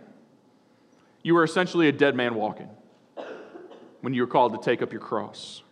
You 1.24 1.38
are 1.38 1.44
essentially 1.44 1.88
a 1.88 1.92
dead 1.92 2.16
man 2.16 2.36
walking 2.36 2.70
when 4.02 4.14
you're 4.14 4.28
called 4.28 4.54
to 4.54 4.70
take 4.70 4.82
up 4.82 4.92
your 4.92 5.02
cross. 5.02 5.64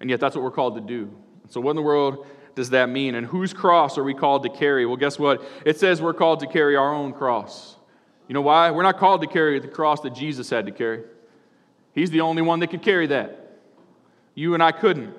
And 0.00 0.10
yet, 0.10 0.18
that's 0.18 0.34
what 0.34 0.42
we're 0.42 0.50
called 0.50 0.74
to 0.74 0.80
do. 0.80 1.14
So, 1.48 1.60
what 1.60 1.70
in 1.70 1.76
the 1.76 1.82
world 1.82 2.26
does 2.54 2.70
that 2.70 2.88
mean? 2.88 3.14
And 3.14 3.26
whose 3.26 3.52
cross 3.52 3.98
are 3.98 4.04
we 4.04 4.14
called 4.14 4.42
to 4.42 4.48
carry? 4.48 4.86
Well, 4.86 4.96
guess 4.96 5.18
what? 5.18 5.42
It 5.64 5.78
says 5.78 6.02
we're 6.02 6.14
called 6.14 6.40
to 6.40 6.46
carry 6.46 6.76
our 6.76 6.92
own 6.92 7.12
cross. 7.12 7.76
You 8.28 8.34
know 8.34 8.42
why? 8.42 8.70
We're 8.70 8.82
not 8.82 8.98
called 8.98 9.20
to 9.22 9.26
carry 9.26 9.58
the 9.58 9.68
cross 9.68 10.00
that 10.00 10.14
Jesus 10.14 10.50
had 10.50 10.66
to 10.66 10.72
carry. 10.72 11.04
He's 11.94 12.10
the 12.10 12.20
only 12.20 12.42
one 12.42 12.60
that 12.60 12.68
could 12.68 12.82
carry 12.82 13.06
that. 13.08 13.58
You 14.34 14.54
and 14.54 14.62
I 14.62 14.72
couldn't. 14.72 15.14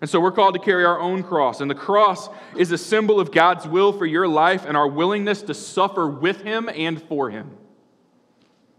And 0.00 0.10
so 0.10 0.18
we're 0.18 0.32
called 0.32 0.54
to 0.54 0.60
carry 0.60 0.84
our 0.84 0.98
own 0.98 1.22
cross. 1.22 1.60
And 1.60 1.70
the 1.70 1.76
cross 1.76 2.28
is 2.56 2.72
a 2.72 2.78
symbol 2.78 3.20
of 3.20 3.30
God's 3.30 3.68
will 3.68 3.92
for 3.92 4.04
your 4.04 4.26
life 4.26 4.64
and 4.66 4.76
our 4.76 4.88
willingness 4.88 5.42
to 5.42 5.54
suffer 5.54 6.08
with 6.08 6.42
Him 6.42 6.68
and 6.68 7.00
for 7.04 7.30
Him. 7.30 7.56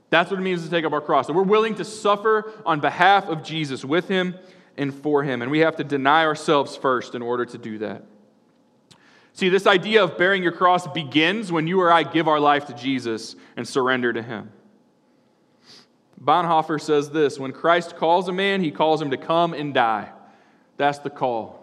That's 0.09 0.29
what 0.29 0.39
it 0.39 0.43
means 0.43 0.63
to 0.63 0.69
take 0.69 0.83
up 0.83 0.91
our 0.91 1.01
cross. 1.01 1.27
That 1.27 1.33
we're 1.33 1.43
willing 1.43 1.75
to 1.75 1.85
suffer 1.85 2.51
on 2.65 2.81
behalf 2.81 3.29
of 3.29 3.41
Jesus 3.41 3.85
with 3.85 4.09
Him 4.09 4.35
and 4.77 4.93
for 4.93 5.23
Him. 5.23 5.41
And 5.41 5.51
we 5.51 5.59
have 5.59 5.75
to 5.77 5.83
deny 5.83 6.25
ourselves 6.25 6.75
first 6.75 7.15
in 7.15 7.21
order 7.21 7.45
to 7.45 7.57
do 7.57 7.77
that. 7.79 8.03
See, 9.33 9.49
this 9.49 9.65
idea 9.65 10.03
of 10.03 10.17
bearing 10.17 10.43
your 10.43 10.51
cross 10.51 10.87
begins 10.87 11.51
when 11.51 11.67
you 11.67 11.81
or 11.81 11.91
I 11.91 12.03
give 12.03 12.27
our 12.27 12.39
life 12.39 12.65
to 12.67 12.73
Jesus 12.73 13.35
and 13.57 13.67
surrender 13.67 14.13
to 14.13 14.21
Him. 14.21 14.51
Bonhoeffer 16.23 16.79
says 16.79 17.09
this 17.09 17.39
When 17.39 17.51
Christ 17.51 17.95
calls 17.97 18.27
a 18.27 18.33
man, 18.33 18.61
he 18.61 18.71
calls 18.71 19.01
him 19.01 19.11
to 19.11 19.17
come 19.17 19.53
and 19.53 19.73
die. 19.73 20.09
That's 20.77 20.99
the 20.99 21.09
call. 21.09 21.59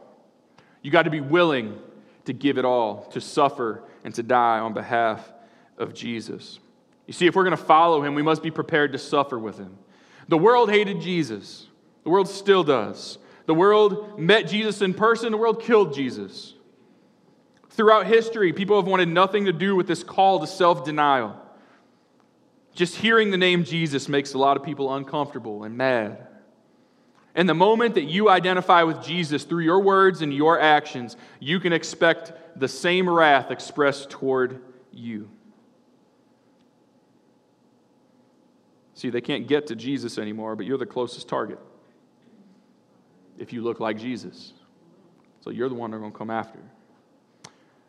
You 0.83 0.91
got 0.91 1.03
to 1.03 1.11
be 1.11 1.21
willing 1.21 1.79
to 2.27 2.33
give 2.33 2.59
it 2.59 2.65
all, 2.65 3.05
to 3.13 3.21
suffer 3.21 3.83
and 4.05 4.15
to 4.15 4.23
die 4.23 4.59
on 4.59 4.73
behalf 4.73 5.33
of 5.79 5.95
Jesus. 5.95 6.59
You 7.07 7.13
see, 7.13 7.27
if 7.27 7.35
we're 7.35 7.45
going 7.45 7.57
to 7.57 7.63
follow 7.63 8.03
him, 8.03 8.15
we 8.15 8.23
must 8.23 8.43
be 8.43 8.51
prepared 8.51 8.93
to 8.93 8.99
suffer 8.99 9.39
with 9.39 9.59
him. 9.59 9.77
The 10.29 10.39
world 10.39 10.71
hated 10.71 11.01
Jesus. 11.01 11.67
The 12.05 12.11
world 12.11 12.29
still 12.29 12.65
does. 12.65 13.19
The 13.47 13.55
world 13.55 14.19
met 14.19 14.47
Jesus 14.47 14.81
in 14.81 14.95
person, 14.95 15.33
the 15.33 15.39
world 15.39 15.63
killed 15.63 15.95
Jesus. 15.95 16.55
Throughout 17.71 18.07
history, 18.07 18.53
people 18.53 18.77
have 18.77 18.87
wanted 18.87 19.09
nothing 19.09 19.47
to 19.47 19.53
do 19.53 19.75
with 19.77 19.87
this 19.87 20.03
call 20.03 20.41
to 20.41 20.47
self 20.47 20.85
denial. 20.85 21.37
Just 22.75 22.97
hearing 22.97 23.31
the 23.31 23.37
name 23.37 23.65
Jesus 23.65 24.09
makes 24.09 24.35
a 24.35 24.39
lot 24.39 24.57
of 24.57 24.63
people 24.63 24.95
uncomfortable 24.95 25.65
and 25.65 25.77
mad. 25.77 26.27
And 27.35 27.49
the 27.49 27.55
moment 27.55 27.95
that 27.95 28.05
you 28.05 28.29
identify 28.29 28.83
with 28.83 29.03
Jesus 29.03 29.45
through 29.45 29.65
your 29.65 29.81
words 29.81 30.23
and 30.23 30.33
your 30.33 30.61
actions, 30.61 31.17
you 31.39 31.61
can 31.61 31.73
expect 31.73 32.33
the 32.59 32.69
same 32.69 33.09
wrath 33.09 33.51
expressed 33.51 34.11
toward 34.11 34.63
you. 34.93 35.31
See, 38.95 39.11
they 39.11 39.21
can't 39.21 39.47
get 39.47 39.69
to 39.69 39.77
Jesus 39.77 40.19
anymore, 40.19 40.57
but 40.57 40.67
you're 40.67 40.79
the 40.79 40.87
closest 40.87 41.29
target 41.29 41.59
if 43.41 43.53
you 43.53 43.63
look 43.63 43.81
like 43.81 43.99
Jesus. 43.99 44.53
So 45.41 45.51
you're 45.51 45.69
the 45.69 45.75
one 45.75 45.91
they're 45.91 45.99
going 45.99 46.13
to 46.13 46.19
come 46.19 46.31
after. 46.31 46.59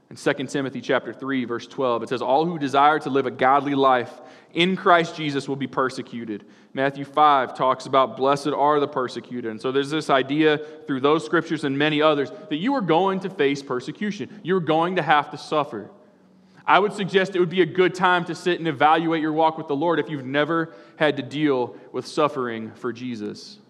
In 0.10 0.18
2 0.18 0.34
Timothy 0.48 0.82
chapter 0.82 1.14
3 1.14 1.46
verse 1.46 1.68
12 1.68 2.04
it 2.04 2.10
says 2.10 2.22
all 2.22 2.46
who 2.46 2.60
desire 2.60 3.00
to 3.00 3.10
live 3.10 3.26
a 3.26 3.32
godly 3.32 3.76
life 3.76 4.12
in 4.54 4.76
Christ 4.76 5.16
Jesus 5.16 5.48
will 5.48 5.56
be 5.56 5.68
persecuted. 5.68 6.46
Matthew 6.74 7.06
5 7.06 7.56
talks 7.56 7.86
about 7.86 8.18
blessed 8.18 8.50
are 8.50 8.82
the 8.82 8.90
persecuted. 8.90 9.52
And 9.52 9.62
so 9.62 9.72
there's 9.72 9.90
this 9.90 10.10
idea 10.10 10.58
through 10.86 11.00
those 11.00 11.24
scriptures 11.24 11.64
and 11.64 11.78
many 11.78 12.02
others 12.02 12.30
that 12.50 12.58
you 12.58 12.74
are 12.74 12.82
going 12.82 13.22
to 13.22 13.30
face 13.30 13.64
persecution. 13.64 14.42
You're 14.44 14.60
going 14.60 14.98
to 14.98 15.02
have 15.02 15.32
to 15.32 15.38
suffer. 15.38 15.90
I 16.66 16.80
would 16.80 16.92
suggest 16.92 17.36
it 17.36 17.40
would 17.40 17.50
be 17.50 17.62
a 17.62 17.66
good 17.66 17.96
time 17.96 18.26
to 18.26 18.36
sit 18.36 18.60
and 18.60 18.68
evaluate 18.68 19.22
your 19.22 19.34
walk 19.34 19.58
with 19.58 19.68
the 19.68 19.76
Lord 19.76 20.00
if 20.00 20.10
you've 20.10 20.26
never 20.26 20.74
had 20.98 21.16
to 21.18 21.24
deal 21.24 21.78
with 21.94 22.06
suffering 22.06 22.72
for 22.76 22.92
Jesus 22.92 23.61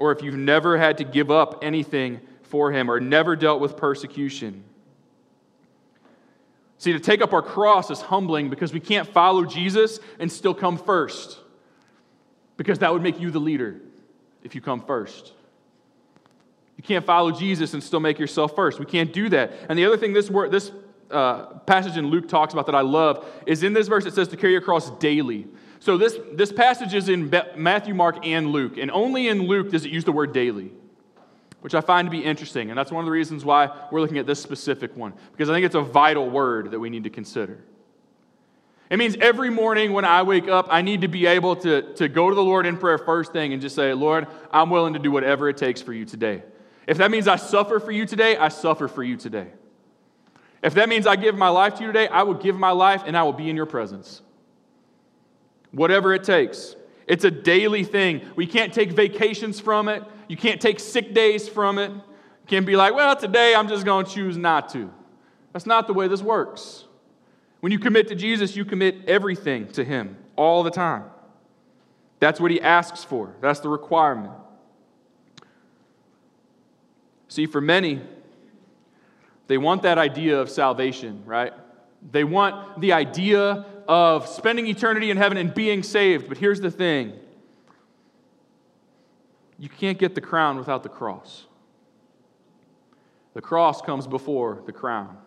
or 0.00 0.12
if 0.12 0.22
you've 0.22 0.34
never 0.34 0.78
had 0.78 0.96
to 0.96 1.04
give 1.04 1.30
up 1.30 1.62
anything 1.62 2.20
for 2.42 2.72
him 2.72 2.90
or 2.90 2.98
never 2.98 3.36
dealt 3.36 3.60
with 3.60 3.76
persecution. 3.76 4.64
See, 6.78 6.94
to 6.94 6.98
take 6.98 7.20
up 7.20 7.34
our 7.34 7.42
cross 7.42 7.90
is 7.90 8.00
humbling 8.00 8.48
because 8.48 8.72
we 8.72 8.80
can't 8.80 9.06
follow 9.06 9.44
Jesus 9.44 10.00
and 10.18 10.32
still 10.32 10.54
come 10.54 10.78
first. 10.78 11.38
Because 12.56 12.78
that 12.78 12.90
would 12.90 13.02
make 13.02 13.20
you 13.20 13.30
the 13.30 13.38
leader 13.38 13.78
if 14.42 14.54
you 14.54 14.62
come 14.62 14.80
first. 14.80 15.34
You 16.78 16.82
can't 16.82 17.04
follow 17.04 17.30
Jesus 17.30 17.74
and 17.74 17.82
still 17.82 18.00
make 18.00 18.18
yourself 18.18 18.56
first. 18.56 18.80
We 18.80 18.86
can't 18.86 19.12
do 19.12 19.28
that. 19.28 19.52
And 19.68 19.78
the 19.78 19.84
other 19.84 19.98
thing 19.98 20.14
this, 20.14 20.30
word, 20.30 20.50
this 20.50 20.72
uh, 21.10 21.58
passage 21.66 21.98
in 21.98 22.06
Luke 22.06 22.26
talks 22.26 22.54
about 22.54 22.64
that 22.66 22.74
I 22.74 22.80
love 22.80 23.26
is 23.44 23.62
in 23.62 23.74
this 23.74 23.86
verse 23.86 24.06
it 24.06 24.14
says 24.14 24.28
to 24.28 24.38
carry 24.38 24.52
your 24.52 24.62
cross 24.62 24.90
daily. 24.92 25.46
So 25.80 25.96
this, 25.96 26.18
this 26.34 26.52
passage 26.52 26.92
is 26.92 27.08
in 27.08 27.32
Matthew, 27.56 27.94
Mark, 27.94 28.26
and 28.26 28.52
Luke, 28.52 28.76
and 28.76 28.90
only 28.90 29.28
in 29.28 29.46
Luke 29.46 29.70
does 29.70 29.86
it 29.86 29.90
use 29.90 30.04
the 30.04 30.12
word 30.12 30.34
daily, 30.34 30.72
which 31.62 31.74
I 31.74 31.80
find 31.80 32.06
to 32.06 32.10
be 32.10 32.22
interesting. 32.22 32.68
And 32.68 32.78
that's 32.78 32.92
one 32.92 33.02
of 33.02 33.06
the 33.06 33.10
reasons 33.10 33.46
why 33.46 33.70
we're 33.90 34.02
looking 34.02 34.18
at 34.18 34.26
this 34.26 34.42
specific 34.42 34.94
one, 34.94 35.14
because 35.32 35.48
I 35.48 35.54
think 35.54 35.64
it's 35.64 35.74
a 35.74 35.80
vital 35.80 36.28
word 36.28 36.72
that 36.72 36.78
we 36.78 36.90
need 36.90 37.04
to 37.04 37.10
consider. 37.10 37.64
It 38.90 38.98
means 38.98 39.16
every 39.20 39.48
morning 39.48 39.94
when 39.94 40.04
I 40.04 40.22
wake 40.22 40.48
up, 40.48 40.66
I 40.68 40.82
need 40.82 41.00
to 41.00 41.08
be 41.08 41.24
able 41.24 41.56
to, 41.56 41.94
to 41.94 42.08
go 42.08 42.28
to 42.28 42.34
the 42.34 42.42
Lord 42.42 42.66
in 42.66 42.76
prayer 42.76 42.98
first 42.98 43.32
thing 43.32 43.54
and 43.54 43.62
just 43.62 43.74
say, 43.74 43.94
Lord, 43.94 44.26
I'm 44.52 44.68
willing 44.68 44.92
to 44.92 44.98
do 44.98 45.10
whatever 45.10 45.48
it 45.48 45.56
takes 45.56 45.80
for 45.80 45.94
you 45.94 46.04
today. 46.04 46.42
If 46.86 46.98
that 46.98 47.10
means 47.10 47.26
I 47.26 47.36
suffer 47.36 47.80
for 47.80 47.92
you 47.92 48.04
today, 48.04 48.36
I 48.36 48.48
suffer 48.48 48.86
for 48.86 49.02
you 49.02 49.16
today. 49.16 49.46
If 50.62 50.74
that 50.74 50.90
means 50.90 51.06
I 51.06 51.16
give 51.16 51.38
my 51.38 51.48
life 51.48 51.76
to 51.76 51.82
you 51.82 51.86
today, 51.86 52.08
I 52.08 52.24
will 52.24 52.34
give 52.34 52.58
my 52.58 52.72
life 52.72 53.04
and 53.06 53.16
I 53.16 53.22
will 53.22 53.32
be 53.32 53.48
in 53.48 53.56
your 53.56 53.64
presence 53.64 54.20
whatever 55.72 56.14
it 56.14 56.24
takes. 56.24 56.76
It's 57.06 57.24
a 57.24 57.30
daily 57.30 57.84
thing. 57.84 58.22
We 58.36 58.46
can't 58.46 58.72
take 58.72 58.92
vacations 58.92 59.58
from 59.58 59.88
it. 59.88 60.04
You 60.28 60.36
can't 60.36 60.60
take 60.60 60.78
sick 60.78 61.12
days 61.12 61.48
from 61.48 61.78
it. 61.78 61.90
You 61.90 62.46
can't 62.46 62.66
be 62.66 62.76
like, 62.76 62.94
well, 62.94 63.16
today 63.16 63.54
I'm 63.54 63.68
just 63.68 63.84
going 63.84 64.06
to 64.06 64.12
choose 64.12 64.36
not 64.36 64.68
to. 64.70 64.90
That's 65.52 65.66
not 65.66 65.86
the 65.86 65.92
way 65.92 66.06
this 66.06 66.22
works. 66.22 66.84
When 67.60 67.72
you 67.72 67.78
commit 67.78 68.08
to 68.08 68.14
Jesus, 68.14 68.56
you 68.56 68.64
commit 68.64 69.08
everything 69.08 69.66
to 69.72 69.84
Him 69.84 70.16
all 70.36 70.62
the 70.62 70.70
time. 70.70 71.04
That's 72.20 72.40
what 72.40 72.50
He 72.50 72.60
asks 72.60 73.02
for, 73.02 73.34
that's 73.40 73.60
the 73.60 73.68
requirement. 73.68 74.32
See, 77.28 77.46
for 77.46 77.60
many, 77.60 78.00
they 79.46 79.58
want 79.58 79.82
that 79.82 79.98
idea 79.98 80.40
of 80.40 80.50
salvation, 80.50 81.22
right? 81.24 81.52
They 82.10 82.24
want 82.24 82.80
the 82.80 82.92
idea 82.92 83.66
of 83.90 84.28
spending 84.28 84.68
eternity 84.68 85.10
in 85.10 85.16
heaven 85.16 85.36
and 85.36 85.52
being 85.52 85.82
saved. 85.82 86.28
But 86.28 86.38
here's 86.38 86.60
the 86.60 86.70
thing 86.70 87.12
you 89.58 89.68
can't 89.68 89.98
get 89.98 90.14
the 90.14 90.20
crown 90.20 90.56
without 90.58 90.84
the 90.84 90.88
cross. 90.88 91.46
The 93.34 93.40
cross 93.42 93.82
comes 93.82 94.06
before 94.06 94.62
the 94.64 94.72
crown. 94.72 95.18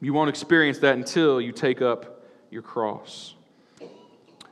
You 0.00 0.14
won't 0.14 0.30
experience 0.30 0.78
that 0.78 0.96
until 0.96 1.38
you 1.38 1.52
take 1.52 1.82
up 1.82 2.24
your 2.50 2.62
cross. 2.62 3.34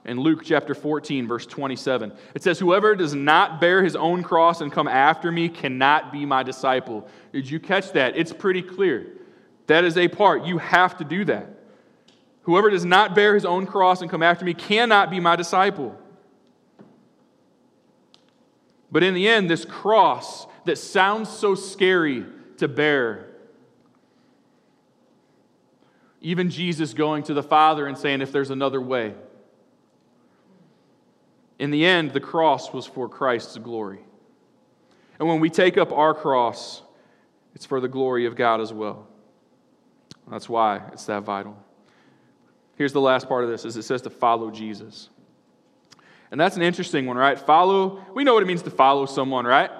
In 0.04 0.20
Luke 0.20 0.42
chapter 0.44 0.74
14, 0.74 1.26
verse 1.26 1.46
27, 1.46 2.12
it 2.34 2.42
says, 2.42 2.58
Whoever 2.58 2.94
does 2.94 3.14
not 3.14 3.58
bear 3.58 3.82
his 3.82 3.96
own 3.96 4.22
cross 4.22 4.60
and 4.60 4.70
come 4.70 4.88
after 4.88 5.32
me 5.32 5.48
cannot 5.48 6.12
be 6.12 6.26
my 6.26 6.42
disciple. 6.42 7.08
Did 7.32 7.48
you 7.48 7.58
catch 7.58 7.92
that? 7.92 8.18
It's 8.18 8.34
pretty 8.34 8.60
clear. 8.60 9.06
That 9.66 9.84
is 9.84 9.96
a 9.96 10.08
part. 10.08 10.44
You 10.44 10.58
have 10.58 10.98
to 10.98 11.04
do 11.04 11.24
that. 11.26 11.61
Whoever 12.42 12.70
does 12.70 12.84
not 12.84 13.14
bear 13.14 13.34
his 13.34 13.44
own 13.44 13.66
cross 13.66 14.00
and 14.00 14.10
come 14.10 14.22
after 14.22 14.44
me 14.44 14.54
cannot 14.54 15.10
be 15.10 15.20
my 15.20 15.36
disciple. 15.36 15.96
But 18.90 19.02
in 19.02 19.14
the 19.14 19.28
end, 19.28 19.48
this 19.48 19.64
cross 19.64 20.46
that 20.64 20.76
sounds 20.76 21.28
so 21.28 21.54
scary 21.54 22.26
to 22.58 22.68
bear, 22.68 23.28
even 26.20 26.50
Jesus 26.50 26.94
going 26.94 27.22
to 27.24 27.34
the 27.34 27.42
Father 27.42 27.86
and 27.86 27.96
saying, 27.96 28.20
If 28.20 28.32
there's 28.32 28.50
another 28.50 28.80
way. 28.80 29.14
In 31.58 31.70
the 31.70 31.86
end, 31.86 32.12
the 32.12 32.20
cross 32.20 32.72
was 32.72 32.86
for 32.86 33.08
Christ's 33.08 33.56
glory. 33.58 34.00
And 35.18 35.28
when 35.28 35.38
we 35.38 35.48
take 35.48 35.78
up 35.78 35.92
our 35.92 36.12
cross, 36.12 36.82
it's 37.54 37.64
for 37.64 37.80
the 37.80 37.88
glory 37.88 38.26
of 38.26 38.34
God 38.34 38.60
as 38.60 38.72
well. 38.72 39.06
That's 40.28 40.48
why 40.48 40.82
it's 40.92 41.04
that 41.06 41.22
vital. 41.22 41.56
Here's 42.76 42.92
the 42.92 43.00
last 43.00 43.28
part 43.28 43.44
of 43.44 43.50
this 43.50 43.64
is 43.64 43.76
it 43.76 43.82
says 43.82 44.02
to 44.02 44.10
follow 44.10 44.50
Jesus. 44.50 45.08
And 46.30 46.40
that's 46.40 46.56
an 46.56 46.62
interesting 46.62 47.06
one, 47.06 47.16
right? 47.16 47.38
Follow, 47.38 48.02
we 48.14 48.24
know 48.24 48.34
what 48.34 48.42
it 48.42 48.46
means 48.46 48.62
to 48.62 48.70
follow 48.70 49.04
someone, 49.04 49.44
right? 49.44 49.70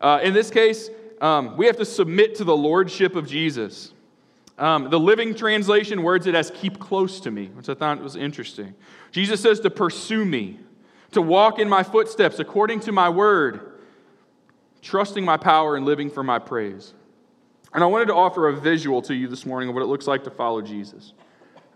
Uh, 0.00 0.20
in 0.22 0.32
this 0.32 0.50
case, 0.50 0.88
um, 1.20 1.56
we 1.56 1.66
have 1.66 1.76
to 1.76 1.84
submit 1.84 2.36
to 2.36 2.44
the 2.44 2.56
lordship 2.56 3.14
of 3.14 3.26
Jesus. 3.26 3.92
Um, 4.56 4.90
the 4.90 4.98
Living 4.98 5.34
Translation 5.34 6.02
words 6.02 6.26
it 6.26 6.34
as 6.34 6.50
keep 6.50 6.80
close 6.80 7.20
to 7.20 7.30
me, 7.30 7.46
which 7.54 7.68
I 7.68 7.74
thought 7.74 8.02
was 8.02 8.16
interesting. 8.16 8.74
Jesus 9.12 9.40
says 9.40 9.60
to 9.60 9.70
pursue 9.70 10.24
me, 10.24 10.58
to 11.12 11.22
walk 11.22 11.58
in 11.58 11.68
my 11.68 11.82
footsteps 11.82 12.38
according 12.38 12.80
to 12.80 12.92
my 12.92 13.08
word, 13.08 13.78
trusting 14.82 15.24
my 15.24 15.36
power 15.36 15.76
and 15.76 15.84
living 15.84 16.10
for 16.10 16.22
my 16.22 16.38
praise. 16.38 16.94
And 17.72 17.84
I 17.84 17.86
wanted 17.86 18.06
to 18.06 18.14
offer 18.14 18.48
a 18.48 18.56
visual 18.56 19.02
to 19.02 19.14
you 19.14 19.28
this 19.28 19.44
morning 19.44 19.68
of 19.68 19.74
what 19.74 19.82
it 19.82 19.86
looks 19.86 20.06
like 20.06 20.24
to 20.24 20.30
follow 20.30 20.62
Jesus. 20.62 21.12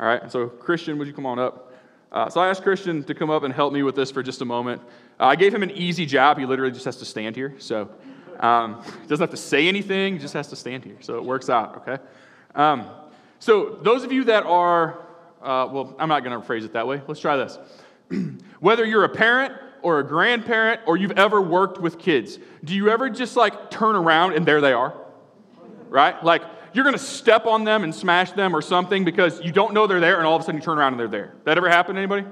All 0.02 0.08
right, 0.08 0.32
so 0.32 0.48
Christian, 0.48 0.98
would 0.98 1.06
you 1.06 1.14
come 1.14 1.26
on 1.26 1.38
up? 1.38 1.72
Uh, 2.10 2.28
so 2.28 2.40
I 2.40 2.48
asked 2.48 2.64
Christian 2.64 3.04
to 3.04 3.14
come 3.14 3.30
up 3.30 3.44
and 3.44 3.54
help 3.54 3.72
me 3.72 3.84
with 3.84 3.94
this 3.94 4.10
for 4.10 4.20
just 4.20 4.40
a 4.40 4.44
moment. 4.44 4.82
Uh, 5.20 5.26
I 5.26 5.36
gave 5.36 5.54
him 5.54 5.62
an 5.62 5.70
easy 5.70 6.06
job. 6.06 6.38
He 6.38 6.44
literally 6.44 6.72
just 6.72 6.84
has 6.86 6.96
to 6.96 7.04
stand 7.04 7.36
here. 7.36 7.54
So 7.58 7.88
um, 8.40 8.82
doesn't 9.06 9.22
have 9.22 9.30
to 9.30 9.36
say 9.36 9.68
anything, 9.68 10.14
he 10.14 10.18
just 10.18 10.34
has 10.34 10.48
to 10.48 10.56
stand 10.56 10.84
here. 10.84 10.96
So 11.02 11.18
it 11.18 11.24
works 11.24 11.48
out, 11.48 11.86
okay? 11.86 12.02
Um, 12.56 12.90
so 13.38 13.78
those 13.82 14.02
of 14.02 14.10
you 14.10 14.24
that 14.24 14.42
are, 14.42 14.98
uh, 15.40 15.68
well, 15.70 15.94
I'm 16.00 16.08
not 16.08 16.24
going 16.24 16.36
to 16.36 16.44
phrase 16.44 16.64
it 16.64 16.72
that 16.72 16.88
way. 16.88 17.00
Let's 17.06 17.20
try 17.20 17.36
this. 17.36 17.60
Whether 18.58 18.84
you're 18.84 19.04
a 19.04 19.08
parent 19.08 19.54
or 19.82 20.00
a 20.00 20.04
grandparent 20.04 20.80
or 20.84 20.96
you've 20.96 21.12
ever 21.12 21.40
worked 21.40 21.80
with 21.80 22.00
kids, 22.00 22.40
do 22.64 22.74
you 22.74 22.88
ever 22.88 23.08
just 23.08 23.36
like 23.36 23.70
turn 23.70 23.94
around 23.94 24.32
and 24.32 24.44
there 24.44 24.60
they 24.60 24.72
are? 24.72 24.96
Right? 25.88 26.20
Like 26.24 26.42
you're 26.74 26.84
going 26.84 26.96
to 26.96 27.02
step 27.02 27.46
on 27.46 27.64
them 27.64 27.84
and 27.84 27.94
smash 27.94 28.32
them 28.32 28.54
or 28.54 28.62
something 28.62 29.04
because 29.04 29.40
you 29.42 29.52
don't 29.52 29.74
know 29.74 29.86
they're 29.86 30.00
there 30.00 30.18
and 30.18 30.26
all 30.26 30.36
of 30.36 30.42
a 30.42 30.44
sudden 30.44 30.60
you 30.60 30.64
turn 30.64 30.78
around 30.78 30.92
and 30.92 31.00
they're 31.00 31.08
there. 31.08 31.34
That 31.44 31.56
ever 31.56 31.68
happen 31.68 31.94
to 31.94 32.00
anybody? 32.00 32.26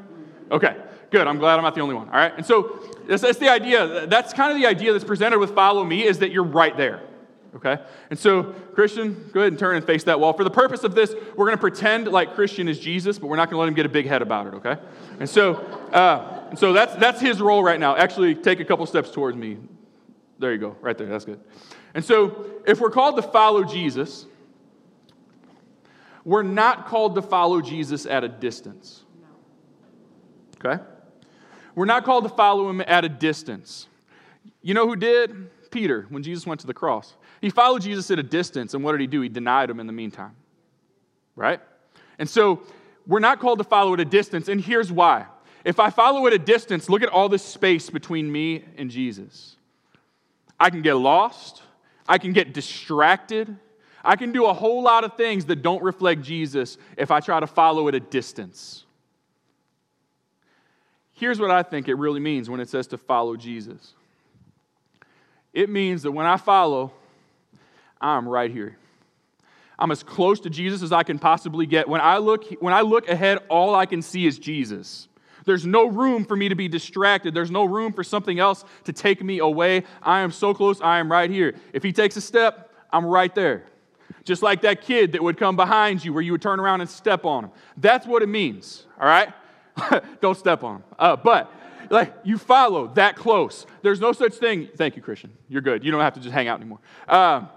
Okay, 0.51 0.77
good. 1.11 1.27
I'm 1.27 1.39
glad 1.39 1.57
I'm 1.57 1.63
not 1.63 1.75
the 1.75 1.81
only 1.81 1.95
one. 1.95 2.09
All 2.09 2.17
right. 2.17 2.33
And 2.37 2.45
so 2.45 2.81
that's, 3.07 3.23
that's 3.23 3.39
the 3.39 3.49
idea. 3.49 4.07
That's 4.07 4.33
kind 4.33 4.53
of 4.53 4.59
the 4.59 4.67
idea 4.67 4.93
that's 4.93 5.05
presented 5.05 5.39
with 5.39 5.55
follow 5.55 5.85
me 5.85 6.05
is 6.05 6.19
that 6.19 6.33
you're 6.33 6.45
right 6.45 6.77
there. 6.77 7.03
Okay? 7.57 7.79
And 8.11 8.19
so, 8.19 8.55
Christian, 8.75 9.31
go 9.33 9.41
ahead 9.41 9.53
and 9.53 9.59
turn 9.59 9.77
and 9.77 9.85
face 9.85 10.05
that 10.05 10.21
wall. 10.21 10.33
For 10.33 10.45
the 10.45 10.51
purpose 10.51 10.85
of 10.85 10.95
this, 10.95 11.15
we're 11.37 11.47
going 11.47 11.57
to 11.57 11.61
pretend 11.61 12.07
like 12.09 12.35
Christian 12.35 12.69
is 12.69 12.79
Jesus, 12.79 13.19
but 13.19 13.27
we're 13.27 13.37
not 13.37 13.51
going 13.51 13.57
to 13.57 13.61
let 13.61 13.69
him 13.69 13.75
get 13.75 13.87
a 13.87 13.91
big 13.91 14.07
head 14.07 14.23
about 14.23 14.47
it, 14.47 14.55
okay? 14.55 14.77
And 15.19 15.29
so, 15.29 15.55
uh, 15.93 16.47
and 16.51 16.59
so 16.59 16.73
that's, 16.73 16.95
that's 16.97 17.21
his 17.21 17.41
role 17.41 17.63
right 17.63 17.81
now. 17.81 17.97
Actually, 17.97 18.37
take 18.37 18.61
a 18.61 18.65
couple 18.65 18.87
steps 18.87 19.11
towards 19.11 19.37
me. 19.37 19.59
There 20.39 20.53
you 20.53 20.59
go, 20.59 20.77
right 20.81 20.97
there. 20.97 21.09
That's 21.09 21.25
good. 21.25 21.41
And 21.95 22.05
so, 22.05 22.47
if 22.67 22.81
we're 22.81 22.91
called 22.91 23.17
to 23.17 23.23
follow 23.23 23.65
Jesus, 23.65 24.27
we're 26.25 26.43
not 26.43 26.87
called 26.87 27.15
to 27.17 27.23
follow 27.23 27.61
Jesus 27.61 28.07
at 28.07 28.25
a 28.25 28.29
distance. 28.29 29.03
Okay? 30.65 30.83
We're 31.75 31.87
not 31.87 32.05
called 32.05 32.25
to 32.25 32.31
follow 32.31 32.69
him 32.69 32.81
at 32.81 33.05
a 33.05 33.09
distance. 33.09 33.89
You 34.63 34.75
know 34.75 34.87
who 34.87 34.97
did? 34.97 35.51
Peter, 35.71 36.07
when 36.09 36.23
Jesus 36.23 36.47
went 36.47 36.61
to 36.61 36.67
the 36.67 36.75
cross. 36.75 37.15
He 37.41 37.51
followed 37.51 37.83
Jesus 37.83 38.11
at 38.11 38.19
a 38.19 38.23
distance, 38.23 38.75
and 38.75 38.85
what 38.85 38.93
did 38.93 39.01
he 39.01 39.07
do? 39.07 39.21
He 39.21 39.29
denied 39.29 39.71
him 39.71 39.81
in 39.81 39.87
the 39.87 39.93
meantime. 39.93 40.37
Right? 41.37 41.61
And 42.19 42.29
so 42.29 42.63
we're 43.07 43.21
not 43.21 43.41
called 43.41 43.59
to 43.59 43.65
follow 43.65 43.95
at 43.95 44.01
a 44.01 44.05
distance, 44.05 44.49
and 44.49 44.61
here's 44.61 44.93
why. 44.93 45.27
If 45.65 45.81
I 45.81 45.91
follow 45.91 46.27
at 46.27 46.33
a 46.33 46.39
distance, 46.39 46.89
look 46.89 47.03
at 47.03 47.09
all 47.09 47.29
this 47.29 47.45
space 47.45 47.89
between 47.89 48.31
me 48.31 48.65
and 48.77 48.91
Jesus. 48.91 49.57
I 50.59 50.71
can 50.71 50.83
get 50.83 50.95
lost, 50.95 51.63
I 52.11 52.19
can 52.19 52.33
get 52.33 52.53
distracted, 52.53 53.57
I 54.03 54.17
can 54.17 54.33
do 54.33 54.47
a 54.47 54.53
whole 54.53 54.83
lot 54.83 55.05
of 55.05 55.17
things 55.17 55.45
that 55.45 55.63
don't 55.63 55.81
reflect 55.81 56.23
Jesus 56.23 56.77
if 56.99 57.13
I 57.13 57.21
try 57.21 57.39
to 57.39 57.47
follow 57.47 57.87
at 57.87 57.95
a 57.95 58.01
distance. 58.01 58.85
Here's 61.13 61.39
what 61.39 61.53
I 61.53 61.63
think 61.63 61.87
it 61.87 61.95
really 61.95 62.19
means 62.19 62.51
when 62.51 62.59
it 62.59 62.69
says 62.69 62.89
to 62.89 62.99
follow 62.99 63.37
Jesus 63.37 63.95
it 65.53 65.71
means 65.71 66.03
that 66.03 66.11
when 66.11 66.27
I 66.27 66.37
follow, 66.37 66.93
I'm 68.01 68.29
right 68.29 68.51
here. 68.51 68.77
I'm 69.79 69.93
as 69.93 70.03
close 70.03 70.41
to 70.41 70.51
Jesus 70.51 70.83
as 70.83 70.93
I 70.93 71.05
can 71.05 71.19
possibly 71.19 71.67
get. 71.67 71.89
When 71.89 72.01
I 72.01 72.19
look, 72.19 72.45
when 72.61 72.75
I 72.75 72.81
look 72.81 73.09
ahead, 73.09 73.39
all 73.49 73.75
I 73.75 73.87
can 73.87 74.03
see 74.03 74.27
is 74.27 74.39
Jesus. 74.39 75.07
There's 75.47 75.67
no 75.67 75.87
room 75.87 76.25
for 76.25 76.37
me 76.37 76.49
to 76.49 76.55
be 76.55 76.69
distracted. 76.69 77.35
There's 77.35 77.51
no 77.51 77.65
room 77.65 77.93
for 77.93 78.05
something 78.05 78.39
else 78.39 78.65
to 78.85 78.93
take 78.93 79.23
me 79.23 79.39
away. 79.39 79.85
I 80.03 80.21
am 80.21 80.33
so 80.33 80.55
close, 80.55 80.81
I 80.81 80.99
am 80.99 81.11
right 81.11 81.31
here. 81.31 81.55
If 81.73 81.83
he 81.83 81.93
takes 81.93 82.17
a 82.17 82.21
step, 82.21 82.73
I'm 82.93 83.07
right 83.07 83.35
there. 83.35 83.65
Just 84.25 84.43
like 84.43 84.63
that 84.63 84.83
kid 84.83 85.13
that 85.13 85.23
would 85.23 85.39
come 85.39 85.57
behind 85.57 86.05
you 86.05 86.13
where 86.13 86.23
you 86.23 86.33
would 86.33 86.43
turn 86.43 86.61
around 86.61 86.81
and 86.81 86.91
step 86.91 87.25
on 87.25 87.45
him. 87.45 87.51
That's 87.77 88.07
what 88.07 88.23
it 88.23 88.29
means, 88.29 88.87
all 89.01 89.07
right? 89.07 89.33
Don't 90.21 90.37
step 90.37 90.63
on 90.63 90.77
him. 90.77 90.85
Uh, 90.99 91.17
but 91.17 91.53
like 91.91 92.15
you 92.23 92.39
follow 92.39 92.89
that 92.95 93.17
close. 93.17 93.67
There's 93.83 94.01
no 94.01 94.13
such 94.13 94.35
thing. 94.35 94.69
Thank 94.77 94.97
you, 94.97 95.03
Christian. 95.03 95.33
You're 95.49 95.63
good. 95.63 95.85
You 95.85 95.91
don't 95.91 96.01
have 96.01 96.15
to 96.15 96.21
just 96.21 96.33
hang 96.33 96.49
out 96.49 96.61
anymore. 96.61 96.79
Um, 97.09 97.49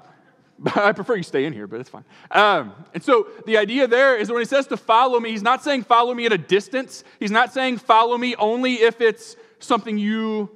I 0.76 0.92
prefer 0.94 1.16
you 1.16 1.24
stay 1.24 1.46
in 1.46 1.54
here, 1.54 1.68
but 1.68 1.80
it's 1.80 1.90
fine. 1.90 2.06
Um, 2.32 2.74
and 2.94 3.04
so 3.04 3.28
the 3.46 3.58
idea 3.58 3.88
there 3.88 4.18
is 4.18 4.30
when 4.30 4.40
he 4.40 4.46
says 4.46 4.68
to 4.68 4.78
follow 4.78 5.20
me, 5.20 5.32
he's 5.32 5.44
not 5.44 5.64
saying 5.64 5.84
follow 5.84 6.14
me 6.14 6.26
at 6.26 6.34
a 6.34 6.38
distance. 6.38 7.04
He's 7.20 7.32
not 7.32 7.54
saying 7.54 7.78
follow 7.78 8.18
me 8.18 8.36
only 8.36 8.76
if 8.76 9.02
it's 9.02 9.36
something 9.60 9.98
you 9.98 10.50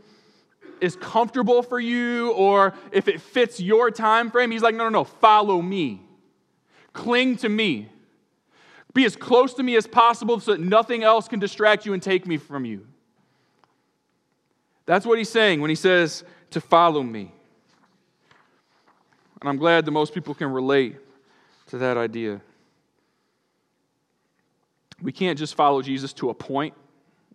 is 0.80 0.96
comfortable 0.96 1.64
for 1.64 1.80
you 1.80 2.32
or 2.34 2.74
if 2.92 3.08
it 3.08 3.20
fits 3.20 3.60
your 3.60 3.92
time 3.92 4.32
frame. 4.32 4.52
He's 4.52 4.62
like, 4.62 4.76
no, 4.76 4.86
no, 4.86 4.90
no, 4.90 5.04
follow 5.04 5.62
me. 5.62 6.02
Cling 6.94 7.38
to 7.38 7.50
me. 7.50 7.90
Be 8.94 9.06
as 9.06 9.16
close 9.16 9.54
to 9.56 9.64
me 9.64 9.76
as 9.76 9.88
possible 9.88 10.40
so 10.40 10.52
that 10.52 10.62
nothing 10.62 11.04
else 11.04 11.28
can 11.28 11.40
distract 11.40 11.86
you 11.86 11.94
and 11.94 12.02
take 12.02 12.26
me 12.26 12.38
from 12.38 12.66
you. 12.66 12.88
That's 14.86 15.06
what 15.06 15.18
he's 15.18 15.30
saying 15.30 15.62
when 15.62 15.70
he 15.70 15.76
says 15.76 16.24
to 16.52 16.62
follow 16.62 17.04
me. 17.04 17.34
And 19.42 19.50
I'm 19.50 19.58
glad 19.58 19.86
that 19.86 19.92
most 19.92 20.14
people 20.14 20.34
can 20.34 20.52
relate 20.52 20.98
to 21.68 21.78
that 21.78 21.98
idea. 21.98 22.42
We 25.02 25.12
can't 25.12 25.38
just 25.38 25.56
follow 25.56 25.82
Jesus 25.82 26.12
to 26.14 26.30
a 26.30 26.34
point 26.34 26.74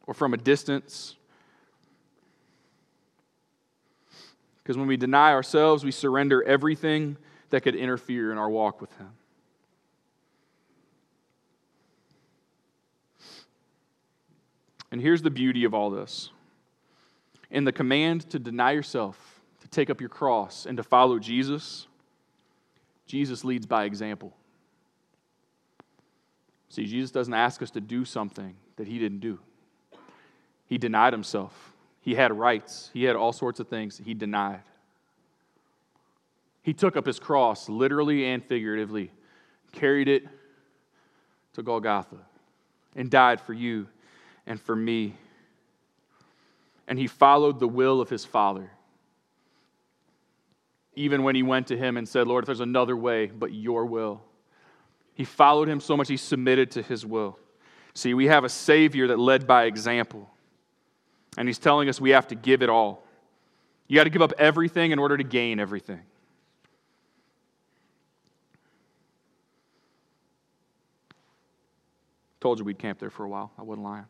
or 0.06 0.14
from 0.14 0.34
a 0.34 0.36
distance. 0.36 1.16
Because 4.62 4.76
when 4.76 4.86
we 4.86 4.96
deny 4.96 5.32
ourselves, 5.32 5.84
we 5.84 5.90
surrender 5.90 6.42
everything 6.42 7.16
that 7.50 7.62
could 7.62 7.76
interfere 7.76 8.32
in 8.32 8.38
our 8.38 8.50
walk 8.50 8.80
with 8.80 8.92
Him. 8.96 9.10
And 14.90 15.00
here's 15.00 15.22
the 15.22 15.30
beauty 15.30 15.64
of 15.64 15.72
all 15.72 15.90
this 15.90 16.30
in 17.50 17.64
the 17.64 17.72
command 17.72 18.28
to 18.30 18.38
deny 18.38 18.72
yourself, 18.72 19.40
to 19.60 19.68
take 19.68 19.90
up 19.90 20.00
your 20.00 20.08
cross, 20.08 20.66
and 20.66 20.76
to 20.76 20.82
follow 20.82 21.18
Jesus, 21.18 21.86
Jesus 23.06 23.44
leads 23.44 23.66
by 23.66 23.84
example. 23.84 24.32
See, 26.68 26.86
Jesus 26.86 27.10
doesn't 27.10 27.34
ask 27.34 27.60
us 27.60 27.70
to 27.72 27.80
do 27.80 28.04
something 28.04 28.54
that 28.76 28.88
he 28.88 28.98
didn't 28.98 29.20
do. 29.20 29.38
He 30.66 30.78
denied 30.78 31.12
himself. 31.12 31.74
He 32.00 32.14
had 32.14 32.32
rights. 32.32 32.90
He 32.94 33.04
had 33.04 33.14
all 33.14 33.32
sorts 33.32 33.60
of 33.60 33.68
things 33.68 34.00
he 34.02 34.14
denied. 34.14 34.62
He 36.62 36.72
took 36.72 36.96
up 36.96 37.04
his 37.04 37.18
cross, 37.18 37.68
literally 37.68 38.24
and 38.24 38.42
figuratively, 38.44 39.10
carried 39.72 40.08
it 40.08 40.24
to 41.54 41.62
Golgotha, 41.62 42.16
and 42.96 43.10
died 43.10 43.40
for 43.40 43.52
you 43.52 43.88
and 44.46 44.60
for 44.60 44.74
me. 44.74 45.14
And 46.88 46.98
he 46.98 47.06
followed 47.06 47.60
the 47.60 47.68
will 47.68 48.00
of 48.00 48.08
his 48.08 48.24
Father. 48.24 48.70
Even 50.94 51.22
when 51.22 51.34
he 51.34 51.42
went 51.42 51.68
to 51.68 51.76
him 51.76 51.96
and 51.96 52.08
said, 52.08 52.26
Lord, 52.26 52.44
if 52.44 52.46
there's 52.46 52.60
another 52.60 52.96
way 52.96 53.26
but 53.26 53.52
your 53.52 53.86
will. 53.86 54.22
He 55.14 55.24
followed 55.24 55.68
him 55.68 55.80
so 55.80 55.96
much 55.96 56.08
he 56.08 56.16
submitted 56.16 56.70
to 56.72 56.82
his 56.82 57.04
will. 57.04 57.38
See, 57.94 58.14
we 58.14 58.26
have 58.26 58.44
a 58.44 58.48
Savior 58.48 59.08
that 59.08 59.18
led 59.18 59.46
by 59.46 59.64
example. 59.64 60.30
And 61.36 61.48
he's 61.48 61.58
telling 61.58 61.88
us 61.88 62.00
we 62.00 62.10
have 62.10 62.28
to 62.28 62.34
give 62.34 62.62
it 62.62 62.70
all. 62.70 63.04
You 63.88 63.96
got 63.96 64.04
to 64.04 64.10
give 64.10 64.22
up 64.22 64.32
everything 64.38 64.90
in 64.90 64.98
order 64.98 65.16
to 65.16 65.24
gain 65.24 65.60
everything. 65.60 66.00
Told 72.40 72.58
you 72.58 72.64
we'd 72.64 72.78
camp 72.78 72.98
there 72.98 73.10
for 73.10 73.24
a 73.24 73.28
while. 73.28 73.52
I 73.56 73.62
wasn't 73.62 73.84
lying. 73.84 74.06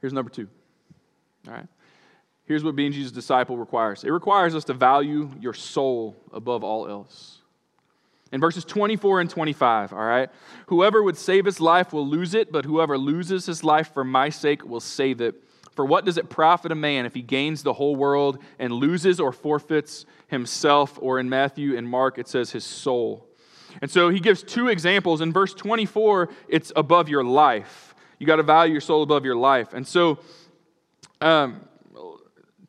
Here's 0.00 0.12
number 0.12 0.30
two. 0.30 0.48
All 1.48 1.54
right. 1.54 1.66
Here's 2.50 2.64
what 2.64 2.74
being 2.74 2.90
Jesus' 2.90 3.12
disciple 3.12 3.56
requires 3.56 4.02
it 4.02 4.10
requires 4.10 4.56
us 4.56 4.64
to 4.64 4.74
value 4.74 5.30
your 5.38 5.54
soul 5.54 6.16
above 6.32 6.64
all 6.64 6.88
else. 6.88 7.38
In 8.32 8.40
verses 8.40 8.64
24 8.64 9.20
and 9.20 9.30
25, 9.30 9.92
all 9.92 10.00
right? 10.00 10.28
Whoever 10.66 11.00
would 11.00 11.16
save 11.16 11.44
his 11.44 11.60
life 11.60 11.92
will 11.92 12.04
lose 12.04 12.34
it, 12.34 12.50
but 12.50 12.64
whoever 12.64 12.98
loses 12.98 13.46
his 13.46 13.62
life 13.62 13.94
for 13.94 14.02
my 14.02 14.30
sake 14.30 14.66
will 14.66 14.80
save 14.80 15.20
it. 15.20 15.36
For 15.76 15.84
what 15.84 16.04
does 16.04 16.18
it 16.18 16.28
profit 16.28 16.72
a 16.72 16.74
man 16.74 17.06
if 17.06 17.14
he 17.14 17.22
gains 17.22 17.62
the 17.62 17.74
whole 17.74 17.94
world 17.94 18.40
and 18.58 18.72
loses 18.72 19.20
or 19.20 19.30
forfeits 19.30 20.04
himself? 20.26 20.98
Or 21.00 21.20
in 21.20 21.28
Matthew 21.28 21.76
and 21.76 21.88
Mark, 21.88 22.18
it 22.18 22.26
says 22.26 22.50
his 22.50 22.64
soul. 22.64 23.28
And 23.80 23.88
so 23.88 24.08
he 24.08 24.18
gives 24.18 24.42
two 24.42 24.66
examples. 24.66 25.20
In 25.20 25.32
verse 25.32 25.54
24, 25.54 26.28
it's 26.48 26.72
above 26.74 27.08
your 27.08 27.22
life. 27.22 27.94
You 28.18 28.26
got 28.26 28.36
to 28.36 28.42
value 28.42 28.72
your 28.72 28.80
soul 28.80 29.04
above 29.04 29.24
your 29.24 29.36
life. 29.36 29.72
And 29.72 29.86
so, 29.86 30.18
um, 31.20 31.60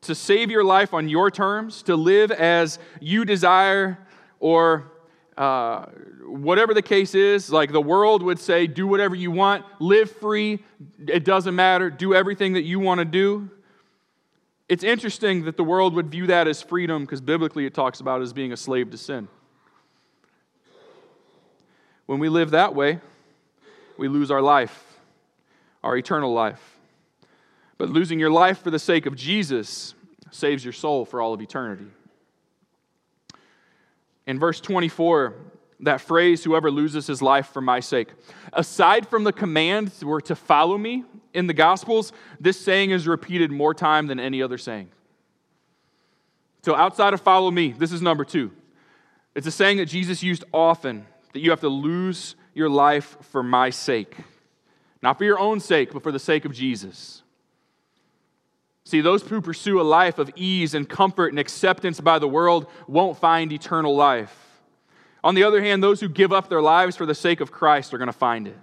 to 0.02 0.14
save 0.14 0.50
your 0.50 0.64
life 0.64 0.94
on 0.94 1.08
your 1.08 1.30
terms, 1.30 1.82
to 1.84 1.96
live 1.96 2.30
as 2.30 2.78
you 3.00 3.24
desire, 3.24 3.98
or 4.40 4.92
uh, 5.36 5.86
whatever 6.26 6.74
the 6.74 6.82
case 6.82 7.14
is, 7.14 7.50
like 7.50 7.72
the 7.72 7.80
world 7.80 8.22
would 8.22 8.38
say, 8.38 8.66
do 8.66 8.86
whatever 8.86 9.14
you 9.14 9.30
want, 9.30 9.64
live 9.80 10.10
free, 10.10 10.62
it 11.06 11.24
doesn't 11.24 11.54
matter, 11.54 11.88
do 11.88 12.14
everything 12.14 12.54
that 12.54 12.62
you 12.62 12.80
want 12.80 12.98
to 12.98 13.04
do. 13.04 13.48
It's 14.68 14.84
interesting 14.84 15.44
that 15.44 15.56
the 15.56 15.64
world 15.64 15.94
would 15.94 16.10
view 16.10 16.26
that 16.28 16.48
as 16.48 16.62
freedom 16.62 17.02
because 17.02 17.20
biblically 17.20 17.66
it 17.66 17.74
talks 17.74 18.00
about 18.00 18.22
as 18.22 18.32
being 18.32 18.52
a 18.52 18.56
slave 18.56 18.90
to 18.90 18.98
sin. 18.98 19.28
When 22.06 22.18
we 22.18 22.28
live 22.28 22.50
that 22.50 22.74
way, 22.74 23.00
we 23.96 24.08
lose 24.08 24.30
our 24.30 24.42
life, 24.42 24.98
our 25.84 25.96
eternal 25.96 26.32
life. 26.32 26.78
But 27.82 27.90
losing 27.90 28.20
your 28.20 28.30
life 28.30 28.62
for 28.62 28.70
the 28.70 28.78
sake 28.78 29.06
of 29.06 29.16
Jesus 29.16 29.94
saves 30.30 30.64
your 30.64 30.72
soul 30.72 31.04
for 31.04 31.20
all 31.20 31.34
of 31.34 31.40
eternity. 31.40 31.88
In 34.24 34.38
verse 34.38 34.60
24, 34.60 35.34
that 35.80 36.00
phrase, 36.00 36.44
whoever 36.44 36.70
loses 36.70 37.08
his 37.08 37.20
life 37.20 37.48
for 37.48 37.60
my 37.60 37.80
sake. 37.80 38.10
Aside 38.52 39.08
from 39.08 39.24
the 39.24 39.32
command 39.32 39.92
were 40.00 40.20
to 40.20 40.36
follow 40.36 40.78
me 40.78 41.02
in 41.34 41.48
the 41.48 41.54
Gospels, 41.54 42.12
this 42.38 42.60
saying 42.60 42.92
is 42.92 43.08
repeated 43.08 43.50
more 43.50 43.74
time 43.74 44.06
than 44.06 44.20
any 44.20 44.40
other 44.44 44.58
saying. 44.58 44.88
So 46.62 46.76
outside 46.76 47.14
of 47.14 47.20
follow 47.20 47.50
me, 47.50 47.72
this 47.72 47.90
is 47.90 48.00
number 48.00 48.24
two. 48.24 48.52
It's 49.34 49.48
a 49.48 49.50
saying 49.50 49.78
that 49.78 49.86
Jesus 49.86 50.22
used 50.22 50.44
often 50.54 51.04
that 51.32 51.40
you 51.40 51.50
have 51.50 51.62
to 51.62 51.68
lose 51.68 52.36
your 52.54 52.68
life 52.68 53.16
for 53.22 53.42
my 53.42 53.70
sake. 53.70 54.14
Not 55.02 55.18
for 55.18 55.24
your 55.24 55.40
own 55.40 55.58
sake, 55.58 55.92
but 55.92 56.04
for 56.04 56.12
the 56.12 56.20
sake 56.20 56.44
of 56.44 56.52
Jesus. 56.52 57.21
See, 58.84 59.00
those 59.00 59.22
who 59.22 59.40
pursue 59.40 59.80
a 59.80 59.82
life 59.82 60.18
of 60.18 60.30
ease 60.34 60.74
and 60.74 60.88
comfort 60.88 61.28
and 61.28 61.38
acceptance 61.38 62.00
by 62.00 62.18
the 62.18 62.28
world 62.28 62.66
won't 62.86 63.16
find 63.16 63.52
eternal 63.52 63.94
life. 63.94 64.36
On 65.24 65.34
the 65.34 65.44
other 65.44 65.62
hand, 65.62 65.82
those 65.82 66.00
who 66.00 66.08
give 66.08 66.32
up 66.32 66.48
their 66.48 66.62
lives 66.62 66.96
for 66.96 67.06
the 67.06 67.14
sake 67.14 67.40
of 67.40 67.52
Christ 67.52 67.94
are 67.94 67.98
going 67.98 68.08
to 68.08 68.12
find 68.12 68.48
it. 68.48 68.58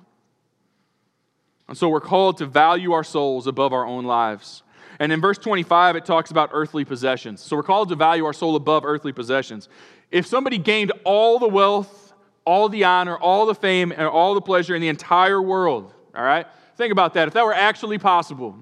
And 1.69 1.77
so 1.77 1.87
we're 1.87 2.01
called 2.01 2.37
to 2.39 2.45
value 2.45 2.91
our 2.91 3.03
souls 3.03 3.47
above 3.47 3.71
our 3.71 3.85
own 3.85 4.03
lives. 4.03 4.63
And 4.99 5.13
in 5.13 5.21
verse 5.21 5.37
25, 5.37 5.95
it 5.95 6.05
talks 6.05 6.31
about 6.31 6.49
earthly 6.51 6.83
possessions. 6.83 7.41
So 7.41 7.55
we're 7.55 7.63
called 7.63 7.89
to 7.89 7.95
value 7.95 8.25
our 8.25 8.33
soul 8.33 8.57
above 8.57 8.83
earthly 8.83 9.13
possessions. 9.13 9.69
If 10.11 10.25
somebody 10.25 10.57
gained 10.57 10.91
all 11.05 11.39
the 11.39 11.47
wealth, 11.47 12.13
all 12.43 12.67
the 12.67 12.83
honor, 12.83 13.17
all 13.17 13.45
the 13.45 13.55
fame, 13.55 13.91
and 13.91 14.01
all 14.01 14.33
the 14.33 14.41
pleasure 14.41 14.75
in 14.75 14.81
the 14.81 14.89
entire 14.89 15.41
world, 15.41 15.93
all 16.13 16.23
right? 16.23 16.47
Think 16.75 16.91
about 16.91 17.13
that. 17.13 17.27
If 17.27 17.35
that 17.35 17.45
were 17.45 17.53
actually 17.53 17.99
possible, 17.99 18.57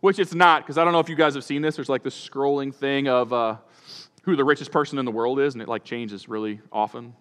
which 0.00 0.18
it's 0.18 0.34
not, 0.34 0.62
because 0.62 0.78
I 0.78 0.84
don't 0.84 0.92
know 0.92 1.00
if 1.00 1.08
you 1.08 1.16
guys 1.16 1.34
have 1.34 1.44
seen 1.44 1.62
this. 1.62 1.76
There's 1.76 1.88
like 1.88 2.02
this 2.02 2.28
scrolling 2.28 2.74
thing 2.74 3.08
of 3.08 3.32
uh, 3.32 3.56
who 4.22 4.36
the 4.36 4.44
richest 4.44 4.72
person 4.72 4.98
in 4.98 5.04
the 5.04 5.10
world 5.10 5.40
is, 5.40 5.54
and 5.54 5.62
it 5.62 5.68
like 5.68 5.84
changes 5.84 6.28
really 6.28 6.60
often. 6.72 7.14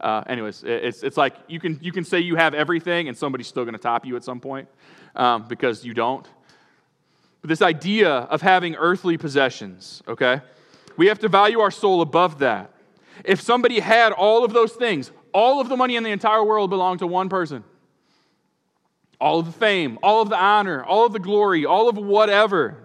Uh, 0.00 0.22
anyways, 0.26 0.62
it's, 0.64 1.02
it's 1.02 1.16
like 1.16 1.34
you 1.48 1.58
can, 1.58 1.78
you 1.80 1.92
can 1.92 2.04
say 2.04 2.20
you 2.20 2.36
have 2.36 2.54
everything, 2.54 3.08
and 3.08 3.16
somebody's 3.16 3.46
still 3.46 3.64
going 3.64 3.74
to 3.74 3.78
top 3.78 4.04
you 4.04 4.16
at 4.16 4.24
some 4.24 4.40
point 4.40 4.68
um, 5.14 5.46
because 5.48 5.84
you 5.84 5.94
don't. 5.94 6.28
But 7.40 7.48
this 7.48 7.62
idea 7.62 8.10
of 8.10 8.42
having 8.42 8.74
earthly 8.76 9.16
possessions, 9.16 10.02
okay? 10.08 10.40
We 10.96 11.06
have 11.06 11.18
to 11.20 11.28
value 11.28 11.60
our 11.60 11.70
soul 11.70 12.00
above 12.00 12.38
that. 12.40 12.70
If 13.24 13.40
somebody 13.40 13.80
had 13.80 14.12
all 14.12 14.44
of 14.44 14.52
those 14.52 14.72
things, 14.72 15.10
all 15.32 15.60
of 15.60 15.68
the 15.68 15.76
money 15.76 15.96
in 15.96 16.02
the 16.02 16.10
entire 16.10 16.44
world 16.44 16.70
belonged 16.70 17.00
to 17.00 17.06
one 17.06 17.28
person 17.28 17.64
all 19.20 19.40
of 19.40 19.46
the 19.46 19.52
fame, 19.52 19.98
all 20.02 20.22
of 20.22 20.28
the 20.28 20.36
honor, 20.36 20.82
all 20.84 21.06
of 21.06 21.12
the 21.12 21.18
glory, 21.18 21.64
all 21.64 21.88
of 21.88 21.96
whatever. 21.96 22.76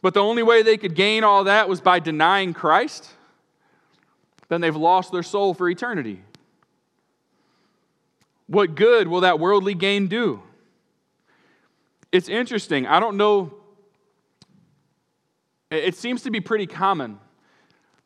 But 0.00 0.14
the 0.14 0.22
only 0.22 0.42
way 0.42 0.62
they 0.62 0.76
could 0.76 0.94
gain 0.94 1.24
all 1.24 1.44
that 1.44 1.68
was 1.68 1.80
by 1.80 1.98
denying 1.98 2.54
Christ, 2.54 3.08
then 4.48 4.60
they've 4.60 4.74
lost 4.74 5.12
their 5.12 5.22
soul 5.22 5.54
for 5.54 5.68
eternity. 5.68 6.22
What 8.46 8.74
good 8.74 9.08
will 9.08 9.20
that 9.20 9.38
worldly 9.38 9.74
gain 9.74 10.06
do? 10.06 10.42
It's 12.10 12.28
interesting. 12.28 12.86
I 12.86 13.00
don't 13.00 13.16
know. 13.16 13.52
It 15.70 15.94
seems 15.96 16.22
to 16.22 16.30
be 16.30 16.40
pretty 16.40 16.66
common 16.66 17.18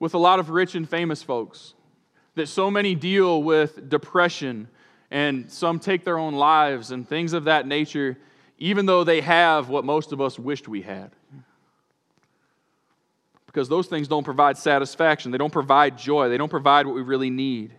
with 0.00 0.14
a 0.14 0.18
lot 0.18 0.40
of 0.40 0.50
rich 0.50 0.74
and 0.74 0.88
famous 0.88 1.22
folks 1.22 1.74
that 2.34 2.48
so 2.48 2.70
many 2.70 2.96
deal 2.96 3.40
with 3.40 3.88
depression 3.88 4.66
and 5.12 5.52
some 5.52 5.78
take 5.78 6.04
their 6.04 6.18
own 6.18 6.32
lives 6.32 6.90
and 6.90 7.06
things 7.06 7.34
of 7.34 7.44
that 7.44 7.66
nature, 7.66 8.16
even 8.58 8.86
though 8.86 9.04
they 9.04 9.20
have 9.20 9.68
what 9.68 9.84
most 9.84 10.10
of 10.10 10.22
us 10.22 10.38
wished 10.38 10.68
we 10.68 10.80
had. 10.80 11.10
Because 13.44 13.68
those 13.68 13.88
things 13.88 14.08
don't 14.08 14.24
provide 14.24 14.56
satisfaction, 14.56 15.30
they 15.30 15.36
don't 15.36 15.52
provide 15.52 15.98
joy, 15.98 16.30
they 16.30 16.38
don't 16.38 16.48
provide 16.48 16.86
what 16.86 16.94
we 16.94 17.02
really 17.02 17.28
need. 17.28 17.74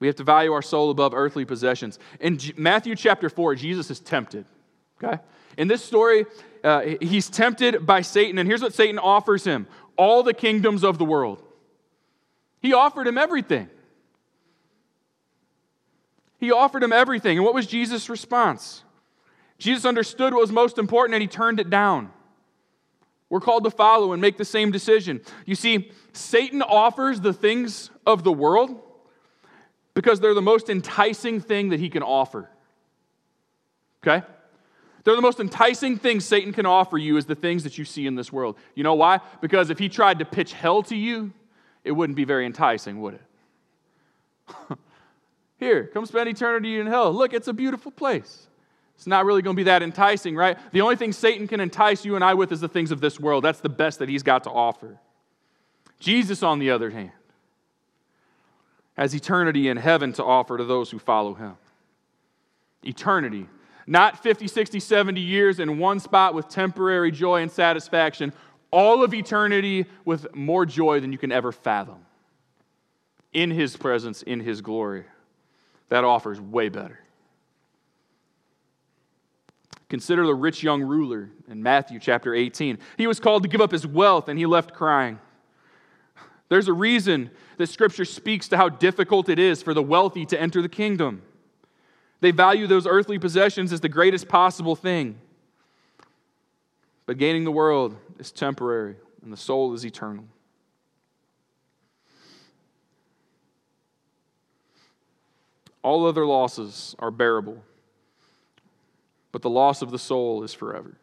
We 0.00 0.08
have 0.08 0.16
to 0.16 0.24
value 0.24 0.52
our 0.52 0.62
soul 0.62 0.90
above 0.90 1.14
earthly 1.14 1.44
possessions. 1.44 2.00
In 2.18 2.40
Matthew 2.56 2.96
chapter 2.96 3.30
4, 3.30 3.54
Jesus 3.54 3.88
is 3.88 4.00
tempted. 4.00 4.46
Okay? 5.00 5.22
In 5.56 5.68
this 5.68 5.82
story, 5.82 6.26
uh, 6.64 6.96
he's 7.00 7.30
tempted 7.30 7.86
by 7.86 8.00
Satan, 8.00 8.38
and 8.38 8.48
here's 8.48 8.62
what 8.62 8.74
Satan 8.74 8.98
offers 8.98 9.44
him 9.44 9.68
all 9.96 10.24
the 10.24 10.34
kingdoms 10.34 10.82
of 10.82 10.98
the 10.98 11.04
world. 11.04 11.40
He 12.60 12.72
offered 12.72 13.06
him 13.06 13.16
everything. 13.16 13.70
He 16.38 16.52
offered 16.52 16.82
him 16.82 16.92
everything. 16.92 17.38
And 17.38 17.44
what 17.44 17.54
was 17.54 17.66
Jesus' 17.66 18.08
response? 18.08 18.84
Jesus 19.58 19.84
understood 19.84 20.34
what 20.34 20.40
was 20.40 20.52
most 20.52 20.78
important 20.78 21.14
and 21.14 21.22
he 21.22 21.28
turned 21.28 21.60
it 21.60 21.70
down. 21.70 22.10
We're 23.28 23.40
called 23.40 23.64
to 23.64 23.70
follow 23.70 24.12
and 24.12 24.22
make 24.22 24.36
the 24.36 24.44
same 24.44 24.70
decision. 24.70 25.20
You 25.46 25.54
see, 25.54 25.90
Satan 26.12 26.62
offers 26.62 27.20
the 27.20 27.32
things 27.32 27.90
of 28.06 28.22
the 28.22 28.32
world 28.32 28.80
because 29.94 30.20
they're 30.20 30.34
the 30.34 30.42
most 30.42 30.68
enticing 30.68 31.40
thing 31.40 31.70
that 31.70 31.80
he 31.80 31.88
can 31.88 32.02
offer. 32.02 32.48
Okay? 34.06 34.24
They're 35.02 35.16
the 35.16 35.22
most 35.22 35.40
enticing 35.40 35.98
things 35.98 36.24
Satan 36.24 36.52
can 36.52 36.66
offer 36.66 36.98
you 36.98 37.16
is 37.16 37.26
the 37.26 37.34
things 37.34 37.64
that 37.64 37.78
you 37.78 37.84
see 37.84 38.06
in 38.06 38.14
this 38.14 38.32
world. 38.32 38.56
You 38.74 38.84
know 38.84 38.94
why? 38.94 39.20
Because 39.40 39.70
if 39.70 39.78
he 39.78 39.88
tried 39.88 40.18
to 40.18 40.24
pitch 40.24 40.52
hell 40.52 40.82
to 40.84 40.96
you, 40.96 41.32
it 41.82 41.92
wouldn't 41.92 42.16
be 42.16 42.24
very 42.24 42.44
enticing, 42.44 43.00
would 43.00 43.14
it? 43.14 44.78
Here, 45.58 45.86
come 45.86 46.06
spend 46.06 46.28
eternity 46.28 46.78
in 46.78 46.86
hell. 46.86 47.12
Look, 47.12 47.32
it's 47.32 47.48
a 47.48 47.52
beautiful 47.52 47.90
place. 47.90 48.46
It's 48.96 49.06
not 49.06 49.24
really 49.24 49.42
going 49.42 49.54
to 49.54 49.60
be 49.60 49.64
that 49.64 49.82
enticing, 49.82 50.36
right? 50.36 50.58
The 50.72 50.80
only 50.80 50.96
thing 50.96 51.12
Satan 51.12 51.46
can 51.46 51.60
entice 51.60 52.04
you 52.04 52.14
and 52.14 52.24
I 52.24 52.34
with 52.34 52.50
is 52.52 52.60
the 52.60 52.68
things 52.68 52.90
of 52.90 53.00
this 53.00 53.20
world. 53.20 53.44
That's 53.44 53.60
the 53.60 53.68
best 53.68 53.98
that 53.98 54.08
he's 54.08 54.22
got 54.22 54.44
to 54.44 54.50
offer. 54.50 54.98
Jesus, 55.98 56.42
on 56.42 56.58
the 56.58 56.70
other 56.70 56.90
hand, 56.90 57.12
has 58.96 59.14
eternity 59.14 59.68
in 59.68 59.76
heaven 59.76 60.12
to 60.14 60.24
offer 60.24 60.56
to 60.56 60.64
those 60.64 60.90
who 60.90 60.98
follow 60.98 61.34
him. 61.34 61.56
Eternity. 62.82 63.46
Not 63.86 64.22
50, 64.22 64.48
60, 64.48 64.80
70 64.80 65.20
years 65.20 65.60
in 65.60 65.78
one 65.78 66.00
spot 66.00 66.34
with 66.34 66.48
temporary 66.48 67.10
joy 67.10 67.42
and 67.42 67.50
satisfaction, 67.50 68.32
all 68.70 69.04
of 69.04 69.14
eternity 69.14 69.86
with 70.04 70.34
more 70.34 70.66
joy 70.66 71.00
than 71.00 71.12
you 71.12 71.18
can 71.18 71.30
ever 71.30 71.52
fathom. 71.52 71.98
In 73.32 73.50
His 73.50 73.76
presence, 73.76 74.22
in 74.22 74.40
His 74.40 74.60
glory. 74.60 75.04
That 75.88 76.04
offer 76.04 76.32
is 76.32 76.40
way 76.40 76.68
better. 76.68 77.00
Consider 79.88 80.26
the 80.26 80.34
rich 80.34 80.62
young 80.62 80.82
ruler 80.82 81.30
in 81.48 81.62
Matthew 81.62 82.00
chapter 82.00 82.34
18. 82.34 82.78
He 82.96 83.06
was 83.06 83.20
called 83.20 83.44
to 83.44 83.48
give 83.48 83.60
up 83.60 83.70
his 83.70 83.86
wealth 83.86 84.28
and 84.28 84.38
he 84.38 84.46
left 84.46 84.74
crying. 84.74 85.20
There's 86.48 86.68
a 86.68 86.72
reason 86.72 87.30
that 87.58 87.68
Scripture 87.68 88.04
speaks 88.04 88.48
to 88.48 88.56
how 88.56 88.68
difficult 88.68 89.28
it 89.28 89.38
is 89.38 89.62
for 89.62 89.74
the 89.74 89.82
wealthy 89.82 90.26
to 90.26 90.40
enter 90.40 90.60
the 90.60 90.68
kingdom. 90.68 91.22
They 92.20 92.30
value 92.30 92.66
those 92.66 92.86
earthly 92.86 93.18
possessions 93.18 93.72
as 93.72 93.80
the 93.80 93.88
greatest 93.88 94.28
possible 94.28 94.76
thing. 94.76 95.18
But 97.04 97.18
gaining 97.18 97.44
the 97.44 97.52
world 97.52 97.96
is 98.18 98.32
temporary, 98.32 98.96
and 99.22 99.32
the 99.32 99.36
soul 99.36 99.74
is 99.74 99.84
eternal. 99.84 100.24
All 105.86 106.04
other 106.04 106.26
losses 106.26 106.96
are 106.98 107.12
bearable, 107.12 107.62
but 109.30 109.40
the 109.40 109.48
loss 109.48 109.82
of 109.82 109.92
the 109.92 110.00
soul 110.00 110.42
is 110.42 110.52
forever. 110.52 110.98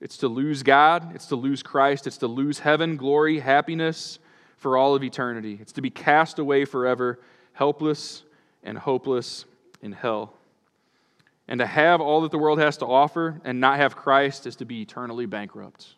It's 0.00 0.16
to 0.16 0.26
lose 0.26 0.64
God, 0.64 1.14
it's 1.14 1.26
to 1.26 1.36
lose 1.36 1.62
Christ, 1.62 2.08
it's 2.08 2.16
to 2.16 2.26
lose 2.26 2.58
heaven, 2.58 2.96
glory, 2.96 3.38
happiness 3.38 4.18
for 4.56 4.76
all 4.76 4.96
of 4.96 5.04
eternity. 5.04 5.58
It's 5.60 5.70
to 5.74 5.82
be 5.82 5.90
cast 5.90 6.40
away 6.40 6.64
forever, 6.64 7.20
helpless 7.52 8.24
and 8.64 8.76
hopeless 8.76 9.44
in 9.80 9.92
hell. 9.92 10.34
And 11.46 11.60
to 11.60 11.66
have 11.66 12.00
all 12.00 12.22
that 12.22 12.32
the 12.32 12.38
world 12.38 12.58
has 12.58 12.76
to 12.78 12.86
offer 12.86 13.40
and 13.44 13.60
not 13.60 13.76
have 13.76 13.94
Christ 13.94 14.48
is 14.48 14.56
to 14.56 14.64
be 14.64 14.82
eternally 14.82 15.26
bankrupt. 15.26 15.94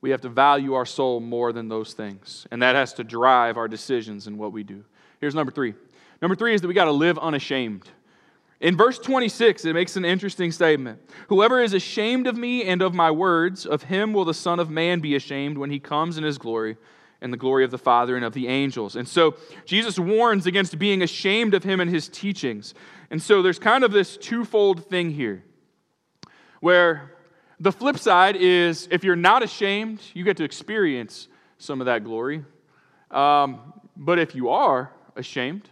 We 0.00 0.10
have 0.10 0.20
to 0.22 0.28
value 0.28 0.74
our 0.74 0.86
soul 0.86 1.20
more 1.20 1.52
than 1.52 1.68
those 1.68 1.92
things. 1.92 2.46
And 2.50 2.62
that 2.62 2.74
has 2.74 2.94
to 2.94 3.04
drive 3.04 3.56
our 3.56 3.68
decisions 3.68 4.26
and 4.26 4.38
what 4.38 4.52
we 4.52 4.62
do. 4.62 4.84
Here's 5.20 5.34
number 5.34 5.52
three. 5.52 5.74
Number 6.22 6.34
three 6.34 6.54
is 6.54 6.60
that 6.60 6.68
we 6.68 6.74
got 6.74 6.86
to 6.86 6.92
live 6.92 7.18
unashamed. 7.18 7.88
In 8.60 8.76
verse 8.76 8.98
26, 8.98 9.64
it 9.64 9.72
makes 9.72 9.96
an 9.96 10.04
interesting 10.04 10.52
statement. 10.52 11.00
Whoever 11.28 11.60
is 11.60 11.72
ashamed 11.72 12.26
of 12.26 12.36
me 12.36 12.64
and 12.64 12.82
of 12.82 12.92
my 12.92 13.10
words, 13.10 13.64
of 13.64 13.84
him 13.84 14.12
will 14.12 14.26
the 14.26 14.34
Son 14.34 14.60
of 14.60 14.68
Man 14.68 15.00
be 15.00 15.14
ashamed 15.14 15.56
when 15.56 15.70
he 15.70 15.78
comes 15.78 16.18
in 16.18 16.24
his 16.24 16.36
glory 16.36 16.76
and 17.22 17.32
the 17.32 17.38
glory 17.38 17.64
of 17.64 17.70
the 17.70 17.78
Father 17.78 18.16
and 18.16 18.24
of 18.24 18.34
the 18.34 18.48
angels. 18.48 18.96
And 18.96 19.08
so 19.08 19.36
Jesus 19.64 19.98
warns 19.98 20.46
against 20.46 20.78
being 20.78 21.02
ashamed 21.02 21.54
of 21.54 21.64
him 21.64 21.80
and 21.80 21.90
his 21.90 22.08
teachings. 22.08 22.74
And 23.10 23.22
so 23.22 23.42
there's 23.42 23.58
kind 23.58 23.82
of 23.82 23.92
this 23.92 24.16
twofold 24.16 24.86
thing 24.86 25.10
here 25.10 25.42
where 26.60 27.16
the 27.60 27.70
flip 27.70 27.98
side 27.98 28.36
is 28.36 28.88
if 28.90 29.04
you're 29.04 29.14
not 29.14 29.42
ashamed, 29.42 30.00
you 30.14 30.24
get 30.24 30.38
to 30.38 30.44
experience 30.44 31.28
some 31.58 31.80
of 31.80 31.84
that 31.84 32.04
glory. 32.04 32.42
Um, 33.10 33.74
but 33.96 34.18
if 34.18 34.34
you 34.34 34.48
are 34.48 34.90
ashamed, 35.14 35.68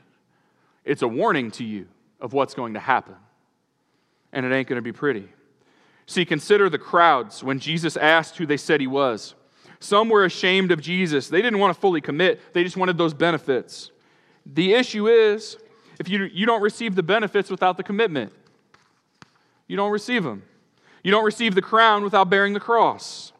it's 0.85 1.01
a 1.01 1.09
warning 1.09 1.51
to 1.53 1.65
you 1.65 1.87
of 2.21 2.35
what's 2.35 2.53
going 2.53 2.75
to 2.75 2.81
happen. 2.81 3.15
And 4.33 4.45
it 4.45 4.53
ain't 4.53 4.69
going 4.69 4.77
to 4.77 4.83
be 4.83 4.93
pretty. 4.93 5.29
See, 6.05 6.27
consider 6.27 6.69
the 6.69 6.79
crowds 6.79 7.43
when 7.43 7.59
Jesus 7.59 7.97
asked 7.97 8.37
who 8.37 8.45
they 8.45 8.57
said 8.59 8.81
he 8.81 8.87
was. 8.87 9.35
Some 9.81 10.11
were 10.11 10.25
ashamed 10.25 10.73
of 10.73 10.83
Jesus. 10.83 11.29
They 11.29 11.41
didn't 11.41 11.59
want 11.59 11.75
to 11.75 11.81
fully 11.81 12.01
commit, 12.01 12.53
they 12.53 12.65
just 12.65 12.77
wanted 12.77 12.99
those 12.99 13.15
benefits. 13.15 13.91
The 14.45 14.75
issue 14.75 15.09
is 15.09 15.57
if 15.99 16.09
you, 16.09 16.25
you 16.25 16.47
don't 16.47 16.63
receive 16.63 16.95
the 16.95 17.03
benefits 17.03 17.51
without 17.51 17.77
the 17.77 17.83
commitment, 17.83 18.33
you 19.67 19.77
don't 19.77 19.91
receive 19.91 20.25
them. 20.25 20.43
You 21.03 21.11
don't 21.11 21.25
receive 21.25 21.55
the 21.55 21.63
crown 21.63 22.03
without 22.03 22.31
bearing 22.31 22.53
the 22.53 22.61
cross. 22.61 23.33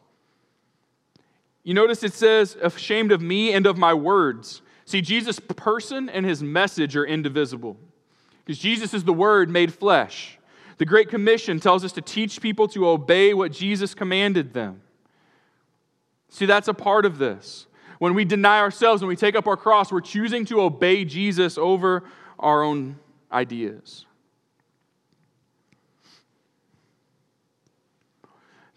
You 1.63 1.73
notice 1.73 2.03
it 2.03 2.13
says, 2.13 2.57
ashamed 2.61 3.11
of 3.11 3.21
me 3.21 3.53
and 3.53 3.65
of 3.65 3.77
my 3.77 3.93
words. 3.93 4.61
See, 4.85 5.01
Jesus' 5.01 5.39
person 5.39 6.09
and 6.09 6.25
his 6.25 6.41
message 6.41 6.95
are 6.95 7.05
indivisible 7.05 7.77
because 8.43 8.57
Jesus 8.57 8.93
is 8.93 9.03
the 9.03 9.13
Word 9.13 9.49
made 9.49 9.71
flesh. 9.71 10.39
The 10.79 10.85
Great 10.85 11.09
Commission 11.09 11.59
tells 11.59 11.85
us 11.85 11.91
to 11.91 12.01
teach 12.01 12.41
people 12.41 12.67
to 12.69 12.87
obey 12.87 13.33
what 13.33 13.51
Jesus 13.51 13.93
commanded 13.93 14.53
them. 14.53 14.81
See, 16.29 16.45
that's 16.45 16.67
a 16.67 16.73
part 16.73 17.05
of 17.05 17.17
this. 17.17 17.67
When 17.99 18.15
we 18.15 18.25
deny 18.25 18.59
ourselves, 18.59 19.01
when 19.01 19.09
we 19.09 19.15
take 19.15 19.35
up 19.35 19.45
our 19.45 19.57
cross, 19.57 19.91
we're 19.91 20.01
choosing 20.01 20.45
to 20.45 20.61
obey 20.61 21.03
Jesus 21.05 21.57
over 21.57 22.03
our 22.39 22.63
own 22.63 22.97
ideas. 23.31 24.05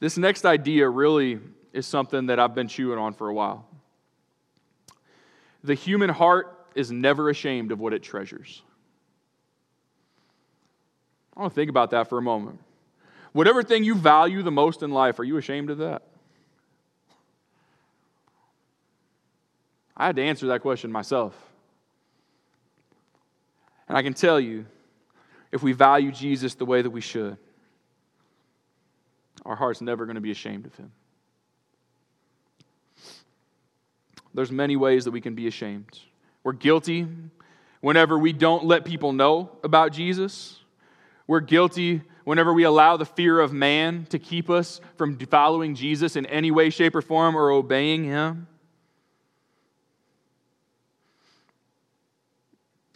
This 0.02 0.18
next 0.18 0.44
idea 0.44 0.88
really 0.88 1.38
is 1.72 1.86
something 1.86 2.26
that 2.26 2.40
I've 2.40 2.56
been 2.56 2.66
chewing 2.66 2.98
on 2.98 3.12
for 3.12 3.28
a 3.28 3.32
while. 3.32 3.64
The 5.62 5.74
human 5.74 6.10
heart 6.10 6.66
is 6.74 6.90
never 6.90 7.30
ashamed 7.30 7.70
of 7.70 7.78
what 7.78 7.92
it 7.92 8.02
treasures. 8.02 8.62
I 11.36 11.42
want 11.42 11.52
to 11.52 11.54
think 11.54 11.70
about 11.70 11.90
that 11.90 12.08
for 12.08 12.18
a 12.18 12.22
moment. 12.22 12.58
Whatever 13.30 13.62
thing 13.62 13.84
you 13.84 13.94
value 13.94 14.42
the 14.42 14.50
most 14.50 14.82
in 14.82 14.90
life, 14.90 15.20
are 15.20 15.24
you 15.24 15.36
ashamed 15.36 15.70
of 15.70 15.78
that? 15.78 16.02
I 19.96 20.06
had 20.06 20.16
to 20.16 20.22
answer 20.24 20.48
that 20.48 20.62
question 20.62 20.90
myself. 20.90 21.32
And 23.86 23.96
I 23.96 24.02
can 24.02 24.14
tell 24.14 24.40
you, 24.40 24.66
if 25.52 25.62
we 25.62 25.70
value 25.70 26.10
Jesus 26.10 26.56
the 26.56 26.66
way 26.66 26.82
that 26.82 26.90
we 26.90 27.00
should, 27.00 27.36
our 29.44 29.56
heart's 29.56 29.80
never 29.80 30.06
going 30.06 30.14
to 30.14 30.20
be 30.20 30.30
ashamed 30.30 30.66
of 30.66 30.74
him. 30.76 30.92
There's 34.34 34.52
many 34.52 34.76
ways 34.76 35.04
that 35.04 35.10
we 35.10 35.20
can 35.20 35.34
be 35.34 35.46
ashamed. 35.46 35.98
We're 36.42 36.52
guilty 36.52 37.06
whenever 37.80 38.18
we 38.18 38.32
don't 38.32 38.64
let 38.64 38.84
people 38.84 39.12
know 39.12 39.50
about 39.62 39.92
Jesus. 39.92 40.58
We're 41.26 41.40
guilty 41.40 42.02
whenever 42.24 42.52
we 42.52 42.62
allow 42.64 42.96
the 42.96 43.04
fear 43.04 43.40
of 43.40 43.52
man 43.52 44.06
to 44.10 44.18
keep 44.18 44.48
us 44.48 44.80
from 44.96 45.18
following 45.18 45.74
Jesus 45.74 46.16
in 46.16 46.26
any 46.26 46.50
way, 46.50 46.70
shape, 46.70 46.94
or 46.94 47.02
form 47.02 47.36
or 47.36 47.50
obeying 47.50 48.04
him. 48.04 48.46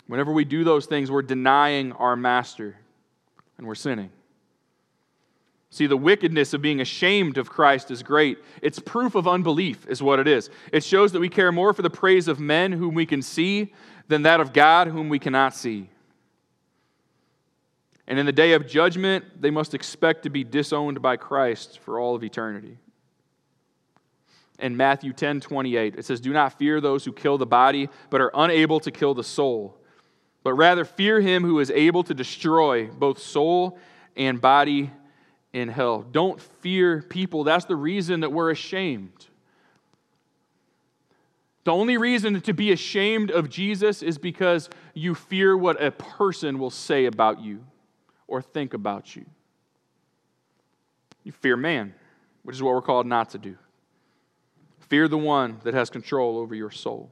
Whenever 0.07 0.33
we 0.33 0.45
do 0.45 0.63
those 0.65 0.87
things, 0.87 1.11
we're 1.11 1.23
denying 1.23 1.93
our 1.93 2.17
master 2.17 2.77
and 3.59 3.67
we're 3.67 3.75
sinning. 3.75 4.11
See, 5.77 5.87
the 5.87 5.95
wickedness 5.95 6.55
of 6.55 6.63
being 6.63 6.81
ashamed 6.81 7.37
of 7.37 7.51
Christ 7.51 7.91
is 7.91 8.03
great. 8.03 8.39
It's 8.63 8.79
proof 8.79 9.15
of 9.15 9.29
unbelief, 9.29 9.87
is 9.91 10.03
what 10.03 10.19
it 10.19 10.27
is. 10.27 10.49
It 10.73 10.83
shows 10.83 11.13
that 11.13 11.21
we 11.21 11.29
care 11.29 11.53
more 11.53 11.75
for 11.75 11.83
the 11.83 11.91
praise 11.91 12.29
of 12.29 12.41
men 12.41 12.73
whom 12.73 12.95
we 12.95 13.05
can 13.05 13.21
see 13.21 13.75
than 14.09 14.23
that 14.23 14.41
of 14.41 14.55
God 14.55 14.89
whom 14.89 15.11
we 15.11 15.19
cannot 15.19 15.55
see. 15.55 15.91
And 18.07 18.19
in 18.19 18.25
the 18.25 18.33
day 18.33 18.55
of 18.55 18.67
judgment, 18.67 19.43
they 19.43 19.51
must 19.51 19.75
expect 19.75 20.23
to 20.23 20.31
be 20.31 20.45
disowned 20.45 21.03
by 21.03 21.19
Christ 21.19 21.79
for 21.81 22.01
all 22.01 22.15
of 22.15 22.25
eternity. 22.25 22.79
In 24.59 24.79
Matthew 24.79 25.13
10 25.13 25.43
28, 25.43 25.97
it 25.97 26.07
says, 26.07 26.23
Do 26.23 26.33
not 26.33 26.59
fear 26.59 26.81
those 26.81 27.05
who 27.05 27.13
kill 27.13 27.37
the 27.37 27.45
body, 27.45 27.91
but 28.09 28.23
are 28.23 28.31
unable 28.33 28.81
to 28.81 28.91
kill 28.91 29.13
the 29.13 29.23
soul 29.23 29.77
but 30.43 30.55
rather 30.55 30.85
fear 30.85 31.21
him 31.21 31.43
who 31.43 31.59
is 31.59 31.73
able 31.73 32.05
to 32.05 32.15
destroy 32.15 32.87
both 32.87 33.19
soul 33.19 33.81
and 34.17 34.41
body 34.41 34.93
in 35.53 35.69
hell. 35.69 36.03
Don't 36.03 36.41
fear 36.41 37.03
people. 37.03 37.45
That's 37.45 37.65
the 37.65 37.77
reason 37.77 38.21
that 38.21 38.33
we're 38.33 38.51
ashamed. 38.51 39.27
The 41.65 41.73
only 41.73 41.97
reason 41.97 42.41
to 42.43 42.53
be 42.53 42.71
ashamed 42.71 43.33
of 43.33 43.51
Jesus 43.51 44.01
is 44.01 44.19
because 44.19 44.71
you 44.95 45.17
fear 45.17 45.57
what 45.57 45.83
a 45.83 45.91
person 45.91 46.61
will 46.61 46.71
say 46.71 47.07
about 47.07 47.41
you 47.41 47.65
or 48.29 48.41
think 48.41 48.73
about 48.73 49.17
you. 49.17 49.25
You 51.25 51.33
fear 51.33 51.57
man, 51.57 51.93
which 52.45 52.55
is 52.55 52.63
what 52.63 52.73
we're 52.73 52.83
called 52.83 53.07
not 53.07 53.31
to 53.31 53.39
do. 53.39 53.57
Fear 54.89 55.09
the 55.09 55.19
one 55.19 55.59
that 55.65 55.75
has 55.75 55.91
control 55.91 56.39
over 56.39 56.55
your 56.55 56.71
soul. 56.71 57.11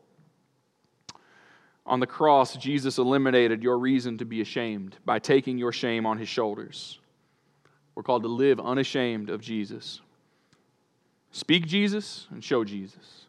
On 1.84 1.98
the 1.98 2.06
cross, 2.06 2.56
Jesus 2.56 2.98
eliminated 2.98 3.62
your 3.62 3.76
reason 3.76 4.18
to 4.18 4.24
be 4.24 4.40
ashamed 4.40 4.96
by 5.04 5.18
taking 5.18 5.58
your 5.58 5.72
shame 5.72 6.06
on 6.06 6.16
his 6.16 6.28
shoulders. 6.28 7.00
We're 7.94 8.02
called 8.02 8.22
to 8.22 8.28
live 8.28 8.58
unashamed 8.58 9.30
of 9.30 9.40
Jesus. 9.40 10.00
Speak 11.30 11.66
Jesus 11.66 12.26
and 12.30 12.42
show 12.42 12.64
Jesus. 12.64 13.26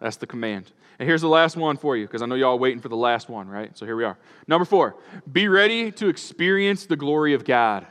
That's 0.00 0.16
the 0.16 0.26
command. 0.26 0.72
And 0.98 1.08
here's 1.08 1.20
the 1.20 1.28
last 1.28 1.56
one 1.56 1.76
for 1.76 1.96
you, 1.96 2.06
because 2.06 2.22
I 2.22 2.26
know 2.26 2.34
y'all 2.34 2.58
waiting 2.58 2.80
for 2.80 2.88
the 2.88 2.96
last 2.96 3.28
one, 3.28 3.48
right? 3.48 3.76
So 3.76 3.84
here 3.84 3.96
we 3.96 4.04
are. 4.04 4.16
Number 4.46 4.64
four, 4.64 4.96
be 5.30 5.48
ready 5.48 5.92
to 5.92 6.08
experience 6.08 6.86
the 6.86 6.96
glory 6.96 7.34
of 7.34 7.44
God. 7.44 7.86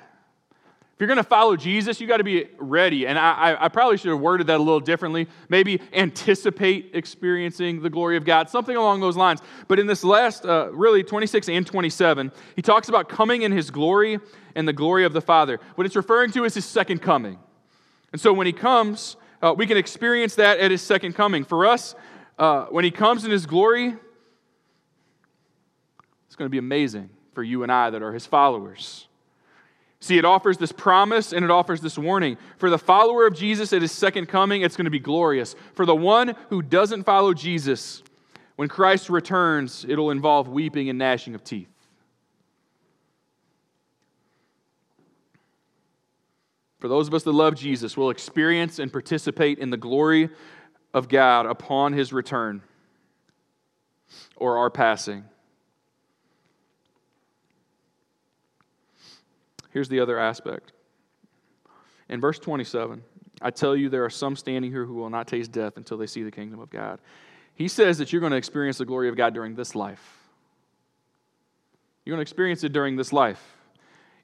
If 0.96 1.02
you're 1.02 1.08
going 1.08 1.18
to 1.18 1.24
follow 1.24 1.58
Jesus, 1.58 2.00
you 2.00 2.08
got 2.08 2.18
to 2.18 2.24
be 2.24 2.48
ready. 2.58 3.06
And 3.06 3.20
I, 3.20 3.58
I, 3.60 3.68
probably 3.68 3.98
should 3.98 4.12
have 4.12 4.22
worded 4.22 4.48
that 4.48 4.56
a 4.56 4.64
little 4.64 4.80
differently. 4.80 5.28
Maybe 5.50 5.82
anticipate 5.92 6.92
experiencing 6.94 7.82
the 7.82 7.90
glory 7.90 8.16
of 8.16 8.24
God, 8.24 8.50
something 8.50 8.78
along 8.78 9.02
those 9.02 9.18
lines. 9.18 9.42
But 9.68 9.78
in 9.78 9.88
this 9.88 10.06
last, 10.06 10.46
uh, 10.46 10.70
really 10.72 11.04
26 11.04 11.50
and 11.50 11.68
27, 11.68 12.32
he 12.56 12.62
talks 12.62 12.88
about 12.88 13.10
coming 13.10 13.42
in 13.42 13.52
his 13.52 13.72
glory 13.72 14.20
and 14.56 14.66
the 14.66 14.72
glory 14.72 15.04
of 15.04 15.12
the 15.12 15.20
Father. 15.20 15.60
What 15.76 15.86
it's 15.86 15.98
referring 15.98 16.32
to 16.32 16.46
is 16.46 16.54
his 16.54 16.64
second 16.64 17.02
coming. 17.02 17.40
And 18.14 18.22
so 18.22 18.32
when 18.32 18.48
he 18.48 18.54
comes, 18.54 19.18
uh, 19.42 19.54
we 19.54 19.68
can 19.68 19.76
experience 19.76 20.36
that 20.36 20.62
at 20.62 20.72
his 20.72 20.82
second 20.82 21.12
coming. 21.12 21.44
For 21.44 21.66
us, 21.66 21.94
uh, 22.40 22.68
when 22.68 22.86
he 22.86 22.92
comes 22.92 23.26
in 23.26 23.32
his 23.32 23.46
glory, 23.46 23.94
it's 26.28 26.38
going 26.38 26.46
to 26.46 26.50
be 26.50 26.58
amazing 26.58 27.10
for 27.34 27.44
you 27.44 27.64
and 27.64 27.72
I 27.72 27.90
that 27.90 28.02
are 28.02 28.14
his 28.14 28.26
followers. 28.26 29.10
See, 30.06 30.20
it 30.20 30.24
offers 30.24 30.60
this 30.60 30.72
promise 30.72 31.34
and 31.34 31.44
it 31.44 31.50
offers 31.50 31.82
this 31.82 31.98
warning. 31.98 32.38
For 32.58 32.70
the 32.70 32.78
follower 32.78 33.26
of 33.26 33.34
Jesus 33.34 33.74
at 33.74 33.82
his 33.82 33.92
second 33.92 34.28
coming, 34.28 34.62
it's 34.62 34.78
going 34.78 34.86
to 34.86 34.92
be 34.92 35.00
glorious. 35.00 35.56
For 35.74 35.84
the 35.84 35.96
one 35.96 36.36
who 36.50 36.62
doesn't 36.62 37.06
follow 37.06 37.34
Jesus, 37.34 38.04
when 38.56 38.70
Christ 38.70 39.10
returns, 39.10 39.84
it'll 39.90 40.12
involve 40.12 40.48
weeping 40.48 40.90
and 40.90 41.00
gnashing 41.00 41.34
of 41.34 41.44
teeth. 41.44 41.72
For 46.78 46.88
those 46.88 47.08
of 47.08 47.16
us 47.16 47.24
that 47.24 47.32
love 47.32 47.56
Jesus, 47.56 47.98
we'll 47.98 48.12
experience 48.12 48.78
and 48.78 48.92
participate 48.92 49.58
in 49.58 49.72
the 49.72 49.76
glory 49.76 50.30
of 50.94 51.10
God 51.10 51.48
upon 51.48 51.94
his 51.94 52.14
return 52.14 52.62
or 54.36 54.60
our 54.60 54.70
passing. 54.70 55.24
Here's 59.76 59.90
the 59.90 60.00
other 60.00 60.18
aspect. 60.18 60.72
In 62.08 62.22
verse 62.22 62.40
27, 62.40 63.04
I 63.42 63.52
tell 63.52 63.76
you, 63.76 63.90
there 63.90 64.06
are 64.06 64.10
some 64.10 64.38
standing 64.38 64.72
here 64.72 64.86
who 64.86 64.94
will 64.94 65.10
not 65.10 65.28
taste 65.28 65.52
death 65.52 65.76
until 65.76 65.98
they 65.98 66.08
see 66.08 66.24
the 66.24 66.32
kingdom 66.32 66.62
of 66.62 66.70
God. 66.70 67.02
He 67.56 67.68
says 67.68 67.98
that 67.98 68.14
you're 68.14 68.22
going 68.22 68.32
to 68.32 68.38
experience 68.38 68.78
the 68.78 68.86
glory 68.86 69.10
of 69.10 69.18
God 69.18 69.34
during 69.34 69.54
this 69.54 69.76
life. 69.76 70.18
You're 72.06 72.14
going 72.14 72.20
to 72.20 72.30
experience 72.30 72.64
it 72.64 72.72
during 72.72 72.96
this 72.96 73.12
life. 73.12 73.55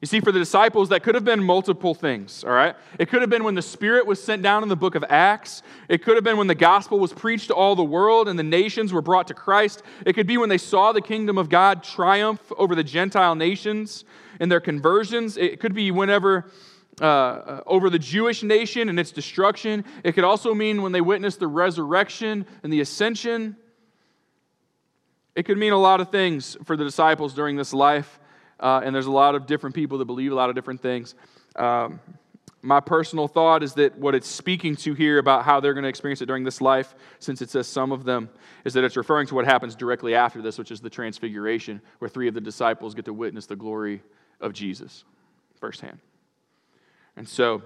You 0.02 0.06
see, 0.06 0.18
for 0.18 0.32
the 0.32 0.40
disciples, 0.40 0.88
that 0.88 1.04
could 1.04 1.14
have 1.14 1.24
been 1.24 1.44
multiple 1.44 1.94
things, 1.94 2.42
all 2.42 2.50
right? 2.50 2.74
It 2.98 3.08
could 3.08 3.20
have 3.20 3.30
been 3.30 3.44
when 3.44 3.54
the 3.54 3.62
Spirit 3.62 4.04
was 4.04 4.20
sent 4.20 4.42
down 4.42 4.64
in 4.64 4.68
the 4.68 4.74
book 4.74 4.96
of 4.96 5.04
Acts. 5.08 5.62
It 5.88 6.02
could 6.02 6.16
have 6.16 6.24
been 6.24 6.36
when 6.36 6.48
the 6.48 6.56
gospel 6.56 6.98
was 6.98 7.12
preached 7.12 7.46
to 7.46 7.54
all 7.54 7.76
the 7.76 7.84
world 7.84 8.26
and 8.26 8.36
the 8.36 8.42
nations 8.42 8.92
were 8.92 9.00
brought 9.00 9.28
to 9.28 9.34
Christ. 9.34 9.84
It 10.04 10.14
could 10.14 10.26
be 10.26 10.38
when 10.38 10.48
they 10.48 10.58
saw 10.58 10.90
the 10.90 11.00
kingdom 11.00 11.38
of 11.38 11.48
God 11.48 11.84
triumph 11.84 12.40
over 12.58 12.74
the 12.74 12.82
Gentile 12.82 13.36
nations 13.36 14.04
in 14.40 14.48
their 14.48 14.58
conversions. 14.58 15.36
It 15.36 15.60
could 15.60 15.72
be 15.72 15.90
whenever. 15.92 16.50
Uh, 17.00 17.04
uh 17.04 17.60
over 17.66 17.88
the 17.88 17.98
Jewish 17.98 18.42
nation 18.42 18.90
and 18.90 19.00
its 19.00 19.12
destruction. 19.12 19.82
It 20.04 20.12
could 20.12 20.24
also 20.24 20.52
mean 20.52 20.82
when 20.82 20.92
they 20.92 21.00
witnessed 21.00 21.40
the 21.40 21.46
resurrection 21.46 22.44
and 22.62 22.70
the 22.70 22.82
ascension. 22.82 23.56
It 25.34 25.44
could 25.44 25.56
mean 25.56 25.72
a 25.72 25.78
lot 25.78 26.02
of 26.02 26.10
things 26.10 26.54
for 26.64 26.76
the 26.76 26.84
disciples 26.84 27.32
during 27.32 27.56
this 27.56 27.72
life 27.72 28.20
uh, 28.62 28.80
and 28.82 28.94
there's 28.94 29.06
a 29.06 29.10
lot 29.10 29.34
of 29.34 29.46
different 29.46 29.74
people 29.74 29.98
that 29.98 30.06
believe 30.06 30.32
a 30.32 30.34
lot 30.34 30.48
of 30.48 30.54
different 30.54 30.80
things. 30.80 31.14
Um, 31.56 32.00
my 32.62 32.78
personal 32.78 33.26
thought 33.26 33.64
is 33.64 33.74
that 33.74 33.98
what 33.98 34.14
it's 34.14 34.28
speaking 34.28 34.76
to 34.76 34.94
here 34.94 35.18
about 35.18 35.44
how 35.44 35.58
they're 35.58 35.74
going 35.74 35.82
to 35.82 35.88
experience 35.88 36.22
it 36.22 36.26
during 36.26 36.44
this 36.44 36.60
life, 36.60 36.94
since 37.18 37.42
it 37.42 37.50
says 37.50 37.66
some 37.66 37.90
of 37.90 38.04
them, 38.04 38.30
is 38.64 38.74
that 38.74 38.84
it's 38.84 38.96
referring 38.96 39.26
to 39.26 39.34
what 39.34 39.44
happens 39.44 39.74
directly 39.74 40.14
after 40.14 40.40
this, 40.40 40.58
which 40.58 40.70
is 40.70 40.80
the 40.80 40.88
transfiguration, 40.88 41.82
where 41.98 42.08
three 42.08 42.28
of 42.28 42.34
the 42.34 42.40
disciples 42.40 42.94
get 42.94 43.04
to 43.06 43.12
witness 43.12 43.46
the 43.46 43.56
glory 43.56 44.00
of 44.40 44.52
Jesus 44.52 45.04
firsthand. 45.58 45.98
And 47.16 47.28
so 47.28 47.62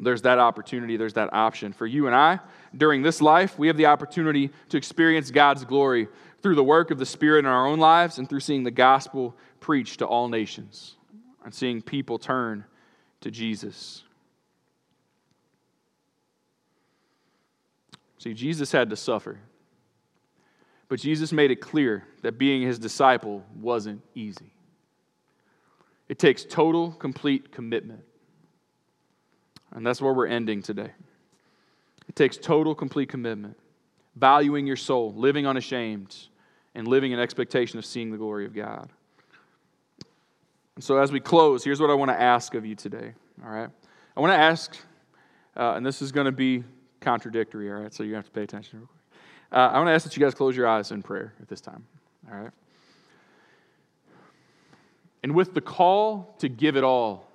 there's 0.00 0.22
that 0.22 0.38
opportunity, 0.38 0.96
there's 0.96 1.14
that 1.14 1.32
option. 1.32 1.72
For 1.72 1.86
you 1.86 2.06
and 2.06 2.16
I, 2.16 2.40
during 2.76 3.02
this 3.02 3.20
life, 3.20 3.58
we 3.58 3.66
have 3.66 3.76
the 3.76 3.86
opportunity 3.86 4.50
to 4.70 4.76
experience 4.76 5.30
God's 5.30 5.64
glory 5.64 6.08
through 6.42 6.54
the 6.54 6.64
work 6.64 6.90
of 6.90 6.98
the 6.98 7.06
Spirit 7.06 7.40
in 7.40 7.46
our 7.46 7.66
own 7.66 7.78
lives 7.78 8.18
and 8.18 8.28
through 8.28 8.40
seeing 8.40 8.62
the 8.62 8.70
gospel 8.70 9.36
preached 9.60 9.98
to 9.98 10.06
all 10.06 10.28
nations 10.28 10.96
and 11.44 11.54
seeing 11.54 11.82
people 11.82 12.18
turn 12.18 12.64
to 13.20 13.30
Jesus. 13.30 14.02
See, 18.18 18.34
Jesus 18.34 18.72
had 18.72 18.90
to 18.90 18.96
suffer. 18.96 19.38
But 20.88 20.98
Jesus 20.98 21.32
made 21.32 21.50
it 21.50 21.60
clear 21.60 22.04
that 22.22 22.38
being 22.38 22.62
his 22.62 22.78
disciple 22.78 23.44
wasn't 23.54 24.02
easy. 24.14 24.52
It 26.08 26.18
takes 26.18 26.44
total, 26.44 26.90
complete 26.90 27.52
commitment. 27.52 28.02
And 29.72 29.86
that's 29.86 30.00
where 30.00 30.12
we're 30.12 30.26
ending 30.26 30.62
today. 30.62 30.90
It 32.08 32.16
takes 32.16 32.36
total, 32.36 32.74
complete 32.74 33.08
commitment, 33.08 33.56
valuing 34.16 34.66
your 34.66 34.76
soul, 34.76 35.12
living 35.14 35.46
unashamed, 35.46 36.16
and 36.74 36.88
living 36.88 37.12
in 37.12 37.20
expectation 37.20 37.78
of 37.78 37.84
seeing 37.84 38.10
the 38.10 38.16
glory 38.16 38.46
of 38.46 38.54
God. 38.54 38.90
And 40.74 40.84
so, 40.84 40.98
as 40.98 41.12
we 41.12 41.20
close, 41.20 41.62
here's 41.62 41.80
what 41.80 41.90
I 41.90 41.94
want 41.94 42.10
to 42.10 42.20
ask 42.20 42.54
of 42.54 42.64
you 42.64 42.74
today. 42.74 43.12
All 43.44 43.50
right? 43.50 43.68
I 44.16 44.20
want 44.20 44.32
to 44.32 44.38
ask, 44.38 44.76
uh, 45.56 45.74
and 45.74 45.84
this 45.84 46.02
is 46.02 46.10
going 46.10 46.24
to 46.24 46.32
be 46.32 46.64
contradictory, 47.00 47.70
all 47.70 47.78
right? 47.78 47.94
So 47.94 48.02
you 48.02 48.14
have 48.14 48.24
to 48.24 48.30
pay 48.30 48.42
attention 48.42 48.80
real 48.80 48.88
quick. 48.88 49.00
Uh, 49.52 49.72
I 49.72 49.78
want 49.78 49.88
to 49.88 49.92
ask 49.92 50.04
that 50.04 50.16
you 50.16 50.22
guys 50.22 50.34
close 50.34 50.56
your 50.56 50.66
eyes 50.66 50.90
in 50.90 51.02
prayer 51.02 51.32
at 51.40 51.48
this 51.48 51.60
time. 51.60 51.84
All 52.30 52.38
right? 52.38 52.52
And 55.22 55.34
with 55.34 55.54
the 55.54 55.60
call 55.60 56.34
to 56.38 56.48
give 56.48 56.76
it 56.76 56.84
all, 56.84 57.29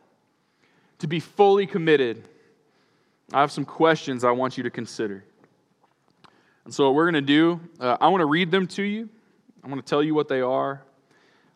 to 1.00 1.08
be 1.08 1.20
fully 1.20 1.68
committed, 1.68 2.28
I 3.34 3.42
have 3.42 3.52
some 3.52 3.66
questions 3.66 4.24
I 4.24 4.32
want 4.32 4.58
you 4.58 4.64
to 4.64 4.70
consider. 4.70 5.24
And 6.64 6.74
so, 6.74 6.86
what 6.86 6.96
we're 6.96 7.12
going 7.12 7.16
to 7.16 7.22
do, 7.22 7.60
uh, 7.80 7.98
I 8.00 8.08
want 8.08 8.22
to 8.22 8.26
read 8.26 8.52
them 8.52 8.68
to 8.68 8.84
you. 8.84 9.10
I 9.64 9.68
want 9.68 9.86
to 9.86 9.90
tell 9.90 10.04
you 10.04 10.16
what 10.16 10.28
they 10.28 10.42
are. 10.42 10.82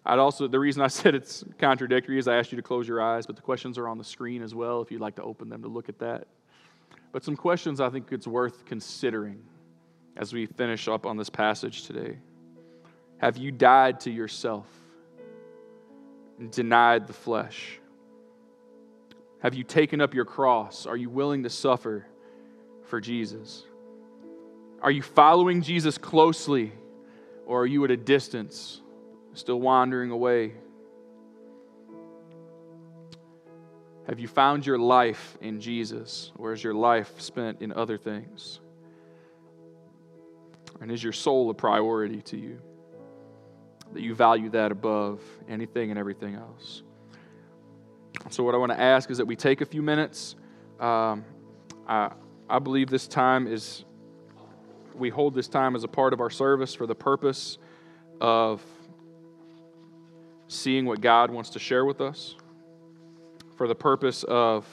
I'd 0.05 0.19
also, 0.19 0.47
the 0.47 0.59
reason 0.59 0.81
I 0.81 0.87
said 0.99 1.15
it's 1.15 1.43
contradictory 1.57 2.17
is 2.17 2.27
I 2.27 2.37
asked 2.37 2.51
you 2.51 2.55
to 2.57 2.61
close 2.63 2.87
your 2.87 3.01
eyes, 3.01 3.25
but 3.25 3.35
the 3.35 3.41
questions 3.41 3.77
are 3.77 3.87
on 3.87 3.97
the 3.97 4.03
screen 4.03 4.41
as 4.41 4.55
well 4.55 4.81
if 4.81 4.91
you'd 4.91 5.01
like 5.01 5.15
to 5.15 5.23
open 5.23 5.49
them 5.49 5.61
to 5.63 5.67
look 5.67 5.89
at 5.89 5.99
that. 5.99 6.27
But 7.11 7.23
some 7.23 7.35
questions 7.35 7.81
I 7.81 7.89
think 7.89 8.11
it's 8.11 8.27
worth 8.27 8.65
considering 8.65 9.41
as 10.15 10.33
we 10.33 10.45
finish 10.45 10.87
up 10.87 11.05
on 11.05 11.17
this 11.17 11.29
passage 11.29 11.83
today. 11.83 12.17
Have 13.17 13.37
you 13.37 13.51
died 13.51 13.99
to 14.01 14.11
yourself 14.11 14.67
and 16.39 16.51
denied 16.51 17.07
the 17.07 17.13
flesh? 17.13 17.78
Have 19.41 19.53
you 19.53 19.63
taken 19.63 20.01
up 20.01 20.13
your 20.13 20.25
cross? 20.25 20.85
Are 20.85 20.97
you 20.97 21.09
willing 21.09 21.43
to 21.43 21.49
suffer 21.49 22.05
for 22.85 22.99
Jesus? 22.99 23.63
Are 24.81 24.91
you 24.91 25.01
following 25.01 25.61
Jesus 25.61 25.97
closely 25.97 26.71
or 27.45 27.63
are 27.63 27.65
you 27.65 27.83
at 27.85 27.91
a 27.91 27.97
distance? 27.97 28.81
still 29.39 29.59
wandering 29.59 30.11
away? 30.11 30.53
Have 34.07 34.19
you 34.19 34.27
found 34.27 34.65
your 34.65 34.79
life 34.79 35.37
in 35.39 35.61
Jesus, 35.61 36.31
or 36.37 36.51
is 36.53 36.63
your 36.63 36.73
life 36.73 37.19
spent 37.21 37.61
in 37.61 37.71
other 37.71 37.97
things? 37.97 38.59
And 40.81 40.91
is 40.91 41.03
your 41.03 41.13
soul 41.13 41.49
a 41.49 41.53
priority 41.53 42.21
to 42.23 42.37
you? 42.37 42.59
That 43.93 44.01
you 44.01 44.15
value 44.15 44.49
that 44.51 44.71
above 44.71 45.21
anything 45.47 45.89
and 45.91 45.99
everything 45.99 46.35
else? 46.35 46.83
So, 48.29 48.43
what 48.43 48.53
I 48.53 48.57
want 48.57 48.71
to 48.71 48.79
ask 48.79 49.09
is 49.09 49.17
that 49.17 49.25
we 49.25 49.35
take 49.35 49.61
a 49.61 49.65
few 49.65 49.81
minutes. 49.81 50.35
Um, 50.79 51.23
I, 51.87 52.11
I 52.49 52.59
believe 52.59 52.89
this 52.89 53.07
time 53.07 53.47
is, 53.47 53.85
we 54.93 55.09
hold 55.09 55.33
this 55.33 55.47
time 55.47 55.75
as 55.75 55.83
a 55.83 55.87
part 55.87 56.13
of 56.13 56.19
our 56.19 56.29
service 56.29 56.75
for 56.75 56.85
the 56.85 56.95
purpose 56.95 57.57
of 58.19 58.61
seeing 60.47 60.85
what 60.85 60.99
God 60.99 61.31
wants 61.31 61.51
to 61.51 61.59
share 61.59 61.85
with 61.85 62.01
us 62.01 62.35
for 63.55 63.67
the 63.67 63.75
purpose 63.75 64.23
of 64.23 64.65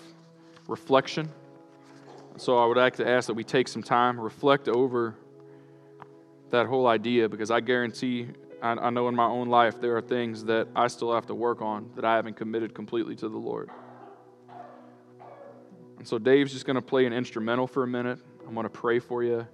reflection. 0.68 1.28
So 2.36 2.59
I 2.59 2.66
would 2.66 2.76
like 2.76 2.97
to 2.97 3.09
ask 3.09 3.26
that 3.26 3.34
we 3.34 3.44
take 3.44 3.68
some 3.68 3.82
time, 3.82 4.20
reflect 4.20 4.68
over 4.68 5.14
that 6.51 6.66
whole 6.66 6.86
idea, 6.86 7.28
because 7.28 7.51
I 7.51 7.61
guarantee, 7.61 8.28
I, 8.62 8.72
I 8.72 8.90
know 8.90 9.09
in 9.09 9.14
my 9.14 9.26
own 9.26 9.48
life, 9.48 9.80
there 9.80 9.96
are 9.96 10.02
things 10.02 10.44
that 10.44 10.68
I 10.74 10.88
still 10.88 11.14
have 11.14 11.26
to 11.26 11.34
work 11.34 11.61
on 11.62 11.90
that 11.96 12.04
I 12.04 12.16
haven't 12.16 12.36
committed 12.36 12.74
completely 12.74 13.16
to 13.16 13.28
the 13.28 13.36
Lord. 13.36 13.70
And 15.98 16.07
so 16.07 16.18
Dave's 16.18 16.52
just 16.52 16.66
going 16.66 16.76
to 16.76 16.82
play 16.82 17.07
an 17.07 17.12
instrumental 17.12 17.66
for 17.66 17.82
a 17.82 17.86
minute. 17.86 18.18
I'm 18.46 18.54
going 18.54 18.64
to 18.64 18.70
pray 18.70 18.98
for 18.98 19.22
you, 19.22 19.46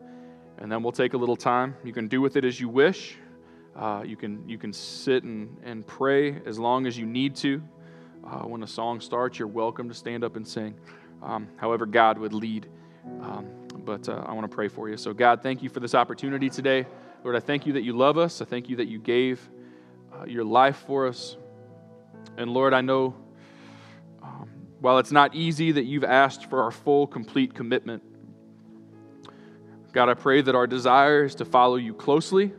and 0.58 0.70
then 0.70 0.82
we'll 0.82 0.92
take 0.92 1.14
a 1.14 1.16
little 1.16 1.36
time. 1.36 1.76
You 1.84 1.92
can 1.92 2.08
do 2.08 2.20
with 2.20 2.36
it 2.36 2.44
as 2.44 2.60
you 2.60 2.68
wish. 2.68 3.16
Uh, 3.74 4.02
you, 4.04 4.16
can, 4.16 4.46
you 4.48 4.58
can 4.58 4.72
sit 4.72 5.24
and, 5.24 5.56
and 5.62 5.86
pray 5.86 6.42
as 6.44 6.58
long 6.58 6.86
as 6.86 6.98
you 6.98 7.06
need 7.06 7.34
to. 7.36 7.62
Uh, 8.24 8.40
when 8.40 8.60
the 8.60 8.66
song 8.66 9.00
starts, 9.00 9.38
you're 9.38 9.48
welcome 9.48 9.88
to 9.88 9.94
stand 9.94 10.22
up 10.22 10.36
and 10.36 10.46
sing, 10.46 10.74
um, 11.22 11.48
however, 11.56 11.86
God 11.86 12.18
would 12.18 12.32
lead. 12.32 12.68
Um, 13.20 13.48
but 13.84 14.08
uh, 14.08 14.24
I 14.26 14.32
want 14.32 14.48
to 14.48 14.54
pray 14.54 14.68
for 14.68 14.88
you. 14.88 14.96
So, 14.96 15.12
God, 15.12 15.42
thank 15.42 15.62
you 15.62 15.68
for 15.68 15.80
this 15.80 15.94
opportunity 15.94 16.48
today. 16.48 16.86
Lord, 17.24 17.36
I 17.36 17.40
thank 17.40 17.66
you 17.66 17.74
that 17.74 17.82
you 17.82 17.96
love 17.96 18.18
us. 18.18 18.42
I 18.42 18.44
thank 18.44 18.68
you 18.68 18.76
that 18.76 18.88
you 18.88 18.98
gave 18.98 19.48
uh, 20.12 20.24
your 20.24 20.44
life 20.44 20.84
for 20.86 21.06
us. 21.06 21.36
And 22.36 22.50
Lord, 22.50 22.74
I 22.74 22.80
know 22.80 23.14
um, 24.22 24.48
while 24.80 24.98
it's 24.98 25.12
not 25.12 25.34
easy 25.34 25.72
that 25.72 25.84
you've 25.84 26.04
asked 26.04 26.50
for 26.50 26.62
our 26.62 26.72
full, 26.72 27.06
complete 27.06 27.54
commitment. 27.54 28.02
God, 29.92 30.08
I 30.08 30.14
pray 30.14 30.40
that 30.42 30.54
our 30.54 30.66
desire 30.66 31.24
is 31.24 31.36
to 31.36 31.44
follow 31.44 31.76
you 31.76 31.94
closely. 31.94 32.52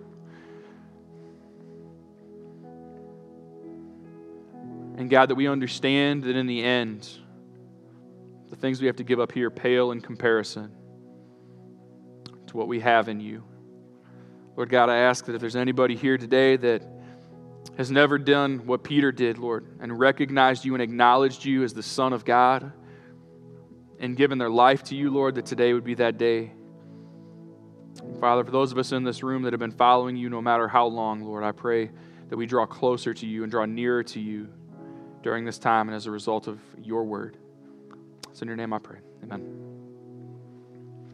And 4.95 5.09
God, 5.09 5.29
that 5.29 5.35
we 5.35 5.47
understand 5.47 6.23
that 6.23 6.35
in 6.35 6.45
the 6.45 6.63
end, 6.63 7.09
the 8.49 8.55
things 8.55 8.79
we 8.79 8.87
have 8.87 8.97
to 8.97 9.03
give 9.03 9.19
up 9.19 9.31
here 9.31 9.49
pale 9.49 9.91
in 9.91 9.99
comparison 9.99 10.71
to 12.47 12.55
what 12.55 12.67
we 12.67 12.79
have 12.79 13.09
in 13.09 13.19
you. 13.19 13.43
Lord 14.55 14.69
God, 14.69 14.89
I 14.89 14.97
ask 14.97 15.25
that 15.25 15.35
if 15.35 15.41
there's 15.41 15.55
anybody 15.55 15.95
here 15.95 16.17
today 16.17 16.57
that 16.57 16.83
has 17.77 17.89
never 17.89 18.17
done 18.17 18.65
what 18.65 18.83
Peter 18.83 19.11
did, 19.11 19.37
Lord, 19.37 19.65
and 19.79 19.97
recognized 19.97 20.63
you 20.63 20.75
and 20.75 20.81
acknowledged 20.81 21.43
you 21.43 21.63
as 21.63 21.73
the 21.73 21.81
Son 21.81 22.13
of 22.13 22.23
God 22.23 22.71
and 23.99 24.15
given 24.15 24.37
their 24.37 24.49
life 24.49 24.83
to 24.85 24.95
you, 24.95 25.09
Lord, 25.09 25.35
that 25.35 25.45
today 25.45 25.73
would 25.73 25.83
be 25.83 25.95
that 25.95 26.17
day. 26.17 26.51
Father, 28.19 28.43
for 28.43 28.51
those 28.51 28.71
of 28.71 28.77
us 28.77 28.91
in 28.91 29.03
this 29.03 29.23
room 29.23 29.43
that 29.43 29.53
have 29.53 29.59
been 29.59 29.71
following 29.71 30.15
you 30.15 30.29
no 30.29 30.41
matter 30.41 30.67
how 30.67 30.85
long, 30.85 31.21
Lord, 31.21 31.43
I 31.43 31.51
pray 31.51 31.89
that 32.29 32.37
we 32.37 32.45
draw 32.45 32.65
closer 32.65 33.13
to 33.13 33.25
you 33.25 33.43
and 33.43 33.51
draw 33.51 33.65
nearer 33.65 34.03
to 34.03 34.19
you 34.19 34.49
during 35.21 35.45
this 35.45 35.57
time 35.57 35.87
and 35.87 35.95
as 35.95 36.05
a 36.05 36.11
result 36.11 36.47
of 36.47 36.59
your 36.81 37.05
word. 37.05 37.37
It's 38.29 38.41
in 38.41 38.47
your 38.47 38.57
name 38.57 38.73
I 38.73 38.79
pray. 38.79 38.99
Amen. 39.23 39.72